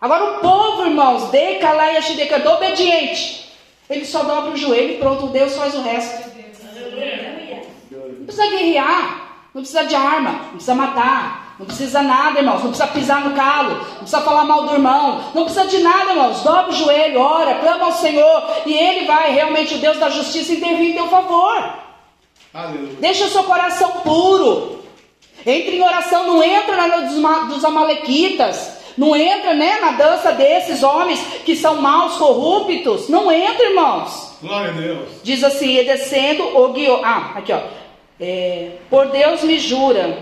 [0.00, 3.52] Agora o povo, irmãos, de Calai e obediente.
[3.90, 6.28] Ele só dobra o joelho e pronto, Deus faz o resto.
[7.90, 12.62] Não precisa guerrear, não precisa de arma, não precisa matar, não precisa nada, irmãos.
[12.62, 16.10] Não precisa pisar no calo, não precisa falar mal do irmão, não precisa de nada,
[16.10, 16.42] irmãos.
[16.42, 20.52] Dobra o joelho, ora, clama ao Senhor e Ele vai, realmente, o Deus da justiça,
[20.52, 21.87] intervir em teu favor.
[22.58, 22.96] Aleluia.
[22.98, 24.80] Deixa o seu coração puro.
[25.46, 28.76] Entre em oração, não entra na dos amalequitas.
[28.96, 33.08] Não entra, né, na dança desses homens que são maus, corruptos.
[33.08, 34.36] Não entra, irmãos.
[34.42, 35.08] Glória a Deus.
[35.22, 37.00] Diz assim, e descendo o guiou.
[37.04, 37.60] Ah, aqui ó.
[38.18, 40.18] É, por Deus me jura.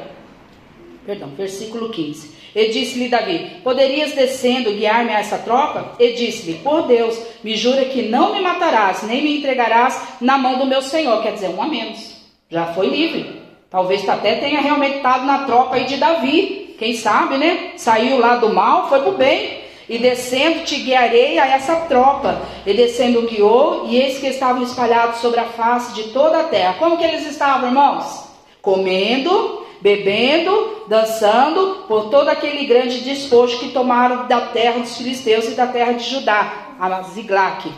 [1.07, 2.37] Perdão, versículo 15.
[2.55, 5.95] E disse-lhe Davi: Poderias descendo guiar-me a essa tropa?
[5.99, 10.59] E disse-lhe: Por Deus, me jura que não me matarás, nem me entregarás na mão
[10.59, 11.23] do meu senhor.
[11.23, 12.16] Quer dizer, um a menos.
[12.49, 13.43] Já foi livre.
[13.69, 16.75] Talvez até tenha realmente estado na tropa aí de Davi.
[16.79, 17.73] Quem sabe, né?
[17.77, 19.65] Saiu lá do mal, foi para o bem.
[19.89, 22.41] E descendo te guiarei a essa tropa.
[22.65, 26.77] E descendo guiou, e eis que estavam espalhados sobre a face de toda a terra.
[26.79, 28.25] Como que eles estavam, irmãos?
[28.63, 35.55] Comendo, bebendo, dançando, por todo aquele grande despojo que tomaram da terra dos filisteus e
[35.55, 37.71] da terra de Judá, a Ziglac.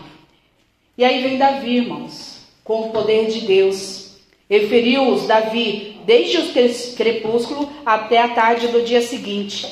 [0.96, 4.07] E aí vem Davi, irmãos, com o poder de Deus.
[4.50, 9.66] E feriu-os Davi desde o crepúsculo até a tarde do dia seguinte.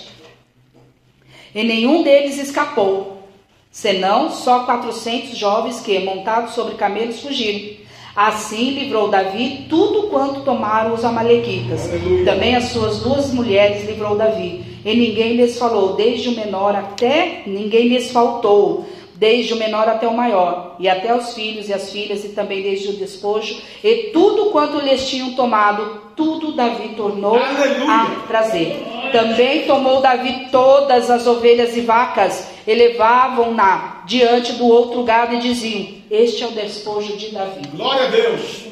[1.55, 3.23] E nenhum deles escapou,
[3.71, 7.87] senão só quatrocentos jovens que, montados sobre camelos, fugiram.
[8.15, 11.83] Assim livrou Davi tudo quanto tomaram os amalequitas.
[12.25, 14.63] Também as suas duas mulheres livrou Davi.
[14.85, 18.87] E ninguém lhes falou, desde o menor até ninguém lhes faltou
[19.17, 22.63] desde o menor até o maior, e até os filhos e as filhas, e também
[22.63, 27.93] desde o despojo, e tudo quanto lhes tinham tomado, tudo Davi tornou Aleluia.
[27.93, 28.83] a trazer.
[29.13, 35.39] Também tomou Davi todas as ovelhas e vacas, e levavam-na diante do outro gado e
[35.39, 37.63] diziam: Este é o despojo de Davi.
[37.75, 38.67] Glória a Deus!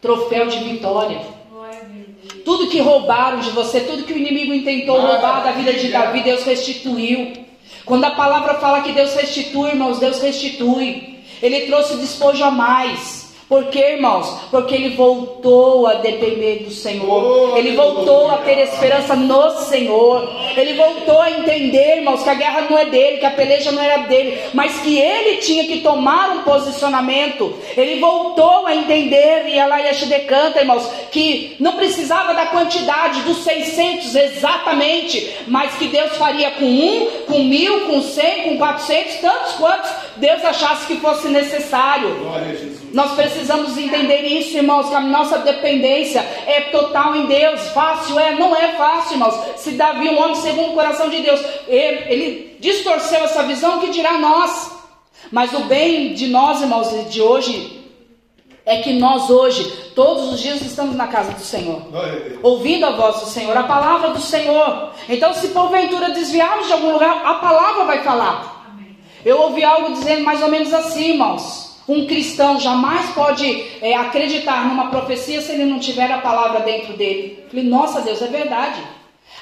[0.00, 1.20] Troféu de vitória.
[2.44, 6.22] Tudo que roubaram de você, tudo que o inimigo intentou roubar da vida de Davi,
[6.22, 7.45] Deus restituiu.
[7.86, 11.20] Quando a palavra fala que Deus restitui, irmãos, Deus restitui.
[11.40, 13.25] Ele trouxe despojo a mais.
[13.48, 14.28] Por quê, irmãos?
[14.50, 17.56] Porque ele voltou a depender do Senhor.
[17.56, 20.28] Ele voltou a ter esperança no Senhor.
[20.56, 23.80] Ele voltou a entender, irmãos, que a guerra não é dele, que a peleja não
[23.80, 27.54] era dele, mas que ele tinha que tomar um posicionamento.
[27.76, 34.14] Ele voltou a entender, e ela decanta, irmãos, que não precisava da quantidade dos 600
[34.14, 39.90] exatamente, mas que Deus faria com um, com mil, com cem, com quatrocentos, tantos quantos
[40.16, 42.14] Deus achasse que fosse necessário.
[42.16, 42.85] Glória a Jesus.
[42.92, 47.68] Nós precisamos entender isso, irmãos, que a nossa dependência é total em Deus.
[47.68, 48.34] Fácil é?
[48.34, 49.34] Não é fácil, irmãos.
[49.56, 53.90] Se Davi, um homem segundo o coração de Deus, ele, ele distorceu essa visão, que
[53.90, 54.72] dirá nós?
[55.30, 57.84] Mas o bem de nós, irmãos, de hoje,
[58.64, 59.64] é que nós hoje,
[59.94, 61.82] todos os dias, estamos na casa do Senhor,
[62.42, 64.90] ouvindo a voz do Senhor, a palavra do Senhor.
[65.08, 68.56] Então, se porventura desviarmos de algum lugar, a palavra vai falar.
[69.24, 71.65] Eu ouvi algo dizendo mais ou menos assim, irmãos.
[71.88, 76.94] Um cristão jamais pode é, acreditar numa profecia se ele não tiver a palavra dentro
[76.94, 77.44] dele.
[77.48, 78.82] falei, nossa Deus, é verdade.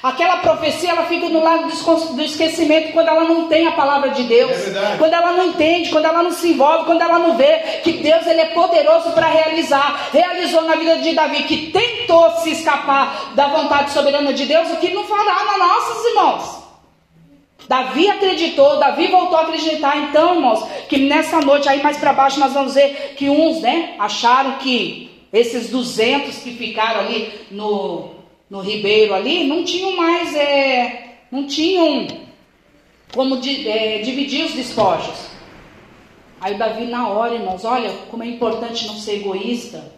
[0.03, 4.23] Aquela profecia ela fica no lado do esquecimento quando ela não tem a palavra de
[4.23, 7.79] Deus, é quando ela não entende, quando ela não se envolve, quando ela não vê
[7.83, 10.09] que Deus ele é poderoso para realizar.
[10.13, 14.77] Realizou na vida de Davi que tentou se escapar da vontade soberana de Deus, o
[14.77, 16.64] que não fará na nossas irmãos.
[17.67, 19.97] Davi acreditou, Davi voltou a acreditar.
[19.97, 23.95] Então, irmãos, que nessa noite aí mais para baixo nós vamos ver que uns, né,
[23.99, 28.11] acharam que esses 200 que ficaram ali no,
[28.49, 32.07] no Ribeiro ali não tinham mais, é, não tinham
[33.13, 35.35] como de, é, dividir os despojos.
[36.39, 39.91] Aí o Davi na hora, irmãos, olha como é importante não ser egoísta.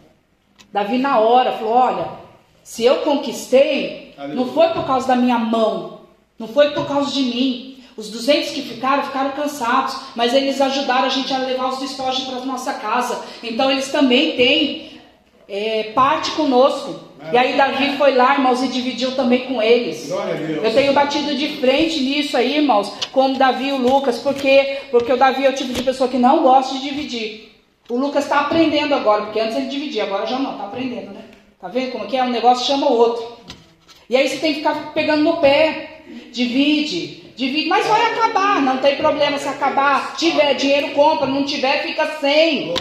[0.72, 2.08] Davi na hora falou, olha,
[2.62, 5.97] se eu conquistei, não foi por causa da minha mão,
[6.38, 7.78] não foi por causa de mim.
[7.96, 12.24] Os 200 que ficaram, ficaram cansados, mas eles ajudaram a gente a levar os despojos
[12.24, 13.20] para a nossa casa.
[13.42, 15.00] Então eles também têm
[15.48, 17.08] é, parte conosco.
[17.32, 20.08] E aí Davi foi lá, irmãos, e dividiu também com eles.
[20.62, 25.12] Eu tenho batido de frente nisso aí, irmãos, como Davi e o Lucas, porque porque
[25.12, 27.52] o Davi é o tipo de pessoa que não gosta de dividir.
[27.88, 31.22] O Lucas está aprendendo agora, porque antes ele dividia, agora já não, está aprendendo, né?
[31.60, 32.22] Tá vendo como que é?
[32.22, 33.26] Um negócio chama o outro.
[34.08, 35.97] E aí você tem que ficar pegando no pé.
[36.32, 40.14] Divide, divide, mas vai acabar, não tem problema se acabar.
[40.16, 42.74] Tiver dinheiro, compra, não tiver, fica sem.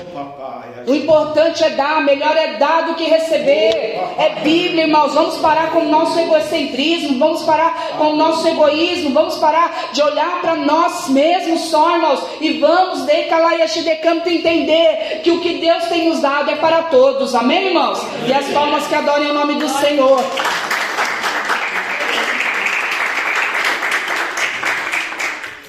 [0.86, 4.00] O importante é dar, melhor é dar do que receber.
[4.18, 5.14] É Bíblia, irmãos.
[5.14, 10.02] Vamos parar com o nosso egocentrismo, vamos parar com o nosso egoísmo, vamos parar de
[10.02, 15.86] olhar para nós mesmos só, irmãos, e vamos de Calaiaxidecanto entender que o que Deus
[15.86, 17.34] tem nos dado é para todos.
[17.36, 18.00] Amém, irmãos?
[18.28, 20.20] E as palmas que adorem o nome do Senhor.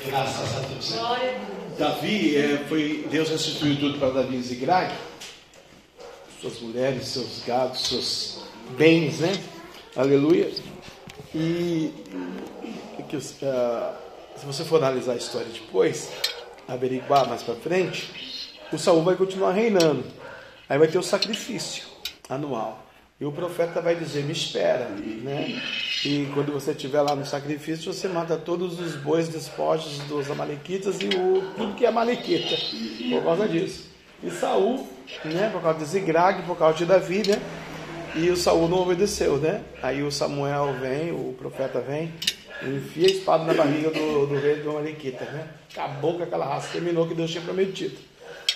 [0.08, 0.94] Graças a Deus.
[1.78, 4.92] Davi, é, foi, Deus restituiu tudo para Davi e Ziglag.
[6.40, 8.42] Suas mulheres, seus gados, seus
[8.76, 9.32] bens, né?
[9.94, 10.50] Aleluia.
[11.34, 11.92] E
[13.08, 13.20] que, uh,
[14.36, 16.10] se você for analisar a história depois,
[16.66, 20.04] averiguar mais para frente, o Saul vai continuar reinando.
[20.68, 21.86] Aí vai ter o sacrifício
[22.28, 22.84] anual.
[23.20, 24.88] E o profeta vai dizer: Me espera,
[25.22, 25.60] né?
[26.04, 31.00] E quando você estiver lá no sacrifício, você mata todos os bois despojos dos amalequitas
[31.00, 32.56] e o, tudo que é amalequita,
[33.10, 33.88] por causa disso.
[34.22, 34.86] E Saul,
[35.24, 35.50] né?
[35.52, 37.42] Por causa de Zigrag, por causa de Davi, né?
[38.14, 39.62] E o Saul não obedeceu, né?
[39.82, 42.12] Aí o Samuel vem, o profeta vem,
[42.62, 45.48] enfia a espada na barriga do, do rei do Amalequita, né?
[45.72, 47.96] Acabou com aquela raça, terminou o que Deus tinha prometido,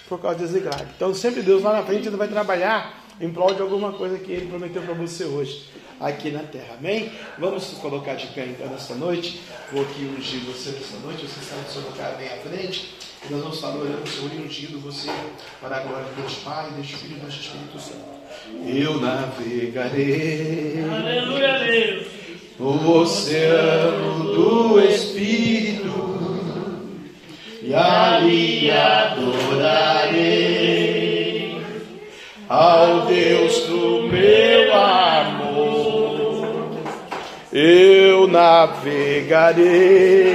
[0.08, 0.86] por causa de Zigrag.
[0.96, 4.46] Então sempre Deus lá na frente vai trabalhar em prol de alguma coisa que Ele
[4.46, 5.62] prometeu para você hoje,
[6.00, 6.74] aqui na terra.
[6.78, 7.12] Amém?
[7.38, 9.40] Vamos nos colocar de pé então nessa noite.
[9.72, 11.24] Vou aqui ungir você nessa noite.
[11.24, 12.92] Você está no seu lugar bem à frente.
[13.24, 15.08] E nós vamos estar orando, Senhor, e ungindo você
[15.60, 18.20] para a glória de Deus Pai, Deus Filho e Deus Espírito Santo.
[18.66, 20.84] Eu navegarei.
[20.90, 22.08] Aleluia, Deus.
[22.58, 26.02] O oceano do Espírito
[27.62, 30.61] e ali adorarei
[32.52, 36.68] ao Deus do meu amor.
[37.50, 40.34] Eu navegarei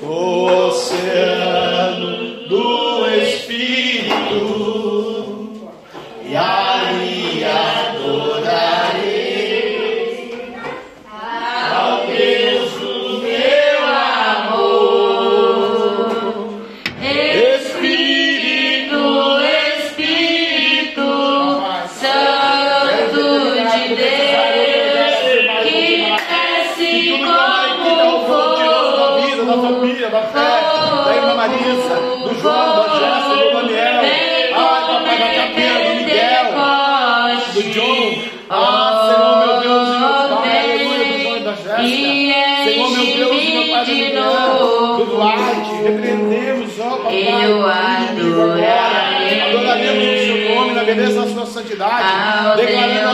[0.00, 3.93] o oceano do Espírito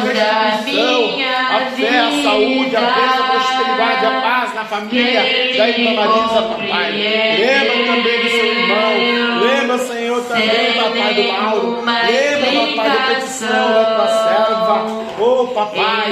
[0.08, 1.20] a da restituição,
[1.50, 5.22] a fé, a saúde, a bênção, a prosperidade, a paz na família
[5.56, 6.92] da irmã Marisa, papai.
[6.92, 9.40] Lembra também do seu irmão.
[9.40, 11.82] Lembra, Senhor, também, papai do Mauro.
[11.84, 15.00] Lembra, papai, da petição da tua serva.
[15.18, 16.10] Ô, papai,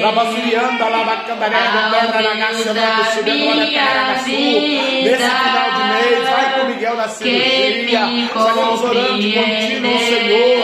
[0.00, 4.30] Labacuricanda, Labacabarábia, na Gacha, Manto Subindo, Labacabaçu.
[4.30, 8.00] Nesse final de mês, vai Miguel na cirurgia.
[8.24, 10.60] Estaremos orando de contínuo, Senhor.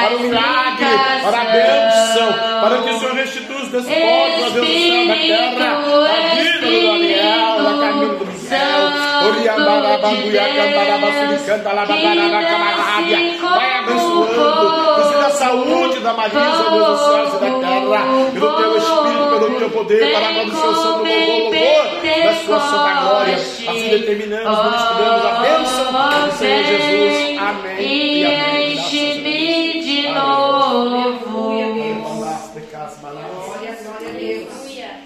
[0.00, 0.86] Para o milagre,
[1.22, 5.54] para a bênção, para que o Senhor restitua despojos, ó Deus do céu, da terra,
[5.58, 8.24] da vida do Daniel, da Camila do
[11.74, 18.00] Lababarabacamarábia, vai abençoando, precisa da saúde da Marisa, ó Deus dos céus e da terra,
[18.32, 21.84] pelo teu Espírito, pelo teu poder, para a do seu santo louvor, louvor,
[22.24, 25.86] da sua santa glória, assim determinamos, isso pedimos a bênção
[26.26, 28.72] do Senhor Jesus, amém E e amém.
[28.72, 31.77] enche-me de novo.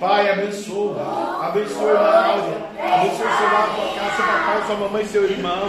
[0.03, 1.01] Pai, abençoa,
[1.47, 2.57] abençoa a Cláudia,
[2.93, 5.63] abençoa o seu lar, tua casa, seu papai, sua mamãe, seu irmão,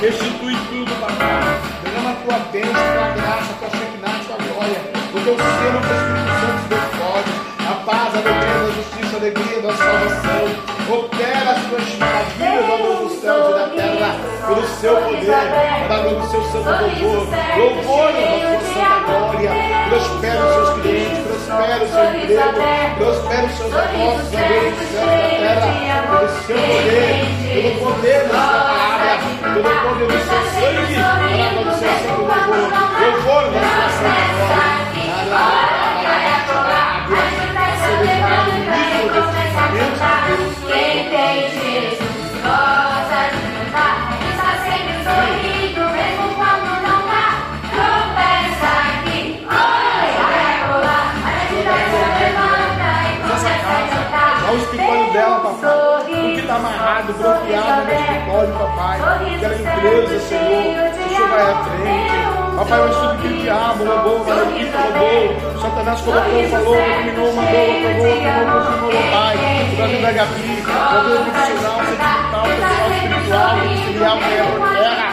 [0.00, 1.42] restitui tudo, papai,
[1.82, 5.36] derrama a tua bênção, a tua graça, a tua shekinah, a tua glória, o teu
[5.36, 9.62] selo, o teu Espírito Santo, Deus forte, a paz, a alegria, a justiça, a alegria
[9.62, 10.44] da salvação,
[10.94, 14.10] opera as tuas maravilhas, ó Deus dos céus e da terra,
[14.46, 15.26] pelo seu poder,
[15.88, 17.26] para a do seu santo louvor,
[17.58, 18.71] louvor da
[19.02, 19.50] glória,
[19.88, 24.88] prospera os seus clientes, prospera o seu emprego, prospera os seus negócios, ó Deus dos
[24.88, 27.14] céus e da terra, pelo seu poder,
[27.52, 29.12] pelo poder da sua palavra,
[29.42, 32.66] pelo poder do seu sangue, para a glória do louvor,
[33.00, 33.60] louvor da
[33.92, 34.72] sua santa
[35.28, 35.82] glória.
[37.82, 38.08] Seja
[39.72, 40.32] declarado
[40.66, 41.71] livre desse
[56.52, 59.00] pensamento, amarrado, bloqueado escritório, papai.
[59.36, 62.32] Aquela empresa, Senhor, o Senhor vai à frente.
[62.56, 65.60] Papai, eu estudo que o diabo roubou, maledito roubou.
[65.60, 69.36] Satanás colocou, falou, dominou, mandou, aprovou, aprovou, confirmou, pai.
[69.62, 70.64] O Brasil da Gabi, o
[71.32, 75.08] profissional, sentimental, pessoal espiritual, ministerial, terra,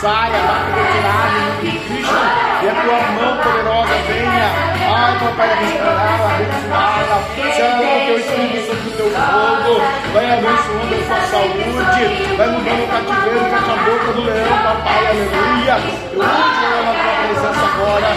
[0.00, 2.18] saia, bate retirado em Cristo.
[2.60, 4.48] E a tua mão poderosa venha,
[4.88, 7.54] ai, papai, restaurá-la, abençoá-la.
[7.54, 9.74] Sela com teu espírito sobre o teu fogo.
[10.12, 11.64] Vai abençoando a sua saúde.
[12.36, 15.76] Vai mudando o cativeiro, fecha a boca do leão, papai, aleluia.
[16.12, 18.10] Eu unjo ela na tua presença agora.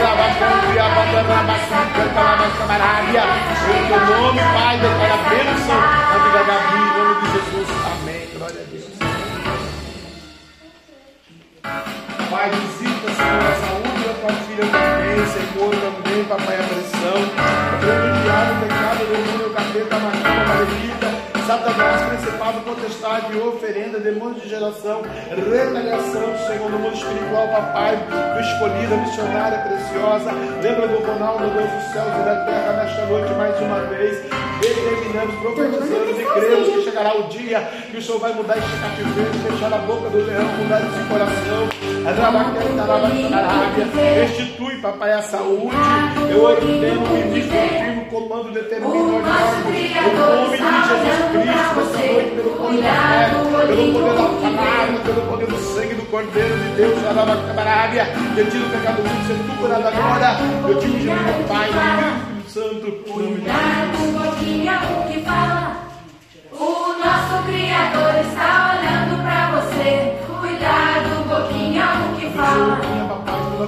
[0.00, 3.24] Rabacão, Criabanda, Rabacão, Cantalaba, Camarária.
[3.70, 7.68] Em teu nome, Pai, declara a bênção na vida da Gabi, em nome de Jesus.
[7.92, 8.22] Amém.
[8.36, 8.90] Glória a Deus.
[12.30, 17.18] Pai, visita, Senhor, a saúde filha também, Senhor, também, papai, a pressão.
[17.80, 21.00] Grande diabo, pecado, demônio, capeta, macumba, maledita.
[21.46, 27.98] Satanás, principado, potestade, oferenda, demônio de geração, retaliação, Senhor, no mundo espiritual, papai,
[28.40, 30.30] escolhida, missionária preciosa.
[30.62, 34.22] Lembra do Ronaldo, Deus dos céus e da terra, nesta noite, mais uma vez,
[34.60, 37.60] determinamos, profetizamos e cremos que chegará o dia
[37.90, 41.68] que o Senhor vai mudar este cativeiro, fechar a boca do leão, mudar esse coração.
[44.14, 45.76] Restitui, papai, a saúde.
[46.30, 50.50] Eu ordeno o ministro firme, comando determinado em nome de Jesus
[51.30, 53.30] Cristo, nessa noite, pelo poder da fé,
[53.66, 58.04] pelo poder da palavra, pelo poder do sangue do Cordeiro de Deus, Arabacabarábia.
[58.34, 60.36] Retira o pecado mundo, ser tu curado agora.
[60.68, 61.80] Eu te pedi, meu Pai, no
[62.18, 65.90] Espírito Santo, em nome de o que fala.
[66.52, 69.09] O nosso Criador está olhando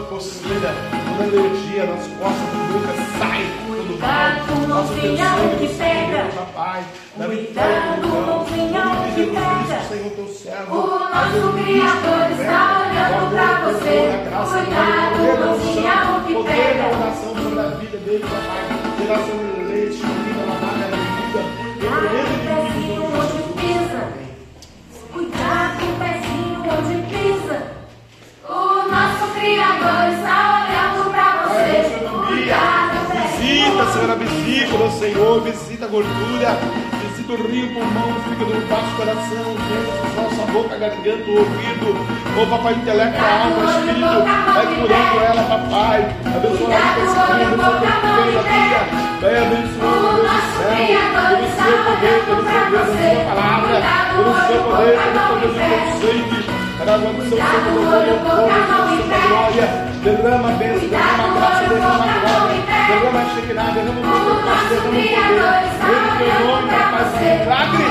[0.04, 0.68] papai, toda
[1.22, 4.68] alergia nas costas do boca, sai Cuidado, mal.
[4.68, 6.20] não venha o que pega.
[6.34, 6.82] Papai,
[7.16, 9.76] Cuidado, não venha o que pega.
[10.70, 13.96] O nosso Criador está olhando pra você.
[14.52, 16.84] Cuidado, não venha o que da pega.
[16.96, 18.64] oração sobre a vida dele, papai.
[18.98, 22.41] Geração de leite, comida, lavada, vida.
[29.32, 31.72] O Criador está olhando pra você.
[32.26, 32.92] Cuidado,
[33.40, 36.58] Visita, Senhor, a vesícula, Senhor, visita a gordura,
[37.02, 41.30] visita o rio, o pulmão, o fígado, o baixo coração, dentes, nossa boca, a garganta,
[41.30, 41.96] o ouvido,
[42.40, 44.22] ô papai, intelecto, a alma, o espírito,
[44.52, 46.00] vai curando ela, papai,
[46.36, 47.80] abençoa ela com esse abençoa o
[48.32, 48.80] da vida,
[49.20, 50.76] vai abençoando Deus do céu,
[51.16, 53.76] pelo seu poder, pelo poder da sua palavra,
[54.12, 58.48] pelo seu poder, pelo poder do teu sangue, para a maldição, Senhor, do teu povo,
[58.48, 59.66] da sua glória,
[60.02, 64.22] derrama a bênção, derrama a graça, derrama a glória, derrama a Shekinah, derrama o poder,
[64.68, 67.84] derrama o poder, em teu nome, papai, esse milagre.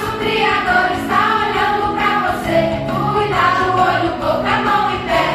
[0.00, 2.58] O Criador está olhando pra você.
[2.90, 5.30] Cuidado, olho, boca, mão e pé.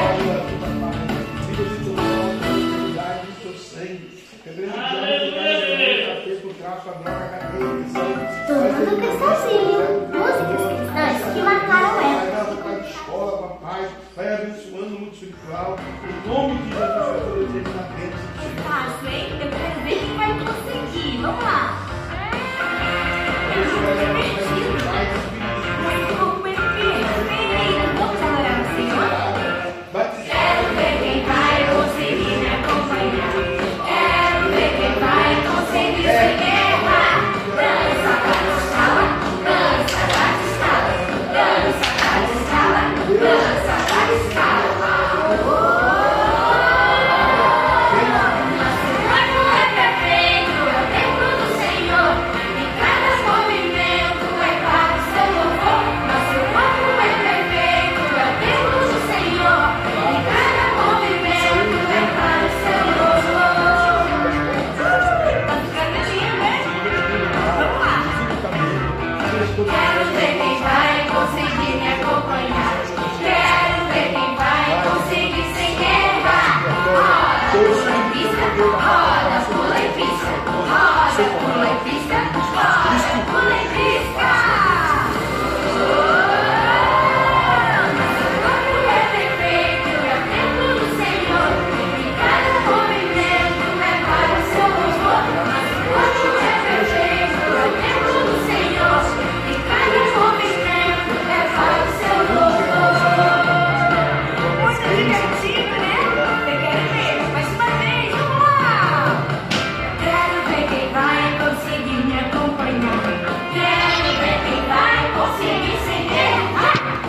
[8.47, 10.04] Tomando que está así.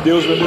[0.06, 0.46] Deus por isso.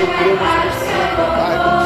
[0.00, 1.79] Eu creio seu Espírito, Pai, com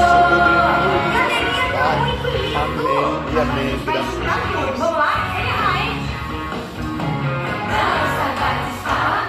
[3.34, 3.78] e amém.
[3.84, 4.78] Graças a Deus.
[4.78, 5.12] Vamos lá?
[5.26, 5.94] Encerrar, hein?
[7.68, 9.28] Dança, satisfaz.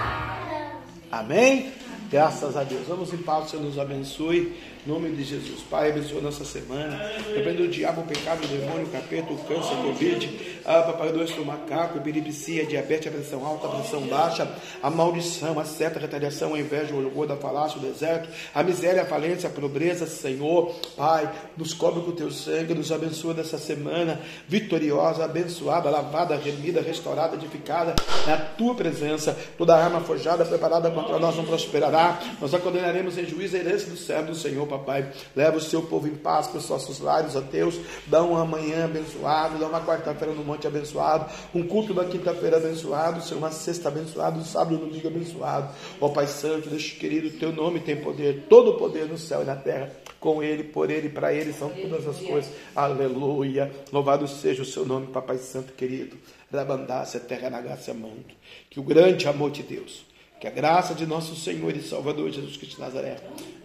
[1.11, 1.72] Amém?
[2.11, 2.88] Graças a Deus.
[2.88, 4.53] Vamos em paz, Senhor nos abençoe.
[4.86, 5.61] Em nome de Jesus.
[5.61, 7.02] Pai, abençoa nossa semana.
[7.34, 10.55] Repreenda o diabo, o pecado, o demônio, o capeta, o câncer, o Covid.
[10.68, 14.52] Ah, papai doce do macaco, epilepsia, diabetes, a pressão alta, a pressão baixa,
[14.82, 18.64] a maldição, a seta, a retaliação, a inveja, o orgulho, a falácia, o deserto, a
[18.64, 20.74] miséria, a falência, a pobreza, Senhor.
[20.98, 26.82] Pai, nos cobre com o teu sangue, nos abençoa nessa semana vitoriosa, abençoada, lavada, remida,
[26.82, 29.38] restaurada, edificada na tua presença.
[29.60, 32.20] Toda arma forjada, preparada contra nós não prosperará.
[32.42, 35.12] Nós a condenaremos em juízo a herança do céu do Senhor, papai.
[35.36, 37.76] Leva o seu povo em paz para os nossos lares, ó Deus.
[38.08, 43.22] Dá uma manhã abençoada, dá uma quarta-feira no monte abençoado, um culto da quinta-feira abençoado,
[43.22, 45.73] Senhor, uma sexta abençoada, um sábado um domingo abençoado.
[45.99, 49.45] Ó Pai Santo, Deus querido, teu nome tem poder, todo o poder no céu e
[49.45, 49.91] na terra.
[50.19, 52.52] Com ele, por ele, para ele são todas as coisas.
[52.76, 53.72] Aleluia.
[53.91, 56.18] Louvado seja o seu nome, Papai Santo querido.
[56.52, 58.34] Rabandácia, terra na graça manto.
[58.69, 60.06] Que o grande amor de Deus,
[60.40, 63.18] que a graça de nosso Senhor e Salvador Jesus Cristo de Nazaré,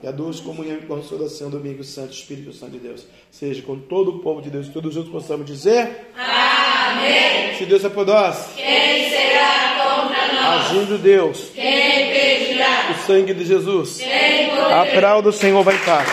[0.02, 3.78] e a doce comunhão e consolação do Domingo Santo, Espírito Santo de Deus, seja com
[3.78, 7.54] todo o povo de Deus, todos juntos possamos dizer: Amém.
[7.58, 10.66] Se Deus é por nós, Quem será contra nós?
[10.66, 12.90] agindo Deus, Quem pedirá?
[12.92, 16.04] o sangue de Jesus, Quem a palavra do Senhor vai estar.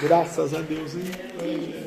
[0.00, 1.77] Graças a Deus, hein?